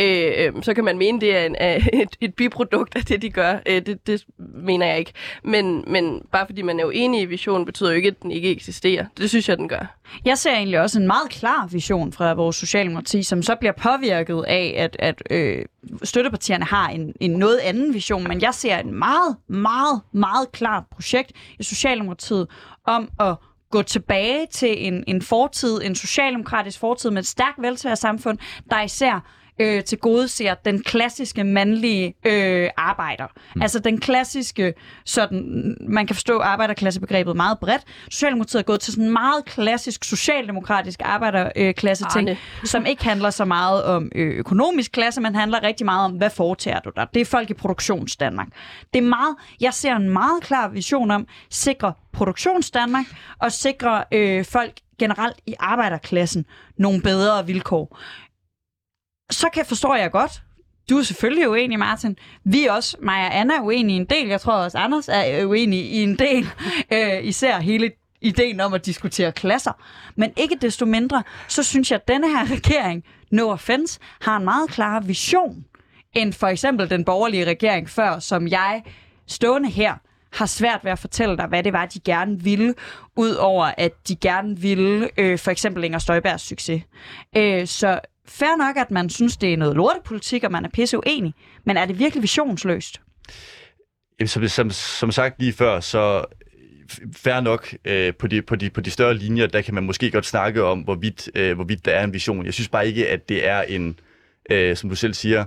øh, 0.00 0.32
øh, 0.38 0.52
så 0.62 0.74
kan 0.74 0.84
man 0.84 0.98
mene, 0.98 1.20
det 1.20 1.36
er 1.36 1.44
en, 1.44 1.56
øh, 1.60 1.86
et, 2.02 2.16
et 2.20 2.34
biprodukt 2.34 2.96
af 2.96 3.04
det, 3.04 3.22
de 3.22 3.30
gør. 3.30 3.58
Øh, 3.66 3.86
det, 3.86 4.06
det 4.06 4.24
mener 4.38 4.86
jeg 4.86 4.98
ikke. 4.98 5.12
Men, 5.44 5.84
men 5.86 6.22
bare 6.32 6.46
fordi 6.46 6.62
man 6.62 6.80
er 6.80 6.84
uenig 6.84 7.08
enig 7.08 7.20
i 7.20 7.24
visionen, 7.24 7.66
betyder 7.66 7.90
jo 7.90 7.96
ikke, 7.96 8.08
at 8.08 8.22
den 8.22 8.30
ikke 8.30 8.50
eksisterer. 8.50 9.06
Det 9.18 9.28
synes 9.30 9.48
jeg, 9.48 9.58
den 9.58 9.68
gør. 9.68 9.96
Jeg 10.24 10.38
ser 10.38 10.52
egentlig 10.52 10.80
også 10.80 11.00
en 11.00 11.06
meget 11.06 11.30
klar 11.30 11.66
vision 11.66 12.12
fra 12.12 12.34
vores 12.34 12.56
Socialdemokrati, 12.56 13.22
som 13.22 13.42
så 13.42 13.54
bliver 13.54 13.72
påvirket 13.72 14.44
af, 14.48 14.74
at, 14.76 14.96
at 14.98 15.22
øh, 15.30 15.64
støttepartierne 16.02 16.64
har 16.64 16.88
en, 16.88 17.12
en 17.20 17.30
noget 17.30 17.58
anden 17.58 17.94
vision, 17.94 18.28
men 18.28 18.42
jeg 18.42 18.54
ser 18.54 18.78
et 18.78 18.86
meget, 18.86 19.36
meget, 19.48 20.00
meget 20.12 20.52
klart 20.52 20.84
projekt 20.90 21.32
i 21.58 21.62
Socialdemokratiet 21.62 22.46
om 22.86 23.08
at 23.20 23.34
gå 23.70 23.82
tilbage 23.82 24.46
til 24.46 24.86
en, 24.86 25.04
en 25.06 25.22
fortid, 25.22 25.82
en 25.82 25.94
socialdemokratisk 25.94 26.78
fortid 26.78 27.10
med 27.10 27.18
et 27.18 27.26
stærkt 27.26 27.62
velfærdssamfund, 27.62 28.38
der 28.70 28.82
især 28.82 29.37
øh, 29.58 29.84
til 29.84 29.98
gode 29.98 30.28
ser 30.28 30.54
den 30.54 30.82
klassiske 30.82 31.44
mandlige 31.44 32.14
øh, 32.26 32.70
arbejder. 32.76 33.26
Mm. 33.54 33.62
Altså 33.62 33.78
den 33.78 34.00
klassiske, 34.00 34.74
sådan, 35.04 35.76
man 35.80 36.06
kan 36.06 36.16
forstå 36.16 36.40
arbejderklassebegrebet 36.40 37.36
meget 37.36 37.58
bredt. 37.58 37.82
Socialdemokratiet 38.10 38.60
er 38.60 38.64
gået 38.64 38.80
til 38.80 38.92
sådan 38.92 39.04
en 39.04 39.12
meget 39.12 39.44
klassisk 39.44 40.04
socialdemokratisk 40.04 41.00
arbejderklasse 41.04 42.04
ting, 42.12 42.28
Arne. 42.28 42.38
som 42.64 42.86
ikke 42.86 43.04
handler 43.04 43.30
så 43.30 43.44
meget 43.44 43.84
om 43.84 44.10
øh, 44.14 44.38
økonomisk 44.38 44.92
klasse, 44.92 45.20
men 45.20 45.34
handler 45.34 45.62
rigtig 45.62 45.84
meget 45.84 46.04
om, 46.04 46.12
hvad 46.12 46.30
foretager 46.30 46.80
du 46.80 46.90
dig? 46.96 47.06
Det 47.14 47.20
er 47.20 47.24
folk 47.24 47.50
i 47.50 47.54
produktionsdanmark. 47.54 48.48
Det 48.94 48.98
er 48.98 49.08
meget, 49.08 49.36
jeg 49.60 49.74
ser 49.74 49.96
en 49.96 50.10
meget 50.10 50.42
klar 50.42 50.68
vision 50.68 51.10
om 51.10 51.26
sikre 51.50 51.92
produktionsdanmark 52.12 53.06
og 53.38 53.52
sikre 53.52 54.04
øh, 54.12 54.44
folk 54.44 54.72
generelt 54.98 55.36
i 55.46 55.54
arbejderklassen 55.58 56.46
nogle 56.76 57.02
bedre 57.02 57.46
vilkår 57.46 57.98
så 59.30 59.48
kan 59.54 59.66
forstår 59.66 59.96
jeg 59.96 60.10
godt, 60.10 60.42
du 60.90 60.98
er 60.98 61.02
selvfølgelig 61.02 61.48
uenig, 61.48 61.78
Martin. 61.78 62.16
Vi 62.44 62.66
er 62.66 62.72
også, 62.72 62.96
mig 63.02 63.26
og 63.26 63.38
Anna 63.38 63.54
er 63.54 63.60
uenige 63.60 63.96
i 63.96 64.00
en 64.00 64.04
del. 64.04 64.28
Jeg 64.28 64.40
tror 64.40 64.52
også, 64.52 64.78
Anders 64.78 65.08
er 65.08 65.44
uenig 65.44 65.78
i 65.78 66.02
en 66.02 66.18
del. 66.18 66.48
Øh, 66.92 67.24
især 67.24 67.60
hele 67.60 67.90
ideen 68.20 68.60
om 68.60 68.74
at 68.74 68.86
diskutere 68.86 69.32
klasser. 69.32 69.72
Men 70.16 70.32
ikke 70.36 70.56
desto 70.60 70.86
mindre, 70.86 71.22
så 71.48 71.62
synes 71.62 71.90
jeg, 71.90 71.96
at 71.96 72.08
denne 72.08 72.28
her 72.28 72.50
regering, 72.56 73.04
no 73.30 73.50
offense, 73.50 74.00
har 74.20 74.36
en 74.36 74.44
meget 74.44 74.70
klar 74.70 75.00
vision, 75.00 75.64
end 76.14 76.32
for 76.32 76.46
eksempel 76.46 76.90
den 76.90 77.04
borgerlige 77.04 77.44
regering 77.44 77.90
før, 77.90 78.18
som 78.18 78.48
jeg 78.48 78.82
stående 79.26 79.70
her 79.70 79.94
har 80.32 80.46
svært 80.46 80.80
ved 80.84 80.92
at 80.92 80.98
fortælle 80.98 81.36
dig, 81.36 81.46
hvad 81.46 81.62
det 81.62 81.72
var, 81.72 81.86
de 81.86 82.00
gerne 82.00 82.42
ville, 82.42 82.74
udover 83.16 83.70
at 83.78 84.08
de 84.08 84.16
gerne 84.16 84.58
ville 84.58 85.08
øh, 85.16 85.38
for 85.38 85.50
eksempel 85.50 85.84
Inger 85.84 85.98
Støjbergs 85.98 86.42
succes. 86.42 86.82
Øh, 87.36 87.66
så 87.66 88.00
fair 88.28 88.56
nok, 88.56 88.76
at 88.76 88.90
man 88.90 89.10
synes, 89.10 89.36
det 89.36 89.52
er 89.52 89.56
noget 89.56 89.76
lortepolitik, 89.76 90.44
og 90.44 90.52
man 90.52 90.64
er 90.64 90.68
pisse 90.68 90.98
uenig, 90.98 91.34
men 91.64 91.76
er 91.76 91.86
det 91.86 91.98
virkelig 91.98 92.22
visionsløst? 92.22 93.00
Jamen, 94.20 94.28
som, 94.28 94.48
som, 94.48 94.70
som 94.70 95.12
sagt 95.12 95.40
lige 95.40 95.52
før, 95.52 95.80
så 95.80 96.24
fair 97.16 97.40
nok 97.40 97.74
øh, 97.84 98.14
på, 98.14 98.26
de, 98.26 98.42
på, 98.42 98.56
de, 98.56 98.70
på 98.70 98.80
de 98.80 98.90
større 98.90 99.14
linjer, 99.14 99.46
der 99.46 99.60
kan 99.60 99.74
man 99.74 99.84
måske 99.84 100.10
godt 100.10 100.26
snakke 100.26 100.64
om, 100.64 100.80
hvorvidt, 100.80 101.30
øh, 101.34 101.54
hvorvidt 101.54 101.84
der 101.84 101.92
er 101.92 102.04
en 102.04 102.12
vision. 102.12 102.44
Jeg 102.44 102.54
synes 102.54 102.68
bare 102.68 102.86
ikke, 102.86 103.08
at 103.08 103.28
det 103.28 103.46
er 103.46 103.62
en, 103.62 103.98
øh, 104.50 104.76
som 104.76 104.90
du 104.90 104.96
selv 104.96 105.14
siger, 105.14 105.44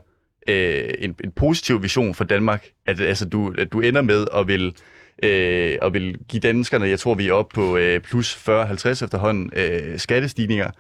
øh, 0.48 0.94
en, 1.00 1.16
en 1.24 1.32
positiv 1.32 1.84
vision 1.84 2.16
for 2.16 2.24
Danmark, 2.24 2.68
at, 2.86 3.02
altså, 3.02 3.26
du, 3.26 3.54
at 3.58 3.72
du 3.72 3.80
ender 3.80 4.02
med 4.02 4.28
at 4.36 4.48
vil, 4.48 4.76
øh, 5.24 5.78
at 5.82 5.94
vil 5.94 6.18
give 6.30 6.40
danskerne, 6.40 6.88
jeg 6.88 7.00
tror 7.00 7.16
vi 7.16 7.28
er 7.28 7.34
oppe 7.34 7.54
på 7.54 7.78
øh, 7.78 8.00
plus 8.00 8.36
40-50 8.36 9.04
efterhånden, 9.04 9.52
øh, 9.56 10.00
skattestigninger, 10.00 10.72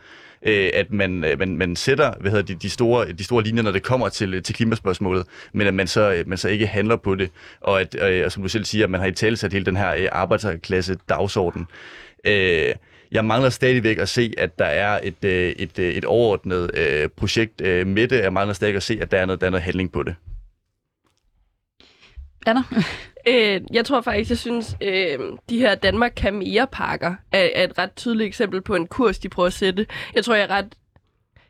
øh, 0.46 0.70
at 0.74 0.92
man, 0.92 1.24
øh, 1.24 1.39
man, 1.39 1.58
man 1.58 1.76
sætter 1.76 2.14
hvad 2.20 2.32
hedder 2.32 2.46
de, 2.46 2.56
de, 2.56 2.70
store, 2.70 3.12
de 3.12 3.24
store 3.24 3.44
linjer, 3.44 3.64
når 3.64 3.72
det 3.72 3.84
kommer 3.84 4.10
til, 4.10 4.34
øh, 4.34 4.44
til 4.44 4.56
klimaspørgsmålet, 4.56 5.26
men 5.54 5.68
at 5.68 5.74
man 5.74 5.88
så, 5.88 6.14
øh, 6.14 6.28
man 6.28 6.38
så 6.38 6.50
ikke 6.50 6.68
handler 6.68 6.96
på 6.96 7.16
det, 7.16 7.30
og 7.62 7.82
at, 7.82 7.96
øh, 8.02 8.26
og 8.26 8.32
som 8.32 8.44
du 8.44 8.50
selv 8.50 8.66
siger, 8.66 8.84
at 8.84 8.89
man 8.89 9.00
har 9.00 9.08
i 9.08 9.12
tale 9.12 9.38
sat 9.38 9.54
hele 9.54 9.66
den 9.66 9.78
her 9.78 9.94
øh, 9.94 10.08
arbejdsklasse 10.12 10.98
dagsorden. 11.10 11.68
Øh, 12.26 12.74
jeg 13.12 13.26
mangler 13.26 13.50
stadigvæk 13.50 13.98
at 13.98 14.10
se, 14.10 14.34
at 14.38 14.60
der 14.60 14.66
er 14.66 15.00
et, 15.04 15.24
et, 15.24 15.80
et 15.80 16.06
overordnet 16.06 16.72
øh, 16.74 17.10
projekt 17.10 17.62
øh, 17.62 17.88
med 17.88 18.08
det. 18.08 18.20
Jeg 18.24 18.34
mangler 18.34 18.54
stadigvæk 18.54 18.78
at 18.78 18.84
se, 18.84 19.00
at 19.02 19.12
der 19.12 19.18
er 19.18 19.26
noget, 19.26 19.42
der 19.42 19.48
er 19.48 19.52
noget 19.52 19.64
handling 19.64 19.92
på 19.92 20.04
det. 20.04 20.16
Anna? 22.46 22.64
Øh, 23.28 23.62
jeg 23.74 23.86
tror 23.86 24.02
faktisk, 24.02 24.30
jeg 24.30 24.38
synes, 24.38 24.76
øh, 24.82 25.20
de 25.50 25.60
her 25.60 25.76
Danmark 25.76 26.14
kan 26.16 26.34
mere 26.34 26.68
pakker 26.72 27.16
er, 27.32 27.50
er 27.56 27.64
et 27.64 27.78
ret 27.78 27.96
tydeligt 27.96 28.28
eksempel 28.28 28.62
på 28.62 28.76
en 28.76 28.88
kurs, 28.88 29.20
de 29.20 29.30
prøver 29.30 29.48
at 29.48 29.54
sætte. 29.54 29.86
Jeg 30.16 30.26
tror, 30.26 30.36
jeg 30.36 30.44
er 30.44 30.52
ret 30.52 30.76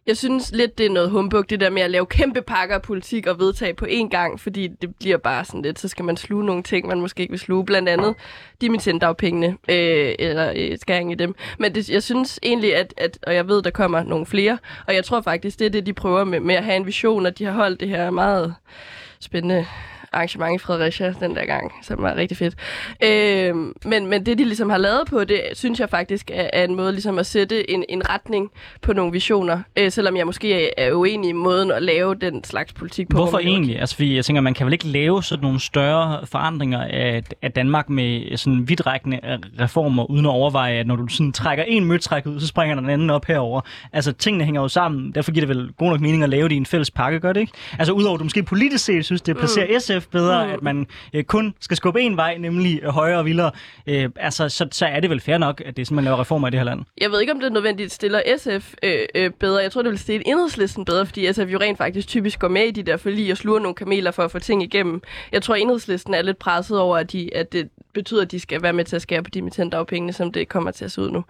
jeg 0.07 0.17
synes 0.17 0.51
lidt, 0.51 0.77
det 0.77 0.85
er 0.85 0.89
noget 0.89 1.09
humbug, 1.09 1.49
det 1.49 1.59
der 1.59 1.69
med 1.69 1.81
at 1.81 1.91
lave 1.91 2.05
kæmpe 2.05 2.41
pakker 2.41 2.75
af 2.75 2.81
politik 2.81 3.27
og 3.27 3.39
vedtage 3.39 3.73
på 3.73 3.85
én 3.85 4.09
gang, 4.09 4.39
fordi 4.39 4.67
det 4.67 4.95
bliver 4.95 5.17
bare 5.17 5.45
sådan 5.45 5.61
lidt, 5.61 5.79
så 5.79 5.87
skal 5.87 6.05
man 6.05 6.17
sluge 6.17 6.45
nogle 6.45 6.63
ting, 6.63 6.87
man 6.87 7.01
måske 7.01 7.21
ikke 7.21 7.31
vil 7.31 7.39
sluge, 7.39 7.65
blandt 7.65 7.89
andet 7.89 8.15
dimittendagpengene, 8.61 9.47
øh, 9.47 10.15
eller 10.19 10.53
øh, 10.55 10.77
skæring 10.77 11.11
i 11.11 11.15
dem. 11.15 11.35
Men 11.59 11.75
det, 11.75 11.89
jeg 11.89 12.03
synes 12.03 12.39
egentlig, 12.43 12.75
at, 12.75 12.93
at, 12.97 13.19
og 13.27 13.35
jeg 13.35 13.47
ved, 13.47 13.61
der 13.61 13.71
kommer 13.71 14.03
nogle 14.03 14.25
flere, 14.25 14.57
og 14.87 14.95
jeg 14.95 15.05
tror 15.05 15.21
faktisk, 15.21 15.59
det 15.59 15.65
er 15.65 15.69
det, 15.69 15.85
de 15.85 15.93
prøver 15.93 16.23
med, 16.23 16.39
med 16.39 16.55
at 16.55 16.63
have 16.63 16.75
en 16.75 16.85
vision, 16.85 17.25
og 17.25 17.37
de 17.37 17.45
har 17.45 17.53
holdt 17.53 17.79
det 17.79 17.89
her 17.89 18.09
meget 18.09 18.55
spændende 19.19 19.65
arrangement 20.11 20.61
i 20.61 20.63
Fredericia 20.63 21.13
den 21.19 21.35
der 21.35 21.45
gang, 21.45 21.71
som 21.83 22.01
var 22.01 22.15
rigtig 22.15 22.37
fedt. 22.37 22.55
Øh, 23.03 23.55
men, 23.85 24.07
men 24.07 24.25
det, 24.25 24.37
de 24.37 24.43
ligesom 24.43 24.69
har 24.69 24.77
lavet 24.77 25.01
på 25.09 25.23
det, 25.23 25.41
synes 25.53 25.79
jeg 25.79 25.89
faktisk 25.89 26.31
er, 26.33 26.49
er 26.53 26.63
en 26.63 26.75
måde 26.75 26.91
ligesom 26.91 27.19
at 27.19 27.25
sætte 27.25 27.71
en, 27.71 27.85
en 27.89 28.09
retning 28.09 28.51
på 28.81 28.93
nogle 28.93 29.11
visioner, 29.11 29.59
øh, 29.77 29.91
selvom 29.91 30.17
jeg 30.17 30.25
måske 30.25 30.63
er, 30.63 30.69
er 30.77 30.93
uenig 30.93 31.29
i 31.29 31.33
måden 31.33 31.71
at 31.71 31.83
lave 31.83 32.15
den 32.15 32.43
slags 32.43 32.73
politik 32.73 33.09
på. 33.09 33.17
Hvorfor 33.17 33.39
egentlig? 33.39 33.79
Altså, 33.79 33.95
fordi 33.95 34.15
jeg 34.15 34.25
tænker, 34.25 34.41
man 34.41 34.53
kan 34.53 34.65
vel 34.65 34.73
ikke 34.73 34.87
lave 34.87 35.23
sådan 35.23 35.43
nogle 35.43 35.59
større 35.59 36.25
forandringer 36.25 36.83
af, 36.83 37.23
af 37.41 37.51
Danmark 37.51 37.89
med 37.89 38.37
sådan 38.37 38.69
vidtrækkende 38.69 39.19
reformer, 39.59 40.11
uden 40.11 40.25
at 40.25 40.29
overveje, 40.29 40.73
at 40.73 40.87
når 40.87 40.95
du 40.95 41.07
sådan 41.07 41.31
trækker 41.31 41.63
en 41.63 41.85
møtræk 41.85 42.25
ud, 42.25 42.39
så 42.39 42.47
springer 42.47 42.75
den 42.75 42.89
anden 42.89 43.09
op 43.09 43.25
herover. 43.25 43.61
Altså, 43.93 44.11
tingene 44.11 44.43
hænger 44.43 44.61
jo 44.61 44.67
sammen. 44.67 45.11
Derfor 45.11 45.31
giver 45.31 45.45
det 45.45 45.57
vel 45.57 45.69
god 45.77 45.89
nok 45.89 46.01
mening 46.01 46.23
at 46.23 46.29
lave 46.29 46.49
det 46.49 46.55
i 46.55 46.57
en 46.57 46.65
fælles 46.65 46.91
pakke, 46.91 47.19
gør 47.19 47.33
det 47.33 47.39
ikke? 47.39 47.53
Altså, 47.79 47.93
udover 47.93 48.15
at 48.15 48.19
du 48.19 48.23
måske 48.23 48.43
politisk 48.43 48.85
set 48.85 49.05
synes, 49.05 49.21
det 49.21 49.37
placerer 49.37 49.67
mm. 49.67 50.00
SF 50.01 50.07
bedre, 50.07 50.47
mm. 50.47 50.53
at 50.53 50.61
man 50.61 50.87
øh, 51.13 51.23
kun 51.23 51.53
skal 51.59 51.77
skubbe 51.77 52.01
en 52.01 52.17
vej, 52.17 52.37
nemlig 52.37 52.81
højere 52.83 53.19
og 53.19 53.25
vildere, 53.25 53.51
øh, 53.87 54.09
altså, 54.15 54.49
så, 54.49 54.67
så 54.71 54.85
er 54.85 54.99
det 54.99 55.09
vel 55.09 55.19
fair 55.19 55.37
nok, 55.37 55.61
at 55.65 55.77
det 55.77 55.81
er 55.81 55.85
sådan, 55.85 55.95
man 55.95 56.03
laver 56.03 56.19
reformer 56.19 56.47
i 56.47 56.51
det 56.51 56.59
her 56.59 56.65
land. 56.65 56.79
Jeg 57.01 57.11
ved 57.11 57.21
ikke, 57.21 57.33
om 57.33 57.39
det 57.39 57.47
er 57.47 57.51
nødvendigt 57.51 57.91
stiller 57.91 58.21
SF 58.37 58.73
øh, 58.83 58.99
øh, 59.15 59.31
bedre. 59.31 59.63
Jeg 59.63 59.71
tror, 59.71 59.81
det 59.81 59.91
vil 59.91 59.99
stille 59.99 60.27
enhedslisten 60.27 60.85
bedre, 60.85 61.05
fordi 61.05 61.33
SF 61.33 61.39
jo 61.47 61.59
rent 61.59 61.77
faktisk 61.77 62.07
typisk 62.07 62.39
går 62.39 62.47
med 62.47 62.63
i 62.63 62.71
de 62.71 62.83
der 62.83 62.97
forlig 62.97 63.31
og 63.31 63.37
sluger 63.37 63.59
nogle 63.59 63.75
kameler 63.75 64.11
for 64.11 64.23
at 64.23 64.31
få 64.31 64.39
ting 64.39 64.63
igennem. 64.63 65.01
Jeg 65.31 65.41
tror, 65.41 65.55
enhedslisten 65.55 66.13
er 66.13 66.21
lidt 66.21 66.39
presset 66.39 66.79
over, 66.79 66.97
at, 66.97 67.11
de, 67.11 67.35
at 67.35 67.53
det 67.53 67.69
betyder, 67.93 68.21
at 68.21 68.31
de 68.31 68.39
skal 68.39 68.63
være 68.63 68.73
med 68.73 68.85
til 68.85 68.95
at 68.95 69.01
skære 69.01 69.23
på 69.23 69.29
dimittendagpengene, 69.29 70.13
som 70.13 70.31
det 70.31 70.49
kommer 70.49 70.71
til 70.71 70.85
at 70.85 70.91
se 70.91 71.01
ud 71.01 71.11
nu. 71.11 71.23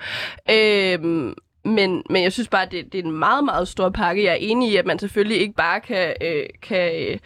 Øh, 0.50 1.34
men, 1.64 2.04
men 2.10 2.24
jeg 2.24 2.34
synes 2.34 2.48
bare, 2.48 2.66
at 2.66 2.72
det, 2.72 2.94
det 2.94 3.00
er 3.00 3.04
en 3.04 3.12
meget, 3.12 3.44
meget 3.44 3.68
stor 3.68 3.90
pakke. 3.90 4.24
Jeg 4.24 4.32
er 4.32 4.38
enig 4.40 4.72
i, 4.72 4.76
at 4.76 4.86
man 4.86 5.00
selvfølgelig 5.00 5.38
ikke 5.38 5.54
bare 5.54 5.80
kan, 5.80 6.14
øh, 6.22 6.44
kan 6.62 6.92
øh, 7.08 7.18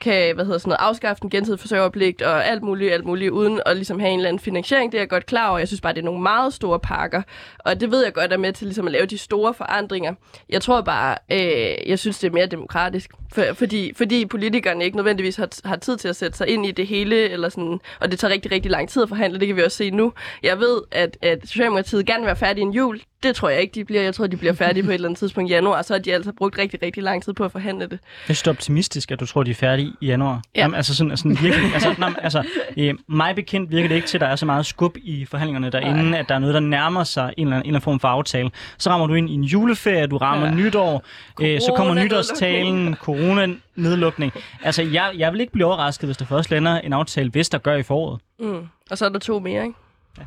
kan 0.00 0.34
hvad 0.34 0.44
hedder 0.44 0.58
sådan 0.58 0.68
noget, 0.68 0.88
afskaffe 0.88 1.20
den 1.22 1.30
gensidige 1.30 1.58
forsørgerpligt 1.58 2.22
og 2.22 2.46
alt 2.46 2.62
muligt, 2.62 2.92
alt 2.92 3.04
muligt, 3.04 3.30
uden 3.30 3.60
at 3.66 3.76
ligesom 3.76 4.00
have 4.00 4.12
en 4.12 4.18
eller 4.18 4.28
anden 4.28 4.40
finansiering. 4.40 4.92
Det 4.92 4.98
er 4.98 5.02
jeg 5.02 5.08
godt 5.08 5.26
klar 5.26 5.48
over. 5.48 5.58
Jeg 5.58 5.68
synes 5.68 5.80
bare, 5.80 5.92
det 5.92 6.00
er 6.00 6.04
nogle 6.04 6.22
meget 6.22 6.54
store 6.54 6.80
pakker, 6.80 7.22
og 7.58 7.80
det 7.80 7.90
ved 7.90 8.04
jeg 8.04 8.12
godt 8.12 8.32
er 8.32 8.36
med 8.36 8.52
til 8.52 8.66
ligesom 8.66 8.86
at 8.86 8.92
lave 8.92 9.06
de 9.06 9.18
store 9.18 9.54
forandringer. 9.54 10.14
Jeg 10.48 10.62
tror 10.62 10.80
bare, 10.80 11.16
øh, 11.32 11.88
jeg 11.88 11.98
synes, 11.98 12.18
det 12.18 12.28
er 12.28 12.32
mere 12.32 12.46
demokratisk, 12.46 13.10
for, 13.32 13.42
fordi, 13.54 13.92
fordi 13.96 14.26
politikerne 14.26 14.84
ikke 14.84 14.96
nødvendigvis 14.96 15.36
har, 15.36 15.48
har 15.64 15.76
tid 15.76 15.96
til 15.96 16.08
at 16.08 16.16
sætte 16.16 16.38
sig 16.38 16.48
ind 16.48 16.66
i 16.66 16.70
det 16.70 16.86
hele, 16.86 17.30
eller 17.30 17.48
sådan, 17.48 17.80
og 18.00 18.10
det 18.10 18.18
tager 18.18 18.32
rigtig, 18.32 18.52
rigtig 18.52 18.70
lang 18.70 18.88
tid 18.88 19.02
at 19.02 19.08
forhandle. 19.08 19.40
Det 19.40 19.46
kan 19.46 19.56
vi 19.56 19.62
også 19.62 19.76
se 19.76 19.90
nu. 19.90 20.12
Jeg 20.42 20.58
ved, 20.58 20.80
at, 20.90 21.18
at 21.22 21.38
Socialdemokratiet 21.44 22.06
gerne 22.06 22.20
vil 22.20 22.26
være 22.26 22.36
færdig 22.36 22.60
i 22.60 22.64
en 22.64 22.72
jul. 22.72 23.00
Det 23.24 23.36
tror 23.36 23.48
jeg 23.48 23.60
ikke, 23.60 23.74
de 23.74 23.84
bliver. 23.84 24.02
Jeg 24.02 24.14
tror, 24.14 24.26
de 24.26 24.36
bliver 24.36 24.52
færdige 24.52 24.82
på 24.84 24.90
et 24.90 24.94
eller 24.94 25.08
andet 25.08 25.18
tidspunkt 25.18 25.50
i 25.50 25.54
januar, 25.54 25.82
så 25.82 25.94
har 25.94 25.98
de 25.98 26.14
altså 26.14 26.32
brugt 26.32 26.58
rigtig, 26.58 26.82
rigtig 26.82 27.02
lang 27.02 27.22
tid 27.24 27.32
på 27.32 27.44
at 27.44 27.52
forhandle 27.52 27.84
det. 27.84 27.90
Jeg 27.92 27.98
synes, 28.24 28.42
det 28.42 28.46
er 28.46 28.50
optimistisk, 28.52 29.10
at 29.10 29.20
du 29.20 29.26
tror, 29.26 29.42
de 29.42 29.50
er 29.50 29.54
færdige 29.54 29.92
i 30.00 30.06
januar. 30.06 30.42
Ja. 30.54 30.60
Jamen, 30.60 30.74
altså, 30.74 30.94
sådan, 30.94 31.16
sådan 31.16 31.38
virkelig, 31.42 31.74
altså, 31.74 31.94
nej, 31.98 32.14
altså, 32.22 32.44
øh, 32.76 32.94
mig 33.08 33.34
bekendt 33.34 33.70
virker 33.70 33.88
det 33.88 33.94
ikke 33.94 34.08
til, 34.08 34.16
at 34.16 34.20
der 34.20 34.26
er 34.26 34.36
så 34.36 34.46
meget 34.46 34.66
skub 34.66 34.96
i 34.96 35.24
forhandlingerne 35.24 35.70
derinde, 35.70 36.10
Nej. 36.10 36.18
at 36.18 36.28
der 36.28 36.34
er 36.34 36.38
noget, 36.38 36.54
der 36.54 36.60
nærmer 36.60 37.04
sig 37.04 37.22
en 37.22 37.46
eller, 37.46 37.56
anden, 37.56 37.66
en 37.66 37.68
eller 37.68 37.68
anden 37.68 37.80
form 37.80 38.00
for 38.00 38.08
aftale. 38.08 38.50
Så 38.78 38.90
rammer 38.90 39.06
du 39.06 39.14
ind 39.14 39.30
i 39.30 39.34
en 39.34 39.44
juleferie, 39.44 40.06
du 40.06 40.16
rammer 40.16 40.46
ja. 40.46 40.54
nytår, 40.54 41.04
øh, 41.40 41.60
så 41.60 41.72
kommer 41.76 41.94
nytårstalen, 41.94 42.94
corona-nedlukning. 42.94 44.32
Altså, 44.62 44.82
jeg, 44.82 45.10
jeg 45.16 45.32
vil 45.32 45.40
ikke 45.40 45.52
blive 45.52 45.66
overrasket, 45.66 46.08
hvis 46.08 46.16
der 46.16 46.24
først 46.24 46.50
lander 46.50 46.80
en 46.80 46.92
aftale, 46.92 47.30
hvis 47.30 47.48
der 47.48 47.58
gør 47.58 47.74
i 47.74 47.82
foråret. 47.82 48.20
Mm. 48.40 48.68
Og 48.90 48.98
så 48.98 49.04
er 49.04 49.08
der 49.08 49.18
to 49.18 49.38
mere, 49.38 49.62
ikke? 49.62 49.74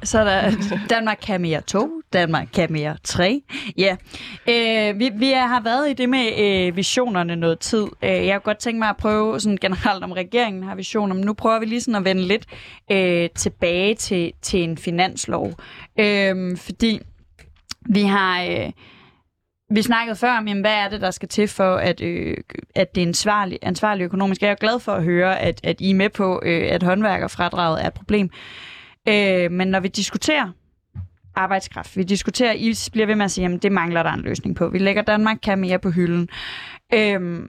Så 0.03 0.19
er 0.19 0.23
der 0.23 0.57
Danmark 0.89 1.17
kan 1.21 1.41
mere 1.41 1.61
2, 1.61 2.01
Danmark 2.13 2.47
kan 2.53 2.71
mere 2.71 2.97
3. 3.03 3.41
Ja, 3.77 3.95
øh, 4.49 4.99
vi, 4.99 5.11
vi 5.13 5.31
har 5.31 5.61
været 5.63 5.89
i 5.89 5.93
det 5.93 6.09
med 6.09 6.39
øh, 6.39 6.75
visionerne 6.75 7.35
noget 7.35 7.59
tid. 7.59 7.87
Øh, 8.03 8.09
jeg 8.09 8.33
har 8.33 8.39
godt 8.39 8.57
tænkt 8.57 8.79
mig 8.79 8.89
at 8.89 8.97
prøve 8.97 9.39
sådan 9.39 9.57
generelt, 9.61 10.03
om 10.03 10.11
regeringen 10.11 10.63
har 10.63 10.75
visioner, 10.75 11.15
men 11.15 11.23
nu 11.23 11.33
prøver 11.33 11.59
vi 11.59 11.65
lige 11.65 11.81
sådan 11.81 11.95
at 11.95 12.05
vende 12.05 12.21
lidt 12.21 12.45
øh, 12.91 13.29
tilbage 13.35 13.95
til, 13.95 14.31
til 14.41 14.63
en 14.63 14.77
finanslov. 14.77 15.53
Øh, 15.99 16.57
fordi 16.57 16.99
vi 17.89 18.01
har... 18.01 18.43
Øh, 18.43 18.71
vi 19.69 19.81
snakkede 19.81 20.15
før 20.15 20.37
om, 20.37 20.47
jamen, 20.47 20.61
hvad 20.61 20.73
er 20.73 20.89
det, 20.89 21.01
der 21.01 21.11
skal 21.11 21.29
til 21.29 21.47
for, 21.47 21.75
at, 21.75 22.01
øh, 22.01 22.37
at 22.75 22.95
det 22.95 23.03
er 23.03 23.07
ansvarlig, 23.07 23.59
ansvarlig 23.61 24.03
økonomisk. 24.03 24.41
Jeg 24.41 24.51
er 24.51 24.55
glad 24.55 24.79
for 24.79 24.91
at 24.91 25.03
høre, 25.03 25.39
at, 25.39 25.59
at 25.63 25.81
I 25.81 25.89
er 25.89 25.95
med 25.95 26.09
på, 26.09 26.41
øh, 26.45 26.67
at 26.71 26.83
håndværkerfradraget 26.83 27.83
er 27.83 27.87
et 27.87 27.93
problem. 27.93 28.25
Øh, 28.25 28.76
Øh, 29.07 29.51
men 29.51 29.67
når 29.67 29.79
vi 29.79 29.87
diskuterer 29.87 30.51
arbejdskraft, 31.35 31.97
vi 31.97 32.03
diskuterer, 32.03 32.53
I 32.53 32.73
bliver 32.91 33.07
ved 33.07 33.15
med 33.15 33.25
at 33.25 33.31
sige, 33.31 33.43
jamen 33.43 33.57
det 33.57 33.71
mangler 33.71 34.03
der 34.03 34.11
en 34.11 34.21
løsning 34.21 34.55
på. 34.55 34.69
Vi 34.69 34.77
lægger 34.77 35.01
Danmark 35.01 35.37
kan 35.43 35.59
mere 35.59 35.79
på 35.79 35.89
hylden. 35.89 36.29
Øh, 36.93 37.47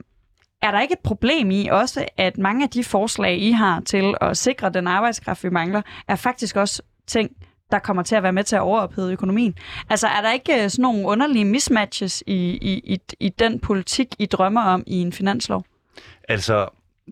er 0.61 0.71
der 0.71 0.81
ikke 0.81 0.93
et 0.93 0.99
problem 0.99 1.51
i 1.51 1.67
også, 1.71 2.05
at 2.17 2.37
mange 2.37 2.63
af 2.63 2.69
de 2.69 2.83
forslag, 2.83 3.37
I 3.37 3.51
har 3.51 3.79
til 3.79 4.13
at 4.21 4.37
sikre 4.37 4.69
den 4.69 4.87
arbejdskraft, 4.87 5.43
vi 5.43 5.49
mangler, 5.49 5.81
er 6.07 6.15
faktisk 6.15 6.55
også 6.55 6.81
ting, 7.07 7.31
der 7.71 7.79
kommer 7.79 8.03
til 8.03 8.15
at 8.15 8.23
være 8.23 8.33
med 8.33 8.43
til 8.43 8.55
at 8.55 8.61
overophede 8.61 9.13
økonomien. 9.13 9.55
Altså 9.89 10.07
er 10.07 10.21
der 10.21 10.31
ikke 10.31 10.63
øh, 10.63 10.69
sådan 10.69 10.83
nogle 10.83 11.07
underlige 11.07 11.45
mismatches 11.45 12.23
i, 12.27 12.33
i, 12.61 12.93
i, 12.93 12.99
i 13.19 13.29
den 13.29 13.59
politik, 13.59 14.07
I 14.19 14.25
drømmer 14.25 14.61
om 14.61 14.83
i 14.87 14.95
en 15.01 15.13
finanslov? 15.13 15.65
Altså, 16.29 16.67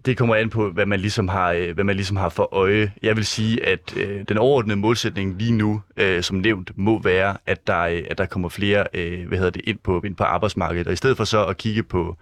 det 0.05 0.17
kommer 0.17 0.35
an 0.35 0.49
på, 0.49 0.69
hvad 0.69 0.85
man 0.85 0.99
ligesom 0.99 1.27
har, 1.27 1.51
øh, 1.51 1.73
hvad 1.73 1.83
man 1.83 1.95
ligesom 1.95 2.17
har 2.17 2.29
for 2.29 2.53
øje. 2.53 2.91
Jeg 3.01 3.15
vil 3.15 3.25
sige, 3.25 3.65
at 3.65 3.97
øh, 3.97 4.23
den 4.29 4.37
overordnede 4.37 4.79
målsætning 4.79 5.35
lige 5.37 5.51
nu, 5.51 5.81
øh, 5.97 6.23
som 6.23 6.37
nævnt, 6.37 6.71
må 6.75 7.01
være, 7.01 7.37
at 7.45 7.67
der, 7.67 7.81
øh, 7.81 8.03
at 8.09 8.17
der 8.17 8.25
kommer 8.25 8.49
flere 8.49 8.85
øh, 8.93 9.27
hvad 9.27 9.37
hedder 9.37 9.51
det, 9.51 9.61
ind, 9.65 9.77
på, 9.83 10.01
ind 10.05 10.15
på 10.15 10.23
arbejdsmarkedet. 10.23 10.87
Og 10.87 10.93
i 10.93 10.95
stedet 10.95 11.17
for 11.17 11.23
så 11.23 11.45
at 11.45 11.57
kigge 11.57 11.83
på, 11.83 12.17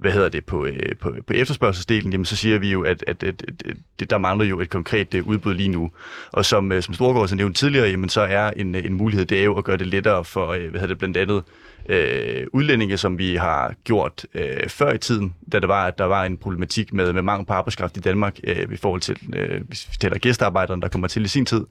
hvad 0.00 0.12
hedder 0.12 0.28
det, 0.28 0.44
på, 0.44 0.66
øh, 0.66 0.96
på, 1.00 1.14
på 1.26 1.32
efterspørgselsdelen, 1.32 2.12
jamen 2.12 2.24
så 2.24 2.36
siger 2.36 2.58
vi 2.58 2.70
jo, 2.72 2.82
at, 2.82 3.04
at, 3.06 3.22
at, 3.22 3.44
at, 4.00 4.10
der 4.10 4.18
mangler 4.18 4.44
jo 4.44 4.60
et 4.60 4.70
konkret 4.70 5.14
øh, 5.14 5.26
udbud 5.26 5.54
lige 5.54 5.68
nu. 5.68 5.90
Og 6.32 6.44
som, 6.44 6.72
øh, 6.72 6.82
som 6.82 6.94
Storgård 6.94 7.28
så 7.28 7.34
nævnte 7.34 7.58
tidligere, 7.58 7.88
jamen 7.88 8.08
så 8.08 8.20
er 8.20 8.50
en, 8.50 8.74
øh, 8.74 8.84
en 8.84 8.94
mulighed, 8.94 9.26
det 9.26 9.40
er 9.40 9.44
jo 9.44 9.58
at 9.58 9.64
gøre 9.64 9.76
det 9.76 9.86
lettere 9.86 10.24
for, 10.24 10.48
øh, 10.48 10.70
hvad 10.70 10.80
hedder 10.80 10.86
det, 10.86 10.98
blandt 10.98 11.16
andet 11.16 11.42
øh, 11.88 12.46
udlændinge, 12.52 12.96
som 12.96 13.18
vi 13.18 13.34
har 13.34 13.74
gjort 13.84 14.26
øh, 14.34 14.68
før 14.68 14.92
i 14.92 14.98
tiden, 14.98 15.34
da 15.52 15.60
der 15.60 15.66
var, 15.66 15.86
at 15.86 15.98
der 15.98 16.04
var 16.04 16.24
en 16.24 16.36
problematik 16.36 16.92
med, 16.92 17.12
med 17.12 17.22
mangel 17.22 17.46
på 17.46 17.52
arbejdskraft 17.52 17.96
i 17.96 18.00
Danmark 18.00 18.38
øh, 18.44 18.72
i 18.72 18.76
forhold 18.76 19.00
til, 19.00 19.16
øh, 19.34 19.60
hvis 19.68 19.88
vi 19.90 19.96
taler 20.00 20.18
gæstearbejderne, 20.18 20.82
der 20.82 20.88
kommer 20.88 21.08
til 21.08 21.24
i 21.24 21.28
sin 21.28 21.46
tid, 21.46 21.66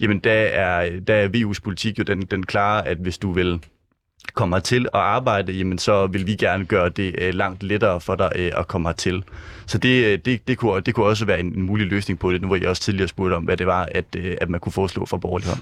jamen 0.00 0.18
der 0.18 0.32
er, 0.32 1.00
der 1.00 1.14
er 1.14 1.28
VU's 1.28 1.60
politik 1.64 1.98
jo 1.98 2.04
den, 2.04 2.22
den 2.22 2.46
klare, 2.46 2.88
at 2.88 2.98
hvis 2.98 3.18
du 3.18 3.32
vil 3.32 3.60
kommer 4.34 4.58
til 4.58 4.86
at 4.94 5.00
arbejde, 5.00 5.52
jamen 5.52 5.78
så 5.78 6.06
vil 6.06 6.26
vi 6.26 6.34
gerne 6.34 6.64
gøre 6.64 6.88
det 6.88 7.14
øh, 7.18 7.34
langt 7.34 7.62
lettere 7.62 8.00
for 8.00 8.14
dig 8.14 8.32
øh, 8.36 8.52
at 8.56 8.68
komme 8.68 8.88
hertil. 8.88 9.22
Så 9.66 9.78
det, 9.78 10.04
øh, 10.04 10.18
det, 10.24 10.48
det, 10.48 10.58
kunne, 10.58 10.80
det 10.80 10.94
kunne 10.94 11.06
også 11.06 11.24
være 11.24 11.40
en, 11.40 11.46
en 11.46 11.62
mulig 11.62 11.86
løsning 11.86 12.18
på 12.18 12.32
det, 12.32 12.40
nu 12.40 12.46
hvor 12.46 12.56
jeg 12.56 12.68
også 12.68 12.82
tidligere 12.82 13.08
spurgte 13.08 13.34
om, 13.34 13.44
hvad 13.44 13.56
det 13.56 13.66
var, 13.66 13.88
at, 13.92 14.04
øh, 14.16 14.36
at 14.40 14.48
man 14.48 14.60
kunne 14.60 14.72
foreslå 14.72 15.06
for 15.06 15.16
borgerlig 15.16 15.48
hånd. 15.48 15.60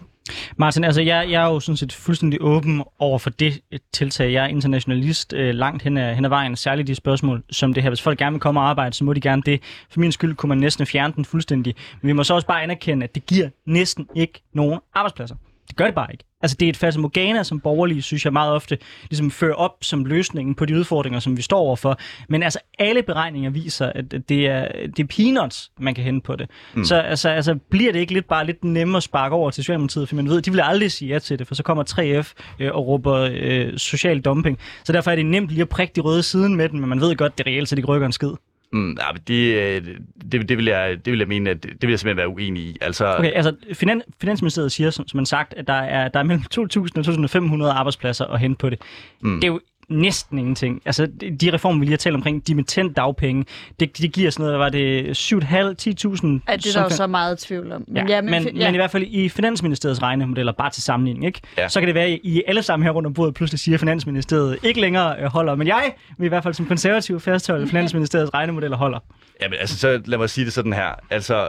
Martin, 0.57 0.85
altså 0.85 1.03
jeg, 1.03 1.31
jeg 1.31 1.43
er 1.43 1.47
jo 1.47 1.61
sådan 1.61 1.77
set 1.77 1.93
fuldstændig 1.93 2.39
åben 2.43 2.83
over 2.99 3.19
for 3.19 3.31
det 3.31 3.61
øh, 3.73 3.79
tiltag. 3.93 4.33
Jeg 4.33 4.45
er 4.45 4.49
internationalist 4.49 5.33
øh, 5.33 5.55
langt 5.55 5.83
hen 5.83 5.97
ad, 5.97 6.15
hen 6.15 6.25
ad 6.25 6.31
vejen, 6.31 6.57
særligt 6.57 6.89
de 6.89 6.95
spørgsmål 6.95 7.43
som 7.51 7.75
det 7.75 7.83
her. 7.83 7.91
Hvis 7.91 8.03
folk 8.03 8.19
gerne 8.19 8.33
vil 8.33 8.41
komme 8.41 8.61
og 8.61 8.69
arbejde, 8.69 8.95
så 8.95 9.05
må 9.05 9.13
de 9.13 9.21
gerne 9.21 9.43
det. 9.47 9.61
For 9.91 10.01
min 10.01 10.13
skyld 10.13 10.35
kunne 10.35 10.49
man 10.49 10.59
næsten 10.59 10.87
fjerne 10.87 11.13
den 11.17 11.25
fuldstændig. 11.25 11.75
Men 12.01 12.09
vi 12.09 12.13
må 12.13 12.25
så 12.25 12.35
også 12.35 12.47
bare 12.47 12.63
anerkende, 12.63 13.05
at 13.05 13.15
det 13.15 13.27
giver 13.27 13.49
næsten 13.67 14.07
ikke 14.15 14.43
nogen 14.53 14.81
arbejdspladser. 14.95 15.37
Det 15.69 15.77
gør 15.77 15.85
det 15.85 15.95
bare 15.95 16.13
ikke. 16.13 16.25
Altså 16.43 16.57
det 16.61 16.67
er 16.67 16.71
et 16.71 16.77
fatamorgana, 16.77 17.43
som 17.43 17.61
borgerlige, 17.61 18.03
synes 18.03 18.25
jeg 18.25 18.33
meget 18.33 18.53
ofte, 18.53 18.79
ligesom 19.11 19.31
fører 19.31 19.55
op 19.55 19.73
som 19.83 20.05
løsningen 20.05 20.55
på 20.55 20.65
de 20.65 20.77
udfordringer, 20.77 21.21
som 21.21 21.37
vi 21.37 21.43
står 21.43 21.59
overfor. 21.59 21.99
Men 22.29 22.43
altså 22.43 22.59
alle 22.79 23.03
beregninger 23.03 23.51
viser, 23.51 23.87
at 23.87 24.11
det 24.29 24.47
er, 24.47 24.69
det 24.97 24.99
er 24.99 25.07
peanuts, 25.17 25.71
man 25.79 25.95
kan 25.95 26.05
hente 26.05 26.25
på 26.25 26.37
det. 26.37 26.51
Mm. 26.75 26.85
Så 26.85 26.97
altså, 26.97 27.29
altså, 27.29 27.59
bliver 27.71 27.93
det 27.93 28.01
ikke 28.01 28.13
lidt 28.13 28.29
bare 28.29 28.47
lidt 28.47 28.65
nemmere 28.65 28.97
at 28.97 29.03
sparke 29.03 29.35
over 29.35 29.51
til 29.51 29.65
Socialdemokratiet, 29.65 30.09
for 30.09 30.17
man 30.17 30.29
ved, 30.29 30.43
de 30.43 30.51
vil 30.51 30.61
aldrig 30.61 30.93
sige 30.93 31.13
ja 31.13 31.19
til 31.19 31.39
det, 31.39 31.47
for 31.47 31.55
så 31.55 31.63
kommer 31.63 31.85
3F 31.85 32.33
øh, 32.59 32.75
og 32.75 32.87
råber 32.87 33.29
øh, 33.33 33.79
social 33.79 34.21
dumping. 34.21 34.59
Så 34.85 34.93
derfor 34.93 35.11
er 35.11 35.17
det 35.17 35.27
nemt 35.27 35.49
lige 35.49 35.63
at 35.63 35.69
prikke 35.69 35.93
de 35.97 36.01
røde 36.01 36.23
siden 36.23 36.57
med 36.57 36.69
den, 36.69 36.81
men 36.81 36.89
man 36.89 37.01
ved 37.01 37.17
godt, 37.17 37.39
det 37.39 37.47
reelt 37.47 37.69
set 37.69 37.79
ikke 37.79 37.89
rykker 37.89 38.07
en 38.07 38.13
skid. 38.13 38.31
Mm, 38.73 38.97
ja, 39.01 39.05
det, 39.29 39.55
øh, 39.55 39.97
det, 40.33 40.49
det, 40.49 40.59
vil 40.59 40.65
jeg, 40.65 41.05
det 41.05 41.11
vil 41.11 41.19
jeg 41.19 41.29
mene, 41.29 41.51
at 41.51 41.63
det 41.63 41.83
vil 41.83 41.91
jeg 41.91 41.99
simpelthen 41.99 42.17
være 42.17 42.29
uenig 42.29 42.63
i. 42.63 42.77
Altså, 42.81 43.17
okay, 43.19 43.33
altså 43.35 43.57
Finan, 43.73 44.03
Finansministeriet 44.21 44.73
siger, 44.73 44.91
som, 44.91 45.09
som 45.09 45.19
man 45.19 45.27
sagt, 45.27 45.55
at 45.55 45.67
der 45.67 45.73
er, 45.73 46.09
der 46.09 46.19
er 46.19 46.25
mellem 46.25 46.45
2.000 46.55 46.59
og 46.65 47.65
2.500 47.65 47.65
arbejdspladser 47.65 48.25
at 48.25 48.41
hente 48.41 48.59
på 48.59 48.71
det. 48.71 48.81
Mm. 49.21 49.35
Det 49.35 49.45
er 49.45 49.53
jo 49.53 49.61
næsten 49.89 50.39
ingenting. 50.39 50.83
Altså, 50.85 51.07
de 51.41 51.53
reformer, 51.53 51.79
vi 51.79 51.85
lige 51.85 51.93
har 51.93 51.97
talt 51.97 52.15
omkring, 52.15 52.47
dimittent 52.47 52.97
dagpenge, 52.97 53.45
det, 53.81 53.99
det 53.99 54.13
giver 54.13 54.31
sådan 54.31 54.45
noget, 54.45 54.59
var 54.59 54.69
det 54.69 55.19
7.500-10.000? 55.33 55.37
Ja, 55.37 56.57
det 56.57 56.67
er 56.67 56.73
der 56.73 56.83
jo 56.83 56.89
så 56.89 57.07
meget 57.07 57.39
tvivl 57.39 57.73
om. 57.73 57.85
Men, 57.89 58.09
ja, 58.09 58.15
ja, 58.15 58.21
men, 58.21 58.31
men, 58.31 58.57
ja. 58.57 58.67
men 58.69 58.75
i 58.75 58.79
hvert 58.79 58.91
fald 58.91 59.05
i 59.07 59.29
Finansministeriets 59.29 60.03
regnemodeller, 60.03 60.53
bare 60.53 60.71
til 60.71 60.83
sammenligning, 60.83 61.27
ikke? 61.27 61.41
Ja. 61.59 61.69
så 61.69 61.81
kan 61.81 61.87
det 61.87 61.95
være, 61.95 62.05
at 62.05 62.19
I 62.23 62.43
alle 62.47 62.63
sammen 62.63 62.87
her 62.87 62.93
rundt 62.93 63.07
om 63.07 63.15
bordet 63.15 63.35
pludselig 63.35 63.61
siger, 63.61 63.77
at 63.77 63.81
Finansministeriet 63.81 64.59
ikke 64.63 64.81
længere 64.81 65.21
øh, 65.21 65.27
holder. 65.27 65.55
Men 65.55 65.67
jeg 65.67 65.93
vil 66.19 66.27
i 66.27 66.29
hvert 66.29 66.43
fald 66.43 66.55
som 66.55 66.67
konservativ 66.67 67.21
fastholde, 67.21 67.63
at 67.63 67.69
Finansministeriets 67.77 68.35
regnemodeller 68.35 68.77
holder. 68.77 68.99
Jamen, 69.43 69.59
altså, 69.61 69.79
så 69.79 70.03
lad 70.05 70.19
mig 70.19 70.31
sige 70.31 70.45
det 70.45 70.53
sådan 70.53 70.73
her. 70.73 70.95
Altså, 71.11 71.49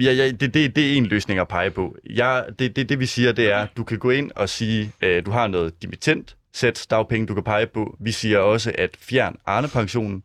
Ja, 0.00 0.12
ja, 0.12 0.30
det, 0.30 0.54
det, 0.54 0.76
det 0.76 0.92
er 0.92 0.96
en 0.96 1.06
løsning 1.06 1.40
at 1.40 1.48
pege 1.48 1.70
på. 1.70 1.96
Ja, 2.16 2.40
det, 2.58 2.76
det, 2.76 2.88
det 2.88 3.00
vi 3.00 3.06
siger, 3.06 3.32
det 3.32 3.52
er, 3.52 3.58
at 3.58 3.68
du 3.76 3.84
kan 3.84 3.98
gå 3.98 4.10
ind 4.10 4.30
og 4.36 4.48
sige, 4.48 4.92
at 5.00 5.26
du 5.26 5.30
har 5.30 5.46
noget 5.46 5.82
dimittent, 5.82 6.36
sæt 6.58 6.86
dagpenge, 6.90 7.26
du 7.26 7.34
kan 7.34 7.42
pege 7.42 7.66
på. 7.66 7.96
Vi 8.00 8.12
siger 8.12 8.38
også, 8.38 8.72
at 8.78 8.90
fjern 9.00 9.36
Arne-pensionen. 9.46 10.22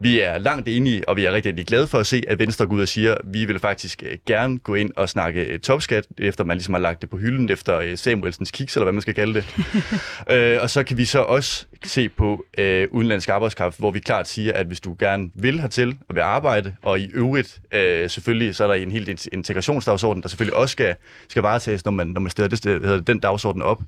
Vi 0.00 0.20
er 0.20 0.38
langt 0.38 0.68
enige, 0.68 1.08
og 1.08 1.16
vi 1.16 1.24
er 1.24 1.32
rigtig, 1.32 1.50
rigtig 1.50 1.66
glade 1.66 1.86
for 1.86 1.98
at 1.98 2.06
se, 2.06 2.22
at 2.28 2.38
Venstre 2.38 2.66
går 2.66 2.74
ud 2.74 2.80
og 2.80 2.88
siger, 2.88 3.14
at 3.14 3.20
vi 3.24 3.44
vil 3.44 3.58
faktisk 3.58 4.02
øh, 4.06 4.18
gerne 4.26 4.58
gå 4.58 4.74
ind 4.74 4.90
og 4.96 5.08
snakke 5.08 5.44
øh, 5.44 5.58
topskat, 5.58 6.06
efter 6.18 6.44
man 6.44 6.56
ligesom 6.56 6.74
har 6.74 6.80
lagt 6.80 7.02
det 7.02 7.10
på 7.10 7.16
hylden 7.16 7.50
efter 7.50 7.78
øh, 7.78 7.98
Samuelsens 7.98 8.50
kiks, 8.50 8.76
eller 8.76 8.84
hvad 8.84 8.92
man 8.92 9.02
skal 9.02 9.14
kalde 9.14 9.34
det. 9.34 9.56
øh, 10.34 10.58
og 10.62 10.70
så 10.70 10.82
kan 10.82 10.96
vi 10.96 11.04
så 11.04 11.18
også 11.18 11.66
se 11.84 12.08
på 12.08 12.44
øh, 12.58 12.88
udenlandsk 12.90 13.28
arbejdskraft, 13.28 13.78
hvor 13.78 13.90
vi 13.90 14.00
klart 14.00 14.28
siger, 14.28 14.52
at 14.52 14.66
hvis 14.66 14.80
du 14.80 14.96
gerne 14.98 15.30
vil 15.34 15.60
hertil 15.60 15.96
og 16.08 16.14
vil 16.14 16.20
arbejde, 16.20 16.74
og 16.82 17.00
i 17.00 17.10
øvrigt 17.14 17.60
øh, 17.74 18.10
selvfølgelig, 18.10 18.54
så 18.54 18.64
er 18.64 18.68
der 18.68 18.74
en 18.74 18.92
helt 18.92 19.26
integrationsdagsorden, 19.32 20.22
der 20.22 20.28
selvfølgelig 20.28 20.56
også 20.56 20.72
skal, 20.72 20.94
skal 21.28 21.42
varetages, 21.42 21.84
når 21.84 21.92
man, 21.92 22.06
når 22.06 22.20
man 22.20 22.30
stiller 22.30 22.48
det, 22.48 23.06
den 23.06 23.18
dagsorden 23.18 23.62
op, 23.62 23.82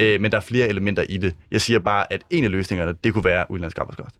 Øh, 0.00 0.20
men 0.20 0.30
der 0.30 0.36
er 0.36 0.42
flere 0.42 0.68
elementer 0.68 1.02
i 1.08 1.16
det. 1.16 1.34
Jeg 1.50 1.60
siger 1.60 1.78
bare, 1.78 2.12
at 2.12 2.22
en 2.30 2.44
af 2.44 2.50
løsningerne, 2.50 2.94
det 3.04 3.12
kunne 3.12 3.24
være 3.24 3.46
udenlandsk 3.50 3.78
arbejdskraft. 3.78 4.14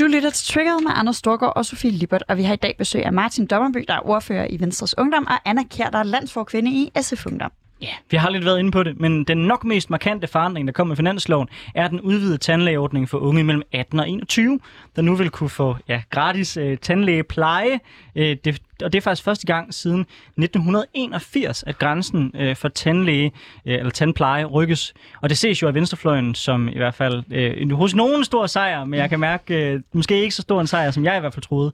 Du 0.00 0.04
lytter 0.04 0.30
til 0.30 0.54
Triggeret 0.54 0.82
med 0.82 0.90
Anders 0.94 1.16
Storgård 1.16 1.52
og 1.56 1.66
Sofie 1.66 1.90
Lippert, 1.90 2.24
og 2.28 2.36
vi 2.36 2.42
har 2.42 2.52
i 2.54 2.56
dag 2.56 2.74
besøg 2.78 3.04
af 3.04 3.12
Martin 3.12 3.46
Dommerby, 3.46 3.84
der 3.88 3.94
er 3.94 4.06
ordfører 4.08 4.46
i 4.50 4.60
Venstres 4.60 4.98
Ungdom, 4.98 5.26
og 5.26 5.36
Anna 5.44 5.62
Kjær, 5.70 5.90
der 5.90 5.98
er 5.98 6.02
landsforkvinde 6.02 6.70
i 6.70 6.90
SF 7.02 7.26
Ungdom. 7.26 7.50
Ja, 7.82 7.88
vi 8.10 8.16
har 8.16 8.30
lidt 8.30 8.44
været 8.44 8.58
inde 8.58 8.70
på 8.70 8.82
det, 8.82 9.00
men 9.00 9.24
den 9.24 9.38
nok 9.38 9.64
mest 9.64 9.90
markante 9.90 10.26
forandring, 10.26 10.66
der 10.66 10.72
kommer 10.72 10.88
med 10.88 10.96
finansloven, 10.96 11.48
er 11.74 11.88
den 11.88 12.00
udvidede 12.00 12.38
tandlægeordning 12.38 13.08
for 13.08 13.18
unge 13.18 13.44
mellem 13.44 13.62
18 13.72 14.00
og 14.00 14.10
21, 14.10 14.60
der 14.96 15.02
nu 15.02 15.14
vil 15.14 15.30
kunne 15.30 15.50
få 15.50 15.76
ja, 15.88 16.02
gratis 16.10 16.56
øh, 16.56 16.78
tandlægepleje. 16.78 17.80
Øh, 18.16 18.36
det, 18.44 18.62
og 18.82 18.92
det 18.92 18.98
er 18.98 19.02
faktisk 19.02 19.24
første 19.24 19.46
gang 19.46 19.74
siden 19.74 20.00
1981, 20.00 21.64
at 21.66 21.78
grænsen 21.78 22.32
øh, 22.34 22.56
for 22.56 22.68
tandlæge 22.68 23.32
øh, 23.66 23.74
eller 23.74 23.90
tandpleje 23.90 24.44
rykkes. 24.44 24.94
Og 25.22 25.28
det 25.28 25.38
ses 25.38 25.62
jo 25.62 25.68
af 25.68 25.74
venstrefløjen 25.74 26.34
som 26.34 26.68
i 26.68 26.76
hvert 26.76 26.94
fald 26.94 27.22
øh, 27.30 27.70
hos 27.70 27.94
nogen 27.94 28.24
stor 28.24 28.46
sejr, 28.46 28.84
men 28.84 29.00
jeg 29.00 29.10
kan 29.10 29.20
mærke, 29.20 29.72
øh, 29.72 29.80
måske 29.92 30.22
ikke 30.22 30.34
så 30.34 30.42
stor 30.42 30.60
en 30.60 30.66
sejr, 30.66 30.90
som 30.90 31.04
jeg 31.04 31.16
i 31.16 31.20
hvert 31.20 31.34
fald 31.34 31.44
troede. 31.44 31.72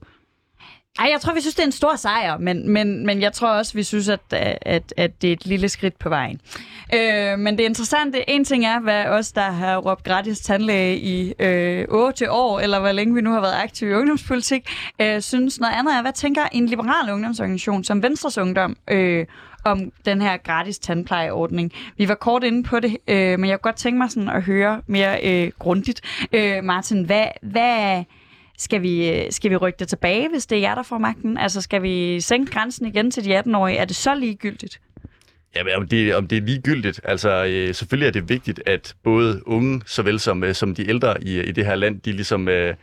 Ej, 0.99 1.09
jeg 1.11 1.21
tror, 1.21 1.33
vi 1.33 1.41
synes, 1.41 1.55
det 1.55 1.61
er 1.61 1.67
en 1.67 1.71
stor 1.71 1.95
sejr, 1.95 2.37
men, 2.37 2.69
men, 2.69 3.05
men 3.05 3.21
jeg 3.21 3.33
tror 3.33 3.49
også, 3.49 3.73
vi 3.73 3.83
synes, 3.83 4.09
at, 4.09 4.19
at, 4.31 4.93
at 4.97 5.21
det 5.21 5.27
er 5.27 5.33
et 5.33 5.45
lille 5.45 5.69
skridt 5.69 5.99
på 5.99 6.09
vejen. 6.09 6.39
Øh, 6.93 7.39
men 7.39 7.57
det 7.57 7.63
interessante, 7.63 8.29
en 8.29 8.45
ting 8.45 8.65
er, 8.65 8.79
hvad 8.79 9.05
os, 9.05 9.31
der 9.31 9.51
har 9.51 9.77
råbt 9.77 10.03
gratis 10.03 10.39
tandlæge 10.39 10.97
i 10.97 11.33
øh, 11.39 11.85
8 11.89 12.31
år, 12.31 12.59
eller 12.59 12.79
hvor 12.79 12.91
længe 12.91 13.15
vi 13.15 13.21
nu 13.21 13.31
har 13.31 13.41
været 13.41 13.55
aktive 13.63 13.91
i 13.91 13.93
ungdomspolitik, 13.93 14.69
øh, 15.01 15.21
synes 15.21 15.59
noget 15.59 15.73
andet 15.73 15.95
er, 15.95 16.01
hvad 16.01 16.13
tænker 16.13 16.43
en 16.51 16.65
liberal 16.65 17.13
ungdomsorganisation 17.13 17.83
som 17.83 18.03
Venstres 18.03 18.37
Ungdom 18.37 18.77
øh, 18.87 19.25
om 19.65 19.91
den 20.05 20.21
her 20.21 20.37
gratis 20.37 20.79
tandplejeordning. 20.79 21.71
Vi 21.97 22.07
var 22.07 22.15
kort 22.15 22.43
inde 22.43 22.63
på 22.63 22.79
det, 22.79 22.97
øh, 23.07 23.39
men 23.39 23.49
jeg 23.49 23.61
kunne 23.61 23.71
godt 23.71 23.75
tænke 23.75 23.97
mig 23.97 24.11
sådan 24.11 24.29
at 24.29 24.43
høre 24.43 24.81
mere 24.87 25.19
øh, 25.23 25.51
grundigt. 25.59 26.01
Øh, 26.33 26.63
Martin, 26.63 27.03
hvad... 27.03 27.25
hvad 27.41 28.03
skal 28.63 28.81
vi, 28.81 29.25
skal 29.31 29.51
vi 29.51 29.55
rykke 29.55 29.79
det 29.79 29.87
tilbage, 29.87 30.29
hvis 30.29 30.45
det 30.45 30.57
er 30.57 30.59
jer, 30.61 30.75
der 30.75 30.83
får 30.83 30.97
magten? 30.97 31.37
Altså, 31.37 31.61
skal 31.61 31.81
vi 31.81 32.21
sænke 32.21 32.51
grænsen 32.51 32.85
igen 32.85 33.11
til 33.11 33.25
de 33.25 33.39
18-årige? 33.39 33.77
Er 33.77 33.85
det 33.85 33.95
så 33.95 34.15
ligegyldigt? 34.15 34.79
Ja, 35.55 35.77
om 35.77 35.87
det, 35.87 36.15
om 36.15 36.27
det 36.27 36.37
er 36.37 36.41
ligegyldigt. 36.41 37.01
Altså, 37.03 37.45
øh, 37.45 37.75
selvfølgelig 37.75 38.07
er 38.07 38.11
det 38.11 38.29
vigtigt, 38.29 38.61
at 38.65 38.95
både 39.03 39.47
unge, 39.47 39.81
såvel 39.85 40.19
som, 40.19 40.43
øh, 40.43 40.55
som 40.55 40.75
de 40.75 40.89
ældre 40.89 41.23
i, 41.23 41.41
i 41.41 41.51
det 41.51 41.65
her 41.65 41.75
land, 41.75 42.01
de 42.01 42.11
ligesom... 42.11 42.47
Øh, 42.47 42.75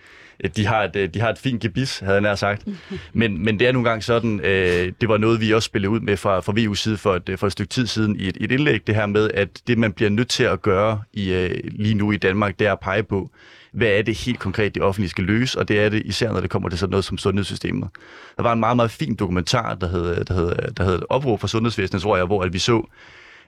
de 0.56 0.66
har, 0.66 0.82
et, 0.82 0.96
øh, 0.96 1.08
de 1.14 1.20
har 1.20 1.30
et 1.30 1.38
fint 1.38 1.62
gebis, 1.62 1.98
havde 1.98 2.12
jeg 2.12 2.20
nær 2.20 2.34
sagt. 2.34 2.66
Men, 3.12 3.44
men 3.44 3.58
det 3.58 3.68
er 3.68 3.72
nogle 3.72 3.88
gange 3.88 4.02
sådan, 4.02 4.40
øh, 4.40 4.92
det 5.00 5.08
var 5.08 5.16
noget, 5.16 5.40
vi 5.40 5.54
også 5.54 5.66
spillede 5.66 5.90
ud 5.90 6.00
med 6.00 6.16
fra, 6.16 6.40
fra 6.40 6.52
VU's 6.52 6.74
side 6.74 6.96
for 6.96 7.14
et, 7.14 7.38
for 7.38 7.46
et 7.46 7.52
stykke 7.52 7.70
tid 7.70 7.86
siden 7.86 8.20
i 8.20 8.28
et, 8.28 8.36
et 8.40 8.52
indlæg, 8.52 8.86
det 8.86 8.94
her 8.94 9.06
med, 9.06 9.30
at 9.34 9.48
det, 9.66 9.78
man 9.78 9.92
bliver 9.92 10.10
nødt 10.10 10.28
til 10.28 10.44
at 10.44 10.62
gøre 10.62 11.02
i, 11.12 11.32
øh, 11.32 11.60
lige 11.64 11.94
nu 11.94 12.12
i 12.12 12.16
Danmark, 12.16 12.58
det 12.58 12.66
er 12.66 12.72
at 12.72 12.80
pege 12.80 13.02
på, 13.02 13.30
hvad 13.72 13.88
er 13.88 14.02
det 14.02 14.14
helt 14.14 14.38
konkret, 14.38 14.74
det 14.74 14.82
offentlige 14.82 15.10
skal 15.10 15.24
løse, 15.24 15.58
og 15.58 15.68
det 15.68 15.80
er 15.80 15.88
det 15.88 16.02
især, 16.04 16.32
når 16.32 16.40
det 16.40 16.50
kommer 16.50 16.68
til 16.68 16.78
sådan 16.78 16.90
noget 16.90 17.04
som 17.04 17.18
sundhedssystemet. 17.18 17.88
Der 18.36 18.42
var 18.42 18.52
en 18.52 18.60
meget, 18.60 18.76
meget 18.76 18.90
fin 18.90 19.14
dokumentar, 19.14 19.74
der 19.74 19.88
hed, 19.88 20.24
der 20.24 20.34
hed, 20.34 20.72
der 20.76 20.84
hed 20.84 21.02
Opråb 21.08 21.40
for 21.40 21.46
Sundhedsvæsenet, 21.46 22.02
tror 22.02 22.16
jeg, 22.16 22.26
hvor 22.26 22.42
at 22.42 22.52
vi 22.52 22.58
så, 22.58 22.86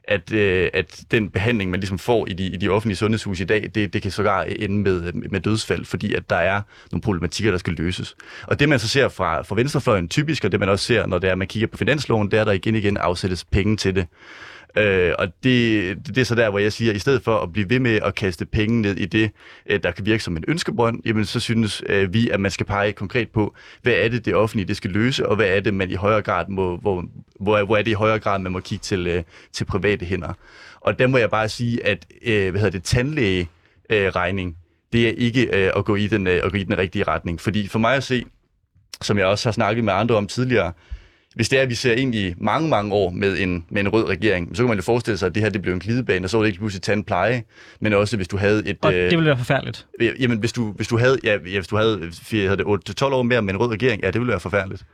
at, 0.04 0.32
øh, 0.32 0.70
at 0.72 1.04
den 1.10 1.30
behandling, 1.30 1.70
man 1.70 1.80
ligesom 1.80 1.98
får 1.98 2.26
i 2.28 2.32
de, 2.32 2.46
i 2.46 2.56
de 2.56 2.68
offentlige 2.68 2.96
sundhedshus 2.96 3.40
i 3.40 3.44
dag, 3.44 3.70
det, 3.74 3.92
det 3.92 4.02
kan 4.02 4.10
sågar 4.10 4.42
ende 4.42 4.76
med, 4.76 5.12
med 5.12 5.40
dødsfald, 5.40 5.84
fordi 5.84 6.14
at 6.14 6.30
der 6.30 6.36
er 6.36 6.62
nogle 6.92 7.02
problematikker, 7.02 7.50
der 7.50 7.58
skal 7.58 7.72
løses. 7.72 8.16
Og 8.46 8.60
det, 8.60 8.68
man 8.68 8.78
så 8.78 8.88
ser 8.88 9.08
fra, 9.08 9.42
fra 9.42 9.54
venstrefløjen 9.54 10.08
typisk, 10.08 10.44
og 10.44 10.52
det 10.52 10.60
man 10.60 10.68
også 10.68 10.84
ser, 10.84 11.06
når 11.06 11.18
det 11.18 11.30
er, 11.30 11.34
man 11.34 11.48
kigger 11.48 11.66
på 11.66 11.76
finansloven, 11.76 12.30
det 12.30 12.38
er, 12.38 12.44
der 12.44 12.52
igen 12.52 12.74
igen 12.74 12.96
afsættes 12.96 13.44
penge 13.44 13.76
til 13.76 13.94
det. 13.94 14.06
Øh, 14.76 15.12
og 15.18 15.28
det, 15.44 15.96
det 16.06 16.18
er 16.18 16.24
så 16.24 16.34
der, 16.34 16.50
hvor 16.50 16.58
jeg 16.58 16.72
siger, 16.72 16.90
at 16.90 16.96
i 16.96 16.98
stedet 16.98 17.22
for 17.22 17.38
at 17.38 17.52
blive 17.52 17.70
ved 17.70 17.78
med 17.78 18.00
at 18.02 18.14
kaste 18.14 18.46
penge 18.46 18.80
ned 18.80 18.96
i 18.96 19.06
det, 19.06 19.30
øh, 19.66 19.82
der 19.82 19.90
kan 19.90 20.06
virke 20.06 20.22
som 20.22 20.36
en 20.36 20.44
ønskebrønd, 20.48 21.00
jamen 21.04 21.24
så 21.24 21.40
synes 21.40 21.82
øh, 21.86 22.14
vi, 22.14 22.30
at 22.30 22.40
man 22.40 22.50
skal 22.50 22.66
pege 22.66 22.92
konkret 22.92 23.28
på, 23.30 23.54
hvad 23.82 23.92
er 23.92 24.08
det, 24.08 24.24
det 24.24 24.34
offentlige 24.34 24.68
det 24.68 24.76
skal 24.76 24.90
løse, 24.90 25.28
og 25.28 25.36
hvad 25.36 25.46
er 25.46 25.60
det, 25.60 25.74
man 25.74 25.90
i 25.90 25.94
højere 25.94 26.22
grad 26.22 26.44
må, 26.48 26.76
hvor, 26.76 27.04
hvor, 27.40 27.64
hvor 27.64 27.76
er 27.76 27.82
det 27.82 27.90
i 27.90 27.94
højere 27.94 28.18
grad, 28.18 28.38
man 28.38 28.52
må 28.52 28.60
kigge 28.60 28.82
til, 28.82 29.06
øh, 29.06 29.22
til 29.52 29.64
private 29.64 30.06
hænder. 30.06 30.32
Og 30.80 30.98
der 30.98 31.06
må 31.06 31.18
jeg 31.18 31.30
bare 31.30 31.48
sige, 31.48 31.86
at 31.86 32.06
øh, 32.24 32.50
hvad 32.50 32.60
hedder 32.60 32.78
det, 32.78 32.84
tandlæge 32.84 33.48
øh, 33.90 34.08
regning, 34.08 34.56
det 34.92 35.08
er 35.08 35.12
ikke 35.16 35.64
øh, 35.64 35.72
at, 35.76 35.84
gå 35.84 35.96
i 35.96 36.06
den, 36.06 36.26
øh, 36.26 36.40
at 36.44 36.50
gå 36.50 36.56
i 36.56 36.64
den 36.64 36.78
rigtige 36.78 37.04
retning. 37.04 37.40
Fordi 37.40 37.68
for 37.68 37.78
mig 37.78 37.96
at 37.96 38.04
se, 38.04 38.24
som 39.02 39.18
jeg 39.18 39.26
også 39.26 39.48
har 39.48 39.52
snakket 39.52 39.84
med 39.84 39.92
andre 39.92 40.14
om 40.14 40.26
tidligere, 40.26 40.72
hvis 41.34 41.48
det 41.48 41.58
er, 41.58 41.62
at 41.62 41.70
vi 41.70 41.74
ser 41.74 41.92
ind 41.92 42.14
i 42.14 42.34
mange, 42.38 42.68
mange 42.68 42.94
år 42.94 43.10
med 43.10 43.38
en, 43.38 43.64
med 43.70 43.80
en 43.80 43.88
rød 43.88 44.08
regering, 44.08 44.56
så 44.56 44.62
kan 44.62 44.68
man 44.68 44.78
jo 44.78 44.82
forestille 44.82 45.18
sig, 45.18 45.26
at 45.26 45.34
det 45.34 45.42
her 45.42 45.50
det 45.50 45.62
blev 45.62 45.74
en 45.74 45.80
glidebane, 45.80 46.26
og 46.26 46.30
så 46.30 46.36
var 46.36 46.44
det 46.44 46.48
ikke 46.48 46.58
pludselig 46.58 46.82
tandpleje, 46.82 47.42
men 47.80 47.92
også 47.92 48.16
hvis 48.16 48.28
du 48.28 48.36
havde 48.36 48.62
et... 48.66 48.76
Og 48.82 48.94
øh, 48.94 49.00
det 49.10 49.10
ville 49.18 49.26
være 49.26 49.38
forfærdeligt. 49.38 49.86
Jamen, 50.20 50.38
hvis 50.38 50.52
du, 50.52 50.72
hvis 50.72 50.88
du 50.88 50.98
havde, 50.98 51.18
ja, 51.24 51.36
hvis 51.36 51.66
du 51.66 51.76
havde, 51.76 52.10
havde 52.32 52.56
det 52.56 52.64
8-12 53.02 53.04
år 53.04 53.22
mere 53.22 53.42
med 53.42 53.54
en 53.54 53.60
rød 53.60 53.70
regering, 53.70 54.02
ja, 54.02 54.06
det 54.06 54.20
ville 54.20 54.30
være 54.30 54.40
forfærdeligt. 54.40 54.84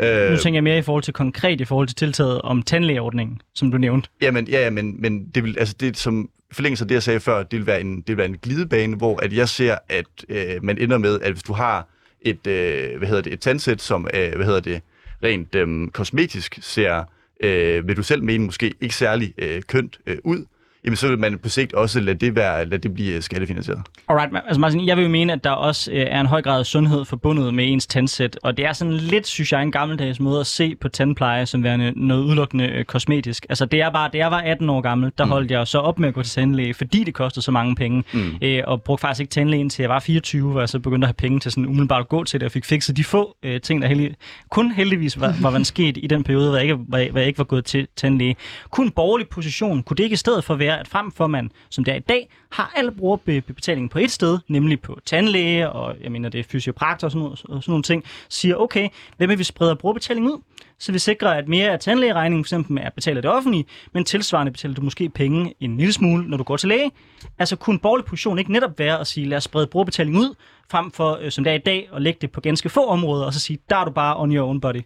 Nu 0.00 0.06
Øh, 0.06 0.38
tænker 0.38 0.56
jeg 0.56 0.64
mere 0.64 0.78
i 0.78 0.82
forhold 0.82 1.02
til 1.02 1.14
konkret, 1.14 1.60
i 1.60 1.64
forhold 1.64 1.88
til 1.88 1.96
tiltaget 1.96 2.42
om 2.42 2.62
tandlægeordningen, 2.62 3.40
som 3.54 3.70
du 3.70 3.78
nævnte. 3.78 4.08
jamen, 4.22 4.48
ja, 4.48 4.62
ja, 4.62 4.70
men, 4.70 5.00
men 5.02 5.26
det 5.34 5.44
vil, 5.44 5.56
altså 5.58 5.74
det, 5.80 5.96
som 5.98 6.30
forlængelse 6.52 6.84
af 6.84 6.88
det, 6.88 6.94
jeg 6.94 7.02
sagde 7.02 7.20
før, 7.20 7.42
det 7.42 7.58
vil 7.58 7.66
være 7.66 7.80
en, 7.80 7.96
det 7.96 8.08
vil 8.08 8.16
være 8.16 8.26
en 8.26 8.36
glidebane, 8.42 8.96
hvor 8.96 9.24
at 9.24 9.32
jeg 9.32 9.48
ser, 9.48 9.76
at 9.88 10.04
øh, 10.28 10.44
man 10.62 10.78
ender 10.78 10.98
med, 10.98 11.20
at 11.20 11.32
hvis 11.32 11.42
du 11.42 11.52
har 11.52 11.88
et, 12.20 12.46
øh, 12.46 12.98
hvad 12.98 13.08
hedder 13.08 13.22
det, 13.22 13.32
et 13.32 13.40
tandsæt, 13.40 13.82
som, 13.82 14.08
øh, 14.14 14.34
hvad 14.36 14.46
hedder 14.46 14.60
det, 14.60 14.80
rent 15.24 15.54
øh, 15.54 15.88
kosmetisk 15.88 16.58
ser, 16.60 17.04
øh, 17.40 17.88
vil 17.88 17.96
du 17.96 18.02
selv 18.02 18.22
mene, 18.22 18.44
måske 18.44 18.74
ikke 18.80 18.94
særlig 18.94 19.34
øh, 19.38 19.62
kønt 19.62 20.00
øh, 20.06 20.18
ud, 20.24 20.44
jamen 20.84 20.96
så 20.96 21.08
vil 21.08 21.18
man 21.18 21.38
på 21.38 21.48
sigt 21.48 21.72
også 21.72 22.00
lade 22.00 22.18
det, 22.26 22.36
være, 22.36 22.64
lade 22.66 22.82
det 22.82 22.94
blive 22.94 23.14
øh, 23.16 23.22
skattefinansieret. 23.22 23.80
Alright, 24.08 24.36
altså 24.46 24.60
Martin, 24.60 24.86
jeg 24.86 24.96
vil 24.96 25.02
jo 25.02 25.08
mene, 25.10 25.32
at 25.32 25.44
der 25.44 25.50
også 25.50 25.92
øh, 25.92 26.06
er 26.10 26.20
en 26.20 26.26
høj 26.26 26.42
grad 26.42 26.58
af 26.58 26.66
sundhed 26.66 27.04
forbundet 27.04 27.54
med 27.54 27.64
ens 27.72 27.86
tandsæt, 27.86 28.38
og 28.42 28.56
det 28.56 28.64
er 28.66 28.72
sådan 28.72 28.92
lidt, 28.94 29.26
synes 29.26 29.52
jeg, 29.52 29.62
en 29.62 29.72
gammeldags 29.72 30.20
måde 30.20 30.40
at 30.40 30.46
se 30.46 30.74
på 30.80 30.88
tandpleje 30.88 31.46
som 31.46 31.62
værende 31.64 31.92
noget 31.96 32.22
udelukkende 32.24 32.66
øh, 32.68 32.84
kosmetisk. 32.84 33.46
Altså 33.48 33.66
det 33.66 33.80
er 33.80 33.90
bare, 33.90 34.10
da 34.12 34.18
jeg 34.18 34.30
var 34.30 34.38
18 34.40 34.70
år 34.70 34.80
gammel, 34.80 35.12
der 35.18 35.24
Mm. 35.24 35.30
holdt 35.30 35.50
jeg 35.50 35.66
så 35.66 35.78
op 35.78 35.98
med 35.98 36.08
at 36.08 36.14
gå 36.14 36.22
til 36.22 36.32
tandlæge, 36.32 36.74
fordi 36.74 37.04
det 37.04 37.14
kostede 37.14 37.44
så 37.44 37.50
mange 37.50 37.74
penge, 37.74 38.04
Mm. 38.12 38.20
øh, 38.42 38.62
og 38.66 38.82
brugte 38.82 39.00
faktisk 39.00 39.20
ikke 39.20 39.30
tandlægen 39.30 39.70
til 39.70 39.82
jeg 39.82 39.90
var 39.90 40.00
24, 40.00 40.50
hvor 40.50 40.60
jeg 40.60 40.68
så 40.68 40.78
begyndte 40.78 41.04
at 41.04 41.08
have 41.08 41.14
penge 41.28 41.40
til 41.40 41.50
sådan 41.52 41.66
umiddelbart 41.66 42.00
at 42.00 42.08
gå 42.08 42.24
til 42.24 42.40
det, 42.40 42.46
og 42.46 42.52
fik 42.52 42.64
fikset 42.64 42.96
de 42.96 43.04
få 43.04 43.36
øh, 43.42 43.60
ting, 43.60 43.82
der 43.82 43.88
heldig, 43.88 44.14
kun 44.50 44.72
heldigvis 44.72 45.20
var, 45.20 45.34
var, 45.40 45.50
var 45.50 45.62
sket 45.62 45.98
i 46.02 46.06
den 46.06 46.24
periode, 46.24 46.48
hvor 46.48 46.56
jeg, 46.56 46.62
ikke, 46.64 46.74
hvor, 46.74 46.98
jeg, 46.98 47.08
hvor 47.10 47.18
jeg 47.20 47.26
ikke 47.26 47.38
var 47.38 47.44
gået 47.44 47.64
til 47.64 47.86
tandlæge. 47.96 48.36
Kun 48.70 48.90
borgerlig 48.90 49.28
position, 49.28 49.82
kunne 49.82 49.96
det 49.96 50.04
ikke 50.04 50.14
i 50.14 50.16
stedet 50.16 50.44
for 50.44 50.54
være, 50.54 50.71
at 50.78 50.88
frem 50.88 51.12
for 51.12 51.26
man, 51.26 51.52
som 51.70 51.84
det 51.84 51.92
er 51.92 51.96
i 51.96 52.00
dag, 52.00 52.28
har 52.50 52.72
alle 52.76 52.92
brugerbetalingen 52.92 53.88
på 53.88 53.98
et 53.98 54.10
sted, 54.10 54.38
nemlig 54.48 54.80
på 54.80 55.00
tandlæge, 55.04 55.70
og 55.70 55.96
jeg 56.00 56.12
mener, 56.12 56.28
det 56.28 56.40
er 56.40 56.44
fysiopraktor 56.44 57.06
og 57.06 57.12
sådan, 57.12 57.22
noget, 57.22 57.42
og 57.48 57.62
sådan 57.62 57.72
nogle 57.72 57.82
ting, 57.82 58.04
siger, 58.28 58.56
okay, 58.56 58.88
hvem 59.16 59.28
vil 59.28 59.38
vi 59.38 59.44
spreder 59.44 59.74
brugerbetalingen 59.74 60.32
ud? 60.32 60.38
Så 60.82 60.92
vi 60.92 60.98
sikrer, 60.98 61.28
at 61.28 61.48
mere 61.48 61.70
af 61.70 61.80
tandlægeregningen 61.80 62.44
for 62.44 62.46
eksempel 62.46 62.78
er 62.82 62.90
betalt 62.90 63.16
af 63.16 63.22
det 63.22 63.30
offentlige, 63.30 63.64
men 63.94 64.04
tilsvarende 64.04 64.52
betaler 64.52 64.74
du 64.74 64.82
måske 64.82 65.08
penge 65.08 65.54
en 65.60 65.76
lille 65.76 65.92
smule, 65.92 66.30
når 66.30 66.36
du 66.36 66.44
går 66.44 66.56
til 66.56 66.68
læge. 66.68 66.90
Altså 67.38 67.56
kunne 67.56 67.74
en 67.74 67.80
borgerlig 67.80 68.04
position 68.06 68.38
ikke 68.38 68.52
netop 68.52 68.78
være 68.78 69.00
at 69.00 69.06
sige, 69.06 69.28
lad 69.28 69.36
os 69.36 69.44
sprede 69.44 69.66
brugerbetaling 69.66 70.16
ud, 70.16 70.34
frem 70.72 70.90
for, 70.90 71.18
øh, 71.22 71.30
som 71.30 71.44
det 71.44 71.50
er 71.50 71.54
i 71.54 71.58
dag, 71.66 71.88
at 71.96 72.02
lægge 72.02 72.18
det 72.20 72.30
på 72.30 72.40
ganske 72.40 72.68
få 72.68 72.86
områder, 72.86 73.26
og 73.26 73.32
så 73.32 73.40
sige, 73.40 73.58
der 73.70 73.76
er 73.76 73.84
du 73.84 73.90
bare 73.90 74.16
on 74.16 74.36
your 74.36 74.48
own 74.48 74.60
body. 74.60 74.82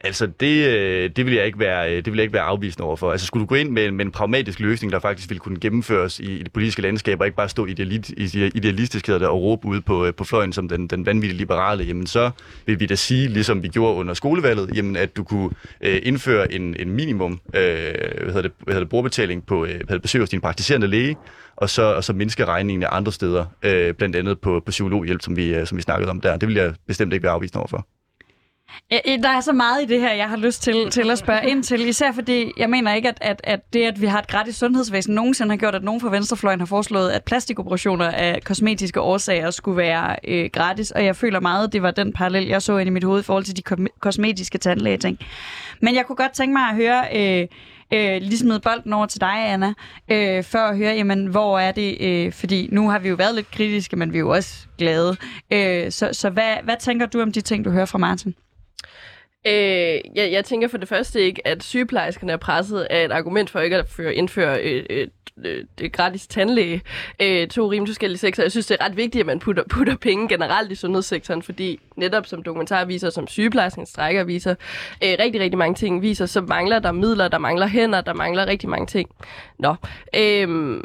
Altså, 0.00 0.26
det, 0.26 0.66
øh, 0.68 1.10
det 1.16 1.26
vil 1.26 1.34
jeg 1.34 1.46
ikke 1.46 1.58
være, 1.58 1.90
øh, 1.90 1.96
det 1.96 2.06
vil 2.06 2.14
jeg 2.14 2.22
ikke 2.22 2.32
være 2.32 2.42
afvisende 2.42 2.86
overfor. 2.86 3.12
Altså, 3.12 3.26
skulle 3.26 3.40
du 3.40 3.46
gå 3.46 3.54
ind 3.54 3.70
med, 3.70 3.90
med 3.90 4.04
en 4.04 4.12
pragmatisk 4.12 4.60
løsning, 4.60 4.92
der 4.92 4.98
faktisk 4.98 5.30
ville 5.30 5.40
kunne 5.40 5.60
gennemføres 5.60 6.20
i, 6.20 6.32
i 6.32 6.42
det 6.42 6.52
politiske 6.52 6.82
landskab, 6.82 7.20
og 7.20 7.26
ikke 7.26 7.36
bare 7.36 7.48
stå 7.48 7.66
idealit, 7.66 8.10
idealistisk 8.54 9.06
hedder 9.06 9.18
det, 9.18 9.28
og 9.28 9.42
råbe 9.42 9.68
ude 9.68 9.80
på, 9.80 10.06
øh, 10.06 10.14
på 10.14 10.24
fløjen 10.24 10.52
som 10.52 10.68
den, 10.68 10.86
den 10.86 11.06
vanvittige 11.06 11.38
liberale, 11.38 11.84
jamen 11.84 12.06
så 12.06 12.30
vil 12.66 12.80
vi 12.80 12.86
da 12.86 12.94
sige, 12.94 13.28
ligesom 13.28 13.62
vi 13.62 13.68
gjorde 13.68 13.94
under 13.94 14.14
skolevalget, 14.14 14.70
jamen 14.74 14.96
at 14.96 15.16
du 15.16 15.24
kunne 15.24 15.37
øh, 15.80 16.00
indføre 16.02 16.52
en, 16.52 16.76
en 16.78 16.90
minimum 16.90 17.32
øh, 17.32 17.60
hvad 18.22 18.26
hedder 18.26 18.42
det, 18.42 18.52
hvad 18.64 18.74
hedder 18.74 18.84
det, 18.84 18.88
brugerbetaling 18.88 19.46
på 19.46 19.64
øh, 19.64 19.70
hvad 19.70 19.78
hedder 19.78 19.94
det, 19.94 20.02
besøg 20.02 20.20
hos 20.22 20.30
din 20.30 20.40
praktiserende 20.40 20.86
læge, 20.86 21.16
og 21.56 21.70
så, 21.70 21.82
og 21.82 22.04
så 22.04 22.12
mindske 22.12 22.44
regningen 22.44 22.82
af 22.82 22.88
andre 22.90 23.12
steder, 23.12 23.44
øh, 23.62 23.94
blandt 23.94 24.16
andet 24.16 24.40
på, 24.40 24.60
på 24.66 24.70
psykologhjælp, 24.70 25.22
som 25.22 25.36
vi, 25.36 25.54
øh, 25.54 25.66
som 25.66 25.76
vi 25.76 25.82
snakkede 25.82 26.10
om 26.10 26.20
der. 26.20 26.36
Det 26.36 26.48
vil 26.48 26.56
jeg 26.56 26.74
bestemt 26.86 27.12
ikke 27.12 27.22
være 27.22 27.32
afvist 27.32 27.56
overfor. 27.56 27.86
Der 29.22 29.28
er 29.28 29.40
så 29.40 29.52
meget 29.52 29.82
i 29.82 29.86
det 29.86 30.00
her, 30.00 30.12
jeg 30.12 30.28
har 30.28 30.36
lyst 30.36 30.62
til, 30.62 30.90
til 30.90 31.10
at 31.10 31.18
spørge 31.18 31.50
ind 31.50 31.62
til, 31.62 31.88
især 31.88 32.12
fordi 32.12 32.52
jeg 32.56 32.70
mener 32.70 32.94
ikke, 32.94 33.08
at, 33.08 33.18
at, 33.20 33.40
at 33.44 33.60
det, 33.72 33.82
at 33.82 34.00
vi 34.00 34.06
har 34.06 34.18
et 34.18 34.26
gratis 34.28 34.56
sundhedsvæsen, 34.56 35.14
nogensinde 35.14 35.50
har 35.50 35.56
gjort, 35.56 35.74
at 35.74 35.82
nogen 35.82 36.00
fra 36.00 36.10
venstrefløjen 36.10 36.58
har 36.60 36.66
foreslået, 36.66 37.10
at 37.10 37.24
plastikoperationer 37.24 38.10
af 38.10 38.40
kosmetiske 38.44 39.00
årsager 39.00 39.50
skulle 39.50 39.76
være 39.76 40.16
øh, 40.28 40.50
gratis, 40.52 40.90
og 40.90 41.04
jeg 41.04 41.16
føler 41.16 41.40
meget, 41.40 41.72
det 41.72 41.82
var 41.82 41.90
den 41.90 42.12
parallel, 42.12 42.46
jeg 42.46 42.62
så 42.62 42.78
ind 42.78 42.88
i 42.88 42.92
mit 42.92 43.04
hoved 43.04 43.20
i 43.20 43.22
forhold 43.22 43.44
til 43.44 43.56
de 43.56 43.62
kom- 43.62 43.86
kosmetiske 44.00 44.58
tandlægeting. 44.58 45.18
Men 45.82 45.94
jeg 45.94 46.06
kunne 46.06 46.16
godt 46.16 46.32
tænke 46.32 46.52
mig 46.52 46.62
at 46.62 46.74
høre, 46.76 47.04
øh, 47.16 47.46
øh, 47.94 48.22
lige 48.22 48.38
smide 48.38 48.60
bolden 48.60 48.92
over 48.92 49.06
til 49.06 49.20
dig, 49.20 49.52
Anna, 49.52 49.74
øh, 50.10 50.44
for 50.44 50.58
at 50.58 50.76
høre, 50.76 50.94
jamen, 50.94 51.26
hvor 51.26 51.58
er 51.58 51.72
det, 51.72 51.96
øh, 52.00 52.32
fordi 52.32 52.68
nu 52.72 52.88
har 52.90 52.98
vi 52.98 53.08
jo 53.08 53.14
været 53.14 53.34
lidt 53.34 53.50
kritiske, 53.50 53.96
men 53.96 54.12
vi 54.12 54.16
er 54.18 54.20
jo 54.20 54.30
også 54.30 54.66
glade. 54.78 55.16
Øh, 55.50 55.90
så 55.92 56.08
så 56.12 56.30
hvad, 56.30 56.54
hvad 56.64 56.76
tænker 56.80 57.06
du 57.06 57.20
om 57.22 57.32
de 57.32 57.40
ting, 57.40 57.64
du 57.64 57.70
hører 57.70 57.86
fra 57.86 57.98
Martin? 57.98 58.34
Øh, 59.48 60.00
jeg, 60.14 60.32
jeg 60.32 60.44
tænker 60.44 60.68
for 60.68 60.78
det 60.78 60.88
første 60.88 61.20
ikke, 61.20 61.46
at 61.46 61.62
sygeplejerskerne 61.62 62.32
er 62.32 62.36
presset 62.36 62.80
af 62.90 63.04
et 63.04 63.12
argument 63.12 63.50
for 63.50 63.60
ikke 63.60 63.76
at 63.76 63.88
føre, 63.88 64.14
indføre 64.14 64.60
øh, 64.62 64.86
øh, 64.90 65.08
øh, 65.44 65.64
det 65.78 65.92
gratis 65.92 66.26
tandlæge. 66.26 66.82
Øh, 67.22 67.48
to 67.48 67.70
rimelig 67.70 67.90
forskellige 67.90 68.18
sektorer. 68.18 68.44
Jeg 68.44 68.50
synes, 68.50 68.66
det 68.66 68.76
er 68.80 68.84
ret 68.84 68.96
vigtigt, 68.96 69.20
at 69.20 69.26
man 69.26 69.38
putter, 69.38 69.62
putter 69.70 69.96
penge 69.96 70.28
generelt 70.28 70.72
i 70.72 70.74
sundhedssektoren, 70.74 71.42
fordi 71.42 71.80
netop 71.96 72.26
som 72.26 72.42
dokumentar 72.42 72.84
viser, 72.84 73.10
som 73.10 73.28
sygeplejersken 73.28 73.86
strækker 73.86 74.24
viser, 74.24 74.54
øh, 75.04 75.16
rigtig, 75.18 75.40
rigtig 75.40 75.58
mange 75.58 75.74
ting 75.74 76.02
viser, 76.02 76.26
så 76.26 76.40
mangler 76.40 76.78
der 76.78 76.92
midler, 76.92 77.28
der 77.28 77.38
mangler 77.38 77.66
hænder, 77.66 78.00
der 78.00 78.14
mangler 78.14 78.46
rigtig 78.46 78.68
mange 78.68 78.86
ting. 78.86 79.10
Nå, 79.58 79.74
øh, 80.16 80.80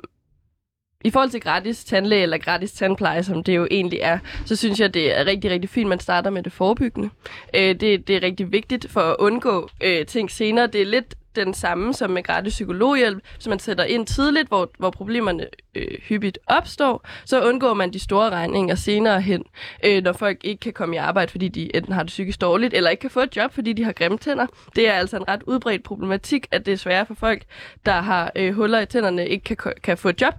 i 1.03 1.09
forhold 1.09 1.29
til 1.29 1.41
gratis 1.41 1.83
tandlæge 1.83 2.23
eller 2.23 2.37
gratis 2.37 2.71
tandpleje, 2.71 3.23
som 3.23 3.43
det 3.43 3.55
jo 3.55 3.67
egentlig 3.71 3.99
er, 4.01 4.19
så 4.45 4.55
synes 4.55 4.79
jeg, 4.79 4.93
det 4.93 5.19
er 5.19 5.25
rigtig, 5.25 5.51
rigtig 5.51 5.69
fint, 5.69 5.89
man 5.89 5.99
starter 5.99 6.29
med 6.29 6.43
det 6.43 6.51
forebyggende. 6.51 7.09
Øh, 7.55 7.79
det, 7.79 8.07
det 8.07 8.09
er 8.15 8.23
rigtig 8.23 8.51
vigtigt 8.51 8.91
for 8.91 9.01
at 9.01 9.15
undgå 9.19 9.69
øh, 9.83 10.05
ting 10.05 10.31
senere. 10.31 10.67
Det 10.67 10.81
er 10.81 10.85
lidt 10.85 11.15
den 11.35 11.53
samme 11.53 11.93
som 11.93 12.09
med 12.09 12.23
gratis 12.23 12.53
psykologhjælp, 12.53 13.23
så 13.39 13.49
man 13.49 13.59
sætter 13.59 13.83
ind 13.83 14.07
tidligt, 14.07 14.47
hvor, 14.47 14.71
hvor 14.79 14.89
problemerne 14.89 15.47
øh, 15.75 15.87
hyppigt 16.01 16.39
opstår, 16.47 17.07
så 17.25 17.47
undgår 17.47 17.73
man 17.73 17.93
de 17.93 17.99
store 17.99 18.29
regninger 18.29 18.75
senere 18.75 19.21
hen, 19.21 19.43
øh, 19.85 20.03
når 20.03 20.13
folk 20.13 20.37
ikke 20.43 20.59
kan 20.59 20.73
komme 20.73 20.95
i 20.95 20.97
arbejde, 20.97 21.31
fordi 21.31 21.47
de 21.47 21.75
enten 21.75 21.93
har 21.93 22.03
det 22.03 22.07
psykisk 22.07 22.41
dårligt, 22.41 22.73
eller 22.73 22.89
ikke 22.89 23.01
kan 23.01 23.09
få 23.09 23.19
et 23.19 23.35
job, 23.35 23.53
fordi 23.53 23.73
de 23.73 23.83
har 23.83 23.91
grimme 23.91 24.17
tænder. 24.17 24.45
Det 24.75 24.87
er 24.87 24.93
altså 24.93 25.17
en 25.17 25.27
ret 25.27 25.43
udbredt 25.43 25.83
problematik, 25.83 26.47
at 26.51 26.65
det 26.65 26.71
er 26.71 26.77
svært 26.77 27.07
for 27.07 27.13
folk, 27.13 27.43
der 27.85 28.01
har 28.01 28.31
øh, 28.35 28.53
huller 28.55 28.79
i 28.79 28.85
tænderne, 28.85 29.27
ikke 29.27 29.55
kan, 29.55 29.73
kan 29.83 29.97
få 29.97 30.09
et 30.09 30.21
job. 30.21 30.33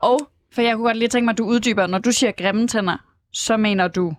Og 0.00 0.18
For 0.54 0.62
jeg 0.62 0.74
kunne 0.74 0.86
godt 0.86 0.96
lige 0.96 1.08
tænke 1.08 1.24
mig, 1.24 1.32
at 1.32 1.38
du 1.38 1.44
uddyber, 1.44 1.86
når 1.86 1.98
du 1.98 2.12
siger 2.12 2.32
grimme 2.32 2.68
tænder, 2.68 2.96
så 3.32 3.56
mener 3.56 3.88
du... 3.88 4.14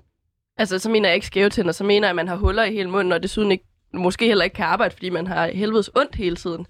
Altså, 0.57 0.79
så 0.79 0.89
mener 0.89 1.09
jeg 1.09 1.15
ikke 1.15 1.27
skæve 1.27 1.49
tænder, 1.49 1.71
så 1.71 1.83
mener 1.83 2.07
jeg, 2.07 2.09
at 2.09 2.15
man 2.15 2.27
har 2.27 2.35
huller 2.35 2.63
i 2.63 2.73
hele 2.73 2.89
munden, 2.89 3.13
og 3.13 3.23
desuden 3.23 3.51
ikke, 3.51 3.65
måske 3.93 4.25
heller 4.25 4.43
ikke 4.43 4.53
kan 4.53 4.65
arbejde, 4.65 4.93
fordi 4.93 5.09
man 5.09 5.27
har 5.27 5.47
helvedes 5.47 5.89
ondt 5.95 6.15
hele 6.15 6.35
tiden. 6.35 6.65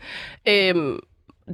Øhm, 0.48 1.00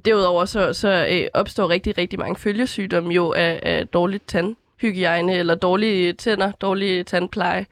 derudover 0.06 0.46
så, 0.46 0.74
så 0.74 1.08
øh, 1.12 1.28
opstår 1.34 1.70
rigtig, 1.70 1.98
rigtig 1.98 2.20
mange 2.20 2.36
følgesygdomme 2.36 3.14
jo 3.14 3.34
af, 3.34 3.60
af 3.64 3.88
dårligt 3.88 4.28
tandhygiejne, 4.28 5.36
eller 5.36 5.56
dårlige 5.56 6.14
tænder, 6.14 6.52
dårlig 6.52 7.06
tandpleje. 7.06 7.66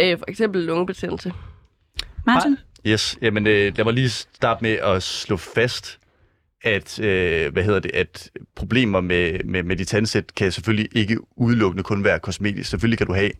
Øh, 0.00 0.18
for 0.18 0.24
eksempel 0.28 0.62
lungebetændelse. 0.62 1.32
Martin? 2.26 2.56
Yes, 2.86 3.18
jamen 3.22 3.46
øh, 3.46 3.76
lad 3.76 3.84
mig 3.84 3.94
lige 3.94 4.08
starte 4.08 4.62
med 4.62 4.72
at 4.72 5.02
slå 5.02 5.36
fast, 5.36 5.98
at, 6.62 7.00
øh, 7.00 7.52
hvad 7.52 7.62
hedder 7.62 7.80
det, 7.80 7.90
at 7.94 8.30
problemer 8.54 9.00
med, 9.00 9.44
med, 9.44 9.62
med 9.62 9.76
de 9.76 9.84
tandsæt 9.84 10.34
kan 10.34 10.52
selvfølgelig 10.52 10.88
ikke 10.92 11.18
udelukkende 11.36 11.82
kun 11.82 12.04
være 12.04 12.18
kosmetisk. 12.18 12.70
Selvfølgelig 12.70 12.98
kan 12.98 13.06
du 13.06 13.14
have 13.14 13.30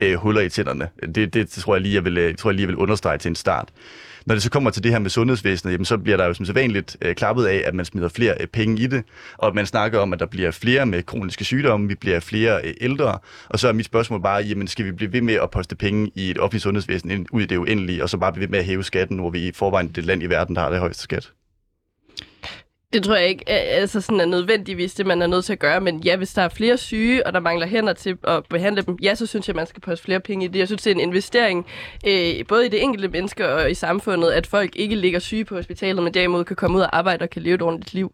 øh, 0.00 0.14
huller 0.14 0.40
i 0.40 0.48
tænderne. 0.48 0.88
Det, 1.14 1.34
det, 1.34 1.48
tror 1.48 1.74
jeg 1.74 1.82
lige, 1.82 1.94
jeg 1.94 2.04
vil, 2.04 2.14
jeg 2.14 2.38
tror 2.38 2.50
jeg 2.50 2.54
lige, 2.54 2.62
jeg 2.62 2.68
vil 2.68 2.76
understrege 2.76 3.18
til 3.18 3.28
en 3.28 3.34
start. 3.34 3.68
Når 4.26 4.34
det 4.34 4.42
så 4.42 4.50
kommer 4.50 4.70
til 4.70 4.82
det 4.82 4.92
her 4.92 4.98
med 4.98 5.10
sundhedsvæsenet, 5.10 5.72
jamen, 5.72 5.84
så 5.84 5.98
bliver 5.98 6.16
der 6.16 6.26
jo 6.26 6.34
som 6.34 6.46
sædvanligt 6.46 6.96
øh, 7.02 7.14
klappet 7.14 7.46
af, 7.46 7.62
at 7.66 7.74
man 7.74 7.84
smider 7.84 8.08
flere 8.08 8.34
øh, 8.40 8.46
penge 8.46 8.82
i 8.82 8.86
det, 8.86 9.04
og 9.36 9.54
man 9.54 9.66
snakker 9.66 9.98
om, 9.98 10.12
at 10.12 10.20
der 10.20 10.26
bliver 10.26 10.50
flere 10.50 10.86
med 10.86 11.02
kroniske 11.02 11.44
sygdomme, 11.44 11.88
vi 11.88 11.94
bliver 11.94 12.20
flere 12.20 12.60
øh, 12.64 12.74
ældre, 12.80 13.18
og 13.48 13.58
så 13.58 13.68
er 13.68 13.72
mit 13.72 13.86
spørgsmål 13.86 14.22
bare, 14.22 14.42
jamen 14.42 14.68
skal 14.68 14.84
vi 14.84 14.92
blive 14.92 15.12
ved 15.12 15.20
med 15.20 15.34
at 15.34 15.50
poste 15.50 15.76
penge 15.76 16.10
i 16.14 16.30
et 16.30 16.38
offentligt 16.38 16.62
sundhedsvæsen 16.62 17.10
ind, 17.10 17.26
ud 17.32 17.42
i 17.42 17.46
det 17.46 17.56
uendelige, 17.56 18.02
og 18.02 18.10
så 18.10 18.16
bare 18.18 18.32
blive 18.32 18.42
ved 18.42 18.48
med 18.48 18.58
at 18.58 18.64
hæve 18.64 18.84
skatten, 18.84 19.18
hvor 19.18 19.30
vi 19.30 19.48
i 19.48 19.52
forvejen 19.52 19.88
er 19.88 19.92
det 19.92 20.04
land 20.04 20.22
i 20.22 20.26
verden, 20.26 20.56
der 20.56 20.62
har 20.62 20.70
det 20.70 20.78
højeste 20.78 21.02
skat? 21.02 21.32
Det 22.92 23.04
tror 23.04 23.14
jeg 23.14 23.28
ikke 23.28 23.48
altså 23.48 24.00
sådan 24.00 24.20
er 24.20 24.24
nødvendigvis 24.26 24.94
det, 24.94 25.06
man 25.06 25.22
er 25.22 25.26
nødt 25.26 25.44
til 25.44 25.52
at 25.52 25.58
gøre. 25.58 25.80
Men 25.80 26.00
ja, 26.00 26.16
hvis 26.16 26.32
der 26.32 26.42
er 26.42 26.48
flere 26.48 26.76
syge, 26.76 27.26
og 27.26 27.32
der 27.32 27.40
mangler 27.40 27.66
hænder 27.66 27.92
til 27.92 28.18
at 28.24 28.44
behandle 28.50 28.82
dem, 28.82 28.96
ja, 29.02 29.14
så 29.14 29.26
synes 29.26 29.48
jeg, 29.48 29.56
man 29.56 29.66
skal 29.66 29.80
poste 29.80 30.04
flere 30.04 30.20
penge 30.20 30.44
i 30.44 30.48
det. 30.48 30.58
Jeg 30.58 30.66
synes, 30.68 30.82
det 30.82 30.90
er 30.90 30.94
en 30.94 31.00
investering 31.00 31.66
øh, 32.06 32.46
både 32.48 32.66
i 32.66 32.68
det 32.68 32.82
enkelte 32.82 33.08
menneske 33.08 33.48
og 33.48 33.70
i 33.70 33.74
samfundet, 33.74 34.30
at 34.30 34.46
folk 34.46 34.76
ikke 34.76 34.94
ligger 34.94 35.18
syge 35.18 35.44
på 35.44 35.54
hospitalet, 35.54 36.02
men 36.02 36.14
derimod 36.14 36.44
kan 36.44 36.56
komme 36.56 36.76
ud 36.76 36.82
og 36.82 36.96
arbejde 36.96 37.22
og 37.22 37.30
kan 37.30 37.42
leve 37.42 37.54
et 37.54 37.62
ordentligt 37.62 37.94
liv 37.94 38.12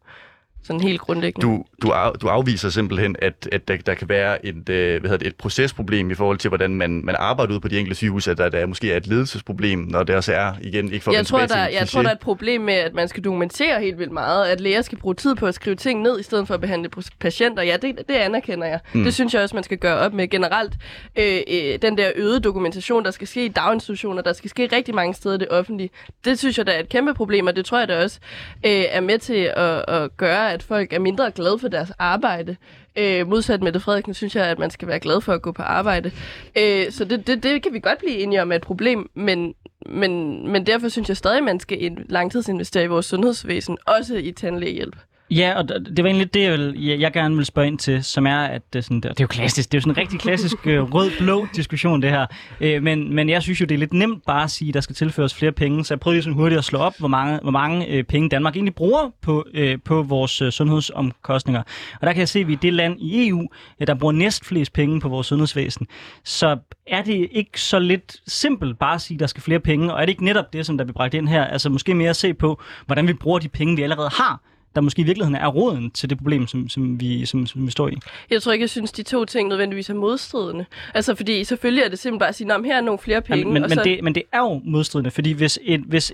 sådan 0.64 0.80
helt 0.80 1.00
grundlæggende. 1.00 1.46
Du, 1.46 1.64
du, 1.82 1.90
af, 1.90 2.12
du 2.12 2.28
afviser 2.28 2.70
simpelthen, 2.70 3.16
at, 3.18 3.48
at 3.52 3.68
der, 3.68 3.76
der 3.76 3.94
kan 3.94 4.08
være 4.08 4.46
et, 4.46 4.68
øh, 4.68 5.00
hvad 5.00 5.10
hedder 5.10 5.16
det, 5.16 5.26
et 5.26 5.36
procesproblem 5.36 6.10
i 6.10 6.14
forhold 6.14 6.38
til, 6.38 6.48
hvordan 6.48 6.74
man, 6.74 7.04
man 7.04 7.16
arbejder 7.18 7.54
ud 7.54 7.60
på 7.60 7.68
de 7.68 7.78
enkelte 7.78 7.96
sygehuse, 7.96 8.30
at 8.30 8.38
der, 8.38 8.48
der 8.48 8.66
måske 8.66 8.92
er 8.92 8.96
et 8.96 9.06
ledelsesproblem, 9.06 9.78
når 9.78 10.02
der 10.02 10.16
også 10.16 10.32
er, 10.32 10.52
igen, 10.62 10.92
ikke 10.92 11.04
for 11.04 11.10
at 11.10 11.14
jeg 11.14 11.18
vende 11.18 11.30
tror, 11.30 11.46
der, 11.46 11.68
jeg 11.68 11.88
tror, 11.88 12.02
der 12.02 12.08
er 12.08 12.12
et 12.12 12.18
problem 12.18 12.60
med, 12.60 12.74
at 12.74 12.94
man 12.94 13.08
skal 13.08 13.24
dokumentere 13.24 13.80
helt 13.80 13.98
vildt 13.98 14.12
meget, 14.12 14.46
at 14.46 14.60
læger 14.60 14.82
skal 14.82 14.98
bruge 14.98 15.14
tid 15.14 15.34
på 15.34 15.46
at 15.46 15.54
skrive 15.54 15.76
ting 15.76 16.02
ned, 16.02 16.20
i 16.20 16.22
stedet 16.22 16.46
for 16.46 16.54
at 16.54 16.60
behandle 16.60 16.90
patienter. 17.20 17.62
Ja, 17.62 17.76
det, 17.82 17.98
det 18.08 18.14
anerkender 18.14 18.66
jeg. 18.66 18.80
Mm. 18.92 19.04
Det 19.04 19.14
synes 19.14 19.34
jeg 19.34 19.42
også, 19.42 19.56
man 19.56 19.64
skal 19.64 19.78
gøre 19.78 19.98
op 19.98 20.12
med 20.12 20.28
generelt. 20.28 20.72
Øh, 21.18 21.40
øh, 21.48 21.78
den 21.82 21.98
der 21.98 22.10
øgede 22.16 22.40
dokumentation, 22.40 23.04
der 23.04 23.10
skal 23.10 23.28
ske 23.28 23.44
i 23.44 23.48
daginstitutioner, 23.48 24.22
der 24.22 24.32
skal 24.32 24.50
ske 24.50 24.68
rigtig 24.72 24.94
mange 24.94 25.14
steder 25.14 25.34
i 25.34 25.38
det 25.38 25.48
offentlige, 25.50 25.90
det 26.24 26.38
synes 26.38 26.58
jeg, 26.58 26.66
der 26.66 26.72
er 26.72 26.80
et 26.80 26.88
kæmpe 26.88 27.14
problem, 27.14 27.46
og 27.46 27.56
det 27.56 27.64
tror 27.64 27.78
jeg 27.78 27.88
da 27.88 28.02
også 28.02 28.18
øh, 28.66 28.84
er 28.88 29.00
med 29.00 29.18
til 29.18 29.52
at, 29.56 29.84
at 29.88 30.16
gøre, 30.16 30.52
at 30.54 30.62
folk 30.62 30.92
er 30.92 30.98
mindre 30.98 31.30
glade 31.30 31.58
for 31.58 31.68
deres 31.68 31.92
arbejde. 31.98 32.56
Øh, 32.96 33.28
modsat 33.28 33.62
Mette 33.62 33.80
Frederiksen 33.80 34.14
synes 34.14 34.36
jeg, 34.36 34.46
at 34.46 34.58
man 34.58 34.70
skal 34.70 34.88
være 34.88 35.00
glad 35.00 35.20
for 35.20 35.32
at 35.32 35.42
gå 35.42 35.52
på 35.52 35.62
arbejde. 35.62 36.10
Øh, 36.58 36.90
så 36.90 37.04
det, 37.04 37.26
det, 37.26 37.42
det 37.42 37.62
kan 37.62 37.72
vi 37.72 37.80
godt 37.80 37.98
blive 37.98 38.18
enige 38.18 38.42
om 38.42 38.52
er 38.52 38.56
et 38.56 38.62
problem, 38.62 39.10
men, 39.14 39.54
men, 39.86 40.42
men 40.52 40.66
derfor 40.66 40.88
synes 40.88 41.08
jeg 41.08 41.16
stadig, 41.16 41.38
at 41.38 41.44
man 41.44 41.60
skal 41.60 41.96
langtidsinvestere 42.08 42.84
i 42.84 42.86
vores 42.86 43.06
sundhedsvæsen, 43.06 43.78
også 43.86 44.16
i 44.16 44.32
tandlægehjælp. 44.32 44.96
Ja, 45.30 45.54
og 45.56 45.68
det 45.68 46.04
var 46.04 46.04
egentlig 46.04 46.34
det, 46.34 46.42
jeg, 46.42 46.52
vil, 46.52 46.84
jeg, 46.84 47.00
jeg 47.00 47.12
gerne 47.12 47.36
vil 47.36 47.44
spørge 47.44 47.68
ind 47.68 47.78
til, 47.78 48.04
som 48.04 48.26
er, 48.26 48.38
at 48.38 48.62
det 48.72 48.78
er, 48.78 48.82
sådan, 48.82 49.00
det 49.00 49.10
er 49.10 49.14
jo 49.20 49.26
klassisk, 49.26 49.72
det 49.72 49.74
er 49.74 49.78
jo 49.78 49.80
sådan 49.80 49.92
en 49.92 49.96
rigtig 49.96 50.20
klassisk 50.20 50.66
øh, 50.66 50.82
rød-blå 50.94 51.46
diskussion, 51.56 52.02
det 52.02 52.10
her. 52.10 52.26
Øh, 52.60 52.82
men, 52.82 53.14
men 53.14 53.28
jeg 53.28 53.42
synes 53.42 53.60
jo, 53.60 53.66
det 53.66 53.74
er 53.74 53.78
lidt 53.78 53.92
nemt 53.92 54.24
bare 54.26 54.42
at 54.44 54.50
sige, 54.50 54.68
at 54.68 54.74
der 54.74 54.80
skal 54.80 54.96
tilføres 54.96 55.34
flere 55.34 55.52
penge, 55.52 55.84
så 55.84 55.94
jeg 55.94 56.00
prøvede 56.00 56.16
lige 56.16 56.22
sådan 56.22 56.36
hurtigt 56.36 56.58
at 56.58 56.64
slå 56.64 56.78
op, 56.78 56.94
hvor 56.98 57.08
mange, 57.08 57.38
hvor 57.42 57.50
mange 57.50 57.88
øh, 57.88 58.04
penge 58.04 58.28
Danmark 58.28 58.56
egentlig 58.56 58.74
bruger 58.74 59.10
på, 59.22 59.44
øh, 59.54 59.78
på 59.84 60.02
vores 60.02 60.42
øh, 60.42 60.52
sundhedsomkostninger. 60.52 61.62
Og 62.00 62.06
der 62.06 62.12
kan 62.12 62.20
jeg 62.20 62.28
se, 62.28 62.38
at 62.38 62.48
vi 62.48 62.52
er 62.52 62.56
det 62.56 62.72
land 62.72 63.00
i 63.00 63.28
EU, 63.28 63.48
øh, 63.80 63.86
der 63.86 63.94
bruger 63.94 64.12
næst 64.12 64.44
flest 64.44 64.72
penge 64.72 65.00
på 65.00 65.08
vores 65.08 65.26
sundhedsvæsen. 65.26 65.86
Så 66.24 66.58
er 66.86 67.02
det 67.02 67.28
ikke 67.32 67.60
så 67.60 67.78
lidt 67.78 68.16
simpelt 68.26 68.78
bare 68.78 68.94
at 68.94 69.00
sige, 69.00 69.16
at 69.16 69.20
der 69.20 69.26
skal 69.26 69.42
flere 69.42 69.60
penge, 69.60 69.94
og 69.94 70.00
er 70.00 70.04
det 70.06 70.12
ikke 70.12 70.24
netop 70.24 70.52
det, 70.52 70.66
som 70.66 70.78
der 70.78 70.84
bliver 70.84 70.96
bragt 70.96 71.14
ind 71.14 71.28
her? 71.28 71.44
Altså 71.44 71.70
måske 71.70 71.94
mere 71.94 72.10
at 72.10 72.16
se 72.16 72.34
på, 72.34 72.62
hvordan 72.86 73.08
vi 73.08 73.12
bruger 73.12 73.38
de 73.38 73.48
penge, 73.48 73.76
vi 73.76 73.82
allerede 73.82 74.10
har, 74.12 74.40
der 74.74 74.80
måske 74.80 75.02
i 75.02 75.04
virkeligheden 75.04 75.36
er 75.36 75.46
roden 75.46 75.90
til 75.90 76.10
det 76.10 76.18
problem, 76.18 76.46
som, 76.46 76.68
som, 76.68 77.00
vi, 77.00 77.26
som, 77.26 77.46
som 77.46 77.66
vi 77.66 77.70
står 77.70 77.88
i. 77.88 77.96
Jeg 78.30 78.42
tror 78.42 78.52
ikke, 78.52 78.62
jeg 78.62 78.70
synes, 78.70 78.92
de 78.92 79.02
to 79.02 79.24
ting 79.24 79.48
nødvendigvis 79.48 79.90
er 79.90 79.94
modstridende. 79.94 80.64
Altså, 80.94 81.14
fordi 81.14 81.44
selvfølgelig 81.44 81.82
er 81.84 81.88
det 81.88 81.98
simpelthen 81.98 82.18
bare 82.18 82.28
at 82.28 82.34
sige, 82.34 82.52
at 82.54 82.64
her 82.64 82.76
er 82.76 82.80
nogle 82.80 82.98
flere 82.98 83.22
penge. 83.22 83.46
Ja, 83.46 83.52
men, 83.52 83.62
men, 83.62 83.70
så... 83.70 83.82
det, 83.84 84.04
men 84.04 84.14
det 84.14 84.22
er 84.32 84.38
jo 84.38 84.60
modstridende, 84.64 85.10
fordi 85.10 85.32
hvis, 85.32 85.58
et, 85.62 85.80
hvis, 85.80 86.12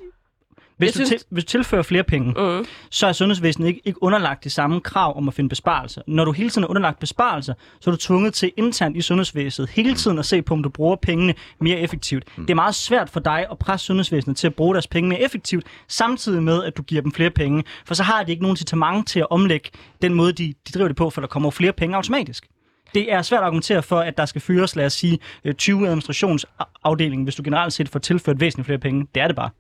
hvis, 0.80 0.86
Jeg 0.96 1.02
du, 1.02 1.06
synes- 1.06 1.22
til, 1.22 1.28
hvis 1.30 1.44
du 1.44 1.48
tilfører 1.48 1.82
flere 1.82 2.04
penge, 2.04 2.34
Mm. 2.58 2.66
så 2.90 3.06
er 3.06 3.12
sundhedsvæsenet 3.12 3.68
ikke, 3.68 3.80
ikke 3.84 4.02
underlagt 4.02 4.44
de 4.44 4.50
samme 4.50 4.80
krav 4.80 5.16
om 5.16 5.28
at 5.28 5.34
finde 5.34 5.48
besparelser. 5.48 6.02
Når 6.06 6.24
du 6.24 6.32
hele 6.32 6.50
tiden 6.50 6.64
er 6.64 6.68
underlagt 6.68 6.98
besparelser, 6.98 7.54
så 7.80 7.90
er 7.90 7.94
du 7.94 7.96
tvunget 8.00 8.34
til 8.34 8.52
internt 8.56 8.96
i 8.96 9.00
sundhedsvæsenet 9.00 9.70
hele 9.70 9.94
tiden 9.94 10.18
at 10.18 10.26
se 10.26 10.42
på, 10.42 10.54
om 10.54 10.62
du 10.62 10.68
bruger 10.68 10.96
pengene 10.96 11.34
mere 11.60 11.78
effektivt. 11.78 12.24
Mm. 12.38 12.46
Det 12.46 12.50
er 12.50 12.54
meget 12.54 12.74
svært 12.74 13.10
for 13.10 13.20
dig 13.20 13.46
at 13.50 13.58
presse 13.58 13.86
sundhedsvæsenet 13.86 14.36
til 14.36 14.46
at 14.46 14.54
bruge 14.54 14.74
deres 14.74 14.86
penge 14.86 15.08
mere 15.08 15.20
effektivt, 15.20 15.66
samtidig 15.88 16.42
med, 16.42 16.64
at 16.64 16.76
du 16.76 16.82
giver 16.82 17.02
dem 17.02 17.12
flere 17.12 17.30
penge. 17.30 17.64
For 17.86 17.94
så 17.94 18.02
har 18.02 18.22
de 18.22 18.30
ikke 18.30 18.42
nogen 18.42 18.52
incitament 18.52 19.08
til 19.08 19.20
at 19.20 19.26
omlægge 19.30 19.70
den 20.02 20.14
måde, 20.14 20.32
de, 20.32 20.54
de 20.68 20.72
driver 20.72 20.88
det 20.88 20.96
på, 20.96 21.10
for 21.10 21.20
der 21.20 21.28
kommer 21.28 21.50
flere 21.50 21.72
penge 21.72 21.96
automatisk. 21.96 22.46
Det 22.94 23.12
er 23.12 23.22
svært 23.22 23.38
at 23.40 23.44
argumentere 23.44 23.82
for, 23.82 24.00
at 24.00 24.16
der 24.18 24.26
skal 24.26 24.40
fyres, 24.40 24.76
lad 24.76 24.86
os 24.86 24.92
sige, 24.92 25.18
øh, 25.44 25.54
20 25.54 25.86
administrationsafdelinger, 25.88 27.24
hvis 27.24 27.34
du 27.34 27.42
generelt 27.44 27.72
set 27.72 27.88
får 27.88 27.98
tilført 27.98 28.40
væsentligt 28.40 28.66
flere 28.66 28.78
penge. 28.78 29.06
Det 29.14 29.22
er 29.22 29.26
det 29.26 29.36
bare. 29.36 29.50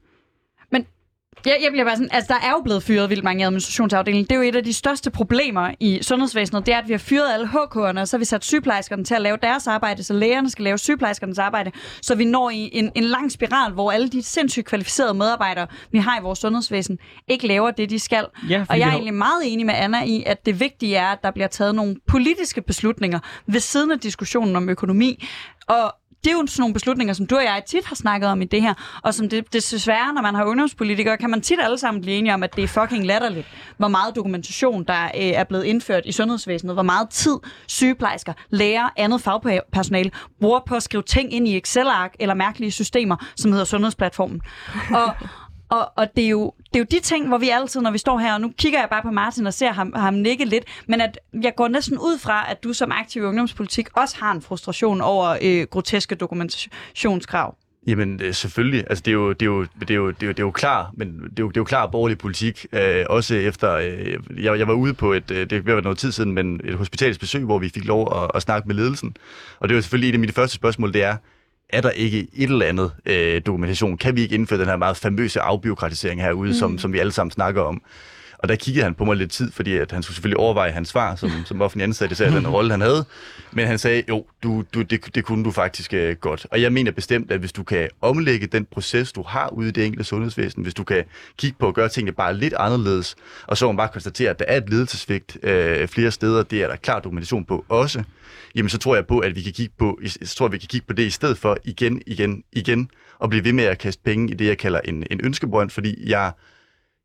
Jeg, 1.46 1.58
jeg 1.62 1.72
bliver 1.72 1.84
bare 1.84 1.96
sådan, 1.96 2.08
altså 2.12 2.32
der 2.32 2.48
er 2.48 2.50
jo 2.50 2.60
blevet 2.64 2.82
fyret 2.82 3.10
vildt 3.10 3.24
mange 3.24 3.40
i 3.40 3.44
administrationsafdelingen. 3.44 4.24
Det 4.24 4.32
er 4.32 4.36
jo 4.36 4.42
et 4.42 4.56
af 4.56 4.64
de 4.64 4.72
største 4.72 5.10
problemer 5.10 5.74
i 5.80 5.98
sundhedsvæsenet, 6.02 6.66
det 6.66 6.74
er, 6.74 6.78
at 6.78 6.88
vi 6.88 6.92
har 6.92 6.98
fyret 6.98 7.32
alle 7.32 7.46
HK'erne, 7.46 8.00
og 8.00 8.08
så 8.08 8.16
har 8.16 8.18
vi 8.18 8.24
sat 8.24 8.44
sygeplejerskerne 8.44 9.04
til 9.04 9.14
at 9.14 9.22
lave 9.22 9.36
deres 9.42 9.66
arbejde, 9.66 10.02
så 10.02 10.14
lægerne 10.14 10.50
skal 10.50 10.64
lave 10.64 10.78
sygeplejerskernes 10.78 11.38
arbejde, 11.38 11.70
så 12.02 12.14
vi 12.14 12.24
når 12.24 12.50
i 12.50 12.70
en, 12.72 12.92
en 12.94 13.04
lang 13.04 13.32
spiral, 13.32 13.72
hvor 13.72 13.92
alle 13.92 14.08
de 14.08 14.22
sindssygt 14.22 14.66
kvalificerede 14.66 15.14
medarbejdere, 15.14 15.66
vi 15.92 15.98
har 15.98 16.20
i 16.20 16.22
vores 16.22 16.38
sundhedsvæsen, 16.38 16.98
ikke 17.28 17.46
laver 17.46 17.70
det, 17.70 17.90
de 17.90 17.98
skal. 17.98 18.26
Ja, 18.48 18.64
Og 18.68 18.78
jeg 18.78 18.88
er 18.88 18.92
egentlig 18.92 19.14
meget 19.14 19.42
enig 19.44 19.66
med 19.66 19.74
Anna 19.74 20.04
i, 20.04 20.22
at 20.26 20.46
det 20.46 20.60
vigtige 20.60 20.96
er, 20.96 21.06
at 21.06 21.18
der 21.22 21.30
bliver 21.30 21.48
taget 21.48 21.74
nogle 21.74 21.96
politiske 22.06 22.62
beslutninger 22.62 23.18
ved 23.46 23.60
siden 23.60 23.90
af 23.90 24.00
diskussionen 24.00 24.56
om 24.56 24.68
økonomi. 24.68 25.24
Og 25.68 25.94
det 26.24 26.30
er 26.30 26.34
jo 26.34 26.46
sådan 26.46 26.62
nogle 26.62 26.74
beslutninger, 26.74 27.14
som 27.14 27.26
du 27.26 27.36
og 27.36 27.42
jeg 27.42 27.62
tit 27.66 27.84
har 27.84 27.96
snakket 27.96 28.28
om 28.28 28.42
i 28.42 28.44
det 28.44 28.62
her, 28.62 28.74
og 29.02 29.14
som 29.14 29.28
det, 29.28 29.52
desværre, 29.52 30.14
når 30.14 30.22
man 30.22 30.34
har 30.34 30.44
ungdomspolitikere, 30.44 31.16
kan 31.16 31.30
man 31.30 31.40
tit 31.40 31.58
alle 31.62 31.78
sammen 31.78 32.02
blive 32.02 32.16
enige 32.16 32.34
om, 32.34 32.42
at 32.42 32.56
det 32.56 32.64
er 32.64 32.68
fucking 32.68 33.06
latterligt, 33.06 33.46
hvor 33.76 33.88
meget 33.88 34.16
dokumentation, 34.16 34.84
der 34.84 35.04
øh, 35.04 35.10
er 35.14 35.44
blevet 35.44 35.64
indført 35.64 36.02
i 36.06 36.12
sundhedsvæsenet, 36.12 36.74
hvor 36.74 36.82
meget 36.82 37.10
tid 37.10 37.36
sygeplejersker, 37.66 38.32
læger, 38.50 38.88
andet 38.96 39.20
fagpersonale 39.20 40.10
bruger 40.40 40.60
på 40.66 40.74
at 40.74 40.82
skrive 40.82 41.02
ting 41.02 41.32
ind 41.32 41.48
i 41.48 41.56
Excel-ark 41.56 42.14
eller 42.18 42.34
mærkelige 42.34 42.70
systemer, 42.70 43.16
som 43.36 43.50
hedder 43.50 43.64
Sundhedsplatformen. 43.64 44.40
Og, 44.90 45.14
og, 45.70 45.92
og 45.96 46.16
det, 46.16 46.24
er 46.24 46.28
jo, 46.28 46.52
det 46.58 46.74
er 46.74 46.78
jo 46.78 46.86
de 46.90 47.00
ting, 47.00 47.28
hvor 47.28 47.38
vi 47.38 47.48
altid, 47.48 47.80
når 47.80 47.90
vi 47.90 47.98
står 47.98 48.18
her, 48.18 48.34
og 48.34 48.40
nu 48.40 48.52
kigger 48.58 48.78
jeg 48.78 48.88
bare 48.90 49.02
på 49.02 49.10
Martin 49.10 49.46
og 49.46 49.54
ser 49.54 49.72
ham, 49.72 49.92
ham 49.96 50.14
nikke 50.14 50.44
lidt, 50.44 50.64
men 50.86 51.00
at 51.00 51.18
jeg 51.42 51.54
går 51.56 51.68
næsten 51.68 51.98
ud 51.98 52.18
fra, 52.18 52.50
at 52.50 52.64
du 52.64 52.72
som 52.72 52.92
aktiv 52.92 53.22
i 53.22 53.24
ungdomspolitik 53.24 53.88
også 53.96 54.16
har 54.20 54.32
en 54.32 54.42
frustration 54.42 55.00
over 55.00 55.36
øh, 55.42 55.66
groteske 55.70 56.14
dokumentationskrav. 56.14 57.56
Jamen 57.86 58.32
selvfølgelig, 58.32 58.84
altså 58.90 59.02
det 59.02 59.10
er 59.10 59.14
jo, 59.14 59.32
det 59.32 59.42
er 59.42 59.46
jo, 59.46 59.62
det 59.80 59.90
er 59.90 59.94
jo, 59.94 60.10
det 60.10 60.22
er 60.22 60.26
jo, 60.26 60.32
det 60.32 60.38
er 60.38 60.42
jo 60.42 60.50
klar, 60.50 60.90
men 60.96 61.08
det 61.08 61.38
er 61.38 61.42
jo, 61.42 61.48
det 61.48 61.56
er 61.56 61.60
jo 61.60 61.64
klar 61.64 61.86
borgerlig 61.86 62.18
politik, 62.18 62.66
øh, 62.72 63.04
også 63.08 63.34
efter, 63.34 63.74
øh, 63.74 64.44
jeg, 64.44 64.58
jeg 64.58 64.68
var 64.68 64.74
ude 64.74 64.94
på 64.94 65.12
et, 65.12 65.30
øh, 65.30 65.50
det 65.50 65.52
er 65.52 65.60
ved 65.62 65.82
noget 65.82 65.98
tid 65.98 66.12
siden, 66.12 66.32
men 66.32 66.60
et 66.64 66.74
hospitalsbesøg, 66.74 67.44
hvor 67.44 67.58
vi 67.58 67.68
fik 67.68 67.84
lov 67.84 68.22
at, 68.22 68.30
at 68.34 68.42
snakke 68.42 68.68
med 68.68 68.76
ledelsen, 68.76 69.16
og 69.60 69.68
det 69.68 69.74
var 69.74 69.80
selvfølgelig 69.80 70.08
et 70.08 70.14
af 70.14 70.20
mine 70.20 70.32
første 70.32 70.54
spørgsmål, 70.54 70.92
det 70.92 71.02
er, 71.02 71.16
er 71.72 71.80
der 71.80 71.90
ikke 71.90 72.18
et 72.34 72.50
eller 72.50 72.66
andet 72.66 72.92
øh, 73.06 73.42
dokumentation? 73.46 73.96
Kan 73.96 74.16
vi 74.16 74.22
ikke 74.22 74.34
indføre 74.34 74.58
den 74.58 74.66
her 74.66 74.76
meget 74.76 74.96
famøse 74.96 75.40
afbiokratisering 75.40 76.22
herude, 76.22 76.48
mm. 76.48 76.54
som, 76.54 76.78
som 76.78 76.92
vi 76.92 76.98
alle 76.98 77.12
sammen 77.12 77.30
snakker 77.30 77.62
om? 77.62 77.82
Og 78.42 78.48
der 78.48 78.56
kiggede 78.56 78.84
han 78.84 78.94
på 78.94 79.04
mig 79.04 79.16
lidt 79.16 79.30
tid, 79.30 79.52
fordi 79.52 79.76
at 79.76 79.92
han 79.92 80.02
skulle 80.02 80.14
selvfølgelig 80.14 80.36
overveje 80.36 80.70
hans 80.70 80.88
svar 80.88 81.14
som, 81.16 81.30
som 81.44 81.62
offentlig 81.62 81.84
ansat, 81.84 82.12
især 82.12 82.30
den 82.30 82.48
rolle, 82.48 82.70
han 82.70 82.80
havde. 82.80 83.04
Men 83.52 83.66
han 83.66 83.78
sagde, 83.78 84.02
jo, 84.08 84.26
du, 84.42 84.64
du, 84.74 84.82
det, 84.82 85.14
det 85.14 85.24
kunne 85.24 85.44
du 85.44 85.50
faktisk 85.50 85.94
øh, 85.94 86.16
godt. 86.16 86.46
Og 86.50 86.62
jeg 86.62 86.72
mener 86.72 86.90
bestemt, 86.90 87.32
at 87.32 87.40
hvis 87.40 87.52
du 87.52 87.62
kan 87.62 87.88
omlægge 88.00 88.46
den 88.46 88.64
proces, 88.64 89.12
du 89.12 89.22
har 89.22 89.48
ude 89.48 89.68
i 89.68 89.70
det 89.70 89.84
enkelte 89.84 90.04
sundhedsvæsen, 90.04 90.62
hvis 90.62 90.74
du 90.74 90.84
kan 90.84 91.04
kigge 91.38 91.56
på 91.58 91.68
at 91.68 91.74
gøre 91.74 91.88
tingene 91.88 92.12
bare 92.12 92.36
lidt 92.36 92.54
anderledes, 92.54 93.16
og 93.46 93.56
så 93.56 93.66
man 93.66 93.76
bare 93.76 93.88
konstatere, 93.88 94.30
at 94.30 94.38
der 94.38 94.44
er 94.48 94.56
et 94.56 94.70
ledelsesvigt 94.70 95.38
øh, 95.42 95.88
flere 95.88 96.10
steder, 96.10 96.42
det 96.42 96.62
er 96.62 96.68
der 96.68 96.76
klar 96.76 97.00
dokumentation 97.00 97.44
på 97.44 97.64
også, 97.68 98.02
jamen 98.54 98.68
så 98.68 98.78
tror 98.78 98.94
jeg 98.94 99.06
på, 99.06 99.18
at 99.18 99.36
vi 99.36 99.42
kan 99.42 99.52
kigge 99.52 99.74
på, 99.78 100.00
så 100.06 100.34
tror 100.34 100.46
jeg, 100.46 100.52
vi 100.52 100.58
kan 100.58 100.68
kigge 100.68 100.86
på 100.86 100.92
det 100.92 101.02
i 101.02 101.10
stedet 101.10 101.38
for 101.38 101.56
igen, 101.64 102.02
igen, 102.06 102.44
igen, 102.52 102.90
og 103.18 103.30
blive 103.30 103.44
ved 103.44 103.52
med 103.52 103.64
at 103.64 103.78
kaste 103.78 104.02
penge 104.04 104.30
i 104.30 104.34
det, 104.34 104.46
jeg 104.46 104.58
kalder 104.58 104.80
en, 104.84 105.06
en 105.10 105.20
ønskebrønd, 105.24 105.70
fordi 105.70 106.10
jeg, 106.10 106.32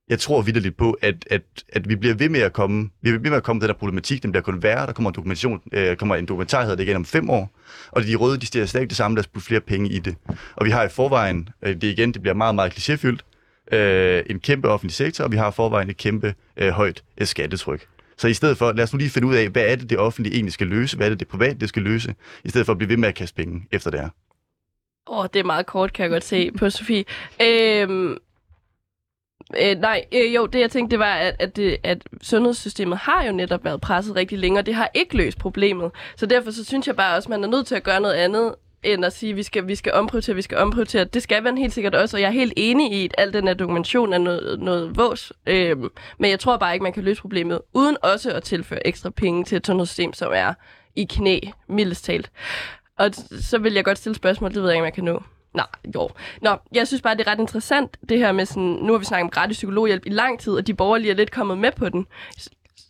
jeg 0.10 0.20
tror 0.20 0.42
vidderligt 0.42 0.78
på, 0.78 0.98
at, 1.02 1.16
at, 1.30 1.42
at 1.70 1.90
vi 1.90 1.96
bliver 1.96 2.16
ved 2.16 2.30
med 2.30 2.40
at 2.40 2.54
komme, 2.54 2.90
vi 3.02 3.10
bliver 3.10 3.20
ved 3.20 3.30
med 3.30 3.38
at 3.38 3.44
komme 3.44 3.60
den 3.60 3.68
der 3.68 3.74
problematik, 3.76 4.24
den 4.24 4.32
bliver 4.32 4.44
kun 4.44 4.64
værre, 4.64 4.86
der 4.86 4.94
kommer 4.94 5.10
en 5.10 5.16
dokumentation, 5.16 5.62
øh, 5.72 5.96
kommer 5.96 6.16
en 6.16 6.26
dokumentar, 6.26 6.62
hedder 6.62 6.76
det 6.76 6.84
igen 6.84 6.96
om 6.96 7.06
fem 7.06 7.30
år, 7.30 7.50
og 7.92 8.04
de 8.04 8.16
røde, 8.16 8.38
de 8.38 8.46
stiger 8.46 8.66
stadig 8.66 8.90
det 8.90 8.98
samme, 8.98 9.16
der 9.16 9.22
skal 9.22 9.34
putte 9.34 9.48
flere 9.48 9.62
penge 9.62 9.90
i 9.90 10.00
det. 10.00 10.16
Og 10.56 10.66
vi 10.66 10.72
har 10.72 10.84
i 10.84 10.90
forvejen, 10.90 11.50
øh, 11.62 11.76
det 11.76 11.84
igen, 11.84 12.12
det 12.12 12.22
bliver 12.22 12.36
meget, 12.36 12.56
meget 12.56 12.72
klichéfyldt, 12.72 13.20
øh, 13.76 14.24
en 14.30 14.40
kæmpe 14.40 14.70
offentlig 14.70 14.94
sektor, 14.94 15.24
og 15.24 15.32
vi 15.32 15.38
har 15.38 15.50
i 15.50 15.54
forvejen 15.54 15.90
et 15.90 15.98
kæmpe 15.98 16.34
øh, 16.58 16.70
højt 16.70 17.04
øh, 17.18 17.28
skattetryk. 17.28 17.88
Så 18.18 18.28
i 18.28 18.34
stedet 18.34 18.58
for, 18.58 18.72
lad 18.72 18.84
os 18.84 18.94
nu 18.94 18.98
lige 18.98 19.10
finde 19.10 19.28
ud 19.28 19.36
af, 19.36 19.50
hvad 19.50 19.66
er 19.66 19.76
det, 19.76 19.90
det 19.90 19.98
offentlige 19.98 20.36
egentlig 20.36 20.54
skal 20.54 20.68
løse, 20.68 20.98
hvad 20.98 21.08
er 21.08 21.10
det, 21.10 21.20
det 21.20 21.28
private, 21.28 21.60
det 21.60 21.70
skal 21.70 21.82
løse, 21.82 22.16
i 22.44 22.50
stedet 22.50 22.66
for 22.66 22.74
at 22.74 22.78
blive 22.78 22.90
ved 22.90 22.98
med 22.98 23.10
at 23.10 23.16
kaste 23.16 23.36
penge 23.36 23.68
efter 23.72 23.92
det 23.92 24.00
her. 24.00 24.10
Åh, 25.08 25.18
oh, 25.18 25.28
det 25.34 25.40
er 25.40 25.44
meget 25.44 25.66
kort, 25.66 25.94
kan 25.94 26.04
jeg 26.04 26.12
godt 26.12 26.24
se 26.24 26.52
på 26.52 26.70
Sofie. 26.70 27.04
Øhm, 27.42 28.18
øh, 29.62 29.80
nej, 29.80 30.06
øh, 30.12 30.36
jo, 30.36 30.46
det 30.46 30.60
jeg 30.60 30.72
tænkte, 30.72 30.92
det 30.92 31.00
var, 31.00 31.14
at, 31.14 31.36
at, 31.40 31.56
det, 31.56 31.78
at 31.84 31.98
sundhedssystemet 32.22 32.98
har 32.98 33.24
jo 33.26 33.32
netop 33.32 33.66
været 33.66 33.82
presset 33.82 34.16
rigtig 34.16 34.40
længe, 34.40 34.60
og 34.60 34.66
det 34.66 34.76
har 34.76 34.90
ikke 34.94 35.18
løst 35.18 35.38
problemet. 35.38 35.92
Så 36.16 36.26
derfor 36.26 36.52
så 36.52 36.66
synes 36.66 36.88
jeg 36.88 36.96
bare 36.96 37.16
også, 37.16 37.28
at 37.28 37.30
man 37.30 37.44
er 37.44 37.48
nødt 37.48 37.68
til 37.68 37.76
at 37.76 37.84
gøre 37.84 38.00
noget 38.00 38.16
andet, 38.16 38.56
end 38.84 39.06
at 39.06 39.14
sige, 39.14 39.30
at 39.30 39.36
vi 39.36 39.44
skal, 39.44 39.68
vi 39.68 39.76
skal 39.76 39.94
omprioritere, 39.94 40.36
vi 40.36 40.42
skal 40.42 40.58
omprioritere. 40.58 41.04
Det 41.04 41.24
skal 41.24 41.44
man 41.44 41.58
helt 41.58 41.74
sikkert 41.74 41.96
også, 41.96 42.18
og 42.18 42.22
jeg 42.22 42.28
er 42.28 42.32
helt 42.32 42.54
enig 42.58 42.94
i, 42.94 43.06
at 43.06 43.16
al 43.18 43.34
den 43.34 43.48
her 43.48 43.54
dokumentation 43.54 44.14
er 44.14 44.18
noget, 44.18 44.60
noget 44.60 44.98
vås. 44.98 45.34
Øhm, 45.46 45.90
men 46.18 46.32
jeg 46.32 46.40
tror 46.40 46.58
bare 46.58 46.74
ikke, 46.74 46.84
man 46.84 46.94
kan 46.94 47.04
løse 47.04 47.22
problemet, 47.22 47.62
uden 47.74 47.98
også 48.02 48.32
at 48.32 48.44
tilføre 48.44 48.88
ekstra 48.88 49.10
penge 49.10 49.44
til 49.44 49.56
et 49.56 49.66
sundhedssystem, 49.66 50.14
som 50.14 50.32
er 50.36 50.54
i 50.96 51.04
knæ, 51.04 51.40
mildest 51.68 52.06
talt. 52.06 52.32
Og 52.98 53.10
så 53.42 53.58
vil 53.58 53.74
jeg 53.74 53.86
godt 53.86 53.98
stille 53.98 54.16
spørgsmål, 54.16 54.54
det 54.54 54.62
ved 54.62 54.70
jeg 54.70 54.76
ikke, 54.76 54.82
om 54.82 54.86
jeg 54.86 54.94
kan 54.94 55.04
nå. 55.04 55.24
Nej, 55.56 55.66
jo. 55.96 56.10
Nå, 56.42 56.56
jeg 56.74 56.88
synes 56.88 57.02
bare, 57.02 57.16
det 57.18 57.28
er 57.28 57.32
ret 57.32 57.40
interessant, 57.40 57.98
det 58.10 58.18
her 58.18 58.32
med 58.32 58.46
sådan, 58.46 58.64
nu 58.82 58.92
har 58.92 58.98
vi 59.00 59.06
snakket 59.06 59.24
om 59.24 59.30
gratis 59.30 59.58
psykologhjælp 59.58 60.06
i 60.06 60.10
lang 60.10 60.40
tid, 60.40 60.54
og 60.54 60.68
de 60.68 60.74
borgerlige 60.74 61.12
er 61.12 61.16
lidt 61.16 61.32
kommet 61.32 61.58
med 61.58 61.72
på 61.72 61.90
den. 61.90 62.08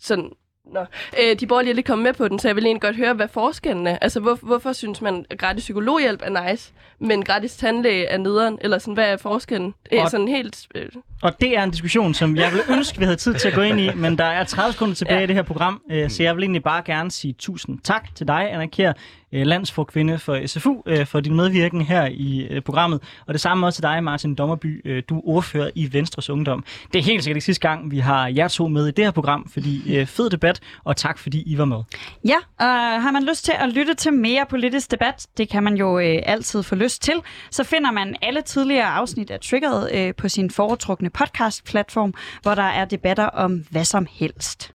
Sådan, 0.02 0.30
Nå, 0.74 0.80
øh, 1.24 1.40
de 1.40 1.48
borgerlige 1.48 1.72
er 1.72 1.76
lidt 1.76 1.86
kommet 1.86 2.04
med 2.04 2.14
på 2.14 2.28
den, 2.28 2.40
så 2.40 2.48
jeg 2.48 2.56
vil 2.56 2.66
egentlig 2.66 2.82
godt 2.82 2.96
høre, 2.96 3.14
hvad 3.14 3.28
forskellen 3.28 3.88
er. 3.88 3.98
Altså, 4.02 4.20
hvor, 4.20 4.36
hvorfor 4.42 4.74
synes 4.74 5.02
man, 5.02 5.26
at 5.30 5.38
gratis 5.40 5.64
psykologhjælp 5.64 6.22
er 6.24 6.50
nice, 6.52 6.72
men 7.00 7.24
gratis 7.26 7.56
tandlæge 7.56 8.06
er 8.06 8.18
nederen? 8.18 8.58
Eller 8.62 8.78
sådan, 8.78 8.94
hvad 8.94 9.06
er 9.12 9.18
forskellen? 9.18 9.74
Er 9.92 10.02
Og- 10.04 10.10
sådan 10.12 10.28
helt... 10.28 10.68
Øh, 10.76 10.90
Og 11.24 11.42
det 11.42 11.58
er 11.58 11.64
en 11.64 11.72
diskussion, 11.72 12.14
som 12.14 12.36
jeg 12.36 12.52
vil 12.52 12.62
ønske, 12.78 13.00
vi 13.00 13.04
havde 13.06 13.18
tid 13.18 13.34
til 13.34 13.48
at 13.48 13.54
gå 13.54 13.62
ind 13.62 13.80
i, 13.80 13.90
men 14.04 14.18
der 14.18 14.26
er 14.26 14.44
30 14.44 14.74
sekunder 14.74 14.96
tilbage 14.96 15.14
ja. 15.16 15.20
Ja. 15.20 15.24
i 15.24 15.28
det 15.28 15.36
her 15.36 15.44
program, 15.44 15.82
øh, 15.92 16.10
så 16.10 16.24
jeg 16.24 16.36
vil 16.36 16.44
egentlig 16.44 16.64
bare 16.64 16.82
gerne 16.86 17.12
sige 17.12 17.34
tusind 17.34 17.80
tak 17.84 18.16
til 18.16 18.28
dig, 18.28 18.52
Anna 18.52 18.66
Kjær, 18.66 18.94
landsfor 19.32 19.50
landsforkvinde 19.50 20.20
for 20.20 20.48
SFU, 20.48 20.82
øh, 20.86 21.06
for 21.06 21.20
din 21.20 21.36
medvirken 21.36 21.82
her 21.82 22.06
i 22.12 22.48
øh, 22.50 22.62
programmet. 22.62 23.02
Og 23.28 23.34
det 23.34 23.42
samme 23.42 23.68
også 23.68 23.78
til 23.78 23.84
dig, 23.84 24.04
Martin 24.04 24.36
Dommerby, 24.36 25.02
du 25.10 25.18
er 25.18 25.22
ordfører 25.28 25.70
i 25.76 25.94
Venstres 25.94 26.30
Ungdom. 26.30 26.64
Det 26.94 27.00
er 27.00 27.04
helt 27.04 27.24
sikkert 27.24 27.38
ikke 27.38 27.46
sidste 27.46 27.68
gang, 27.68 27.92
vi 27.92 28.00
har 28.00 28.28
jer 28.28 28.48
to 28.48 28.68
med 28.68 28.88
i 28.88 28.92
det 28.92 29.06
her 29.06 29.12
program, 29.12 29.50
fordi 29.50 30.06
fed 30.06 30.30
debat, 30.30 30.60
og 30.84 30.98
tak 30.98 31.20
fordi 31.20 31.44
I 31.46 31.58
var 31.58 31.66
med. 31.66 31.84
Ja, 32.26 32.38
og 32.60 33.02
har 33.02 33.12
man 33.12 33.24
lyst 33.24 33.46
til 33.46 33.54
at 33.60 33.70
lytte 33.70 33.94
til 33.94 34.14
mere 34.14 34.46
politisk 34.50 34.92
debat, 34.92 35.28
det 35.38 35.50
kan 35.50 35.64
man 35.64 35.76
jo 35.78 36.00
øh, 36.00 36.22
altid 36.26 36.64
få 36.64 36.76
lyst 36.76 37.02
til, 37.02 37.14
så 37.52 37.64
finder 37.64 37.92
man 37.92 38.16
alle 38.22 38.42
tidligere 38.42 38.88
afsnit 38.88 39.32
af 39.32 39.40
Triggeret 39.40 39.92
øh, 39.94 40.16
på 40.16 40.30
sin 40.30 40.52
foretrukne 40.52 41.10
podcast-platform, 41.10 42.14
hvor 42.42 42.56
der 42.56 42.64
er 42.64 42.86
debatter 42.86 43.26
om 43.26 43.66
hvad 43.70 43.86
som 43.86 44.08
helst. 44.12 44.64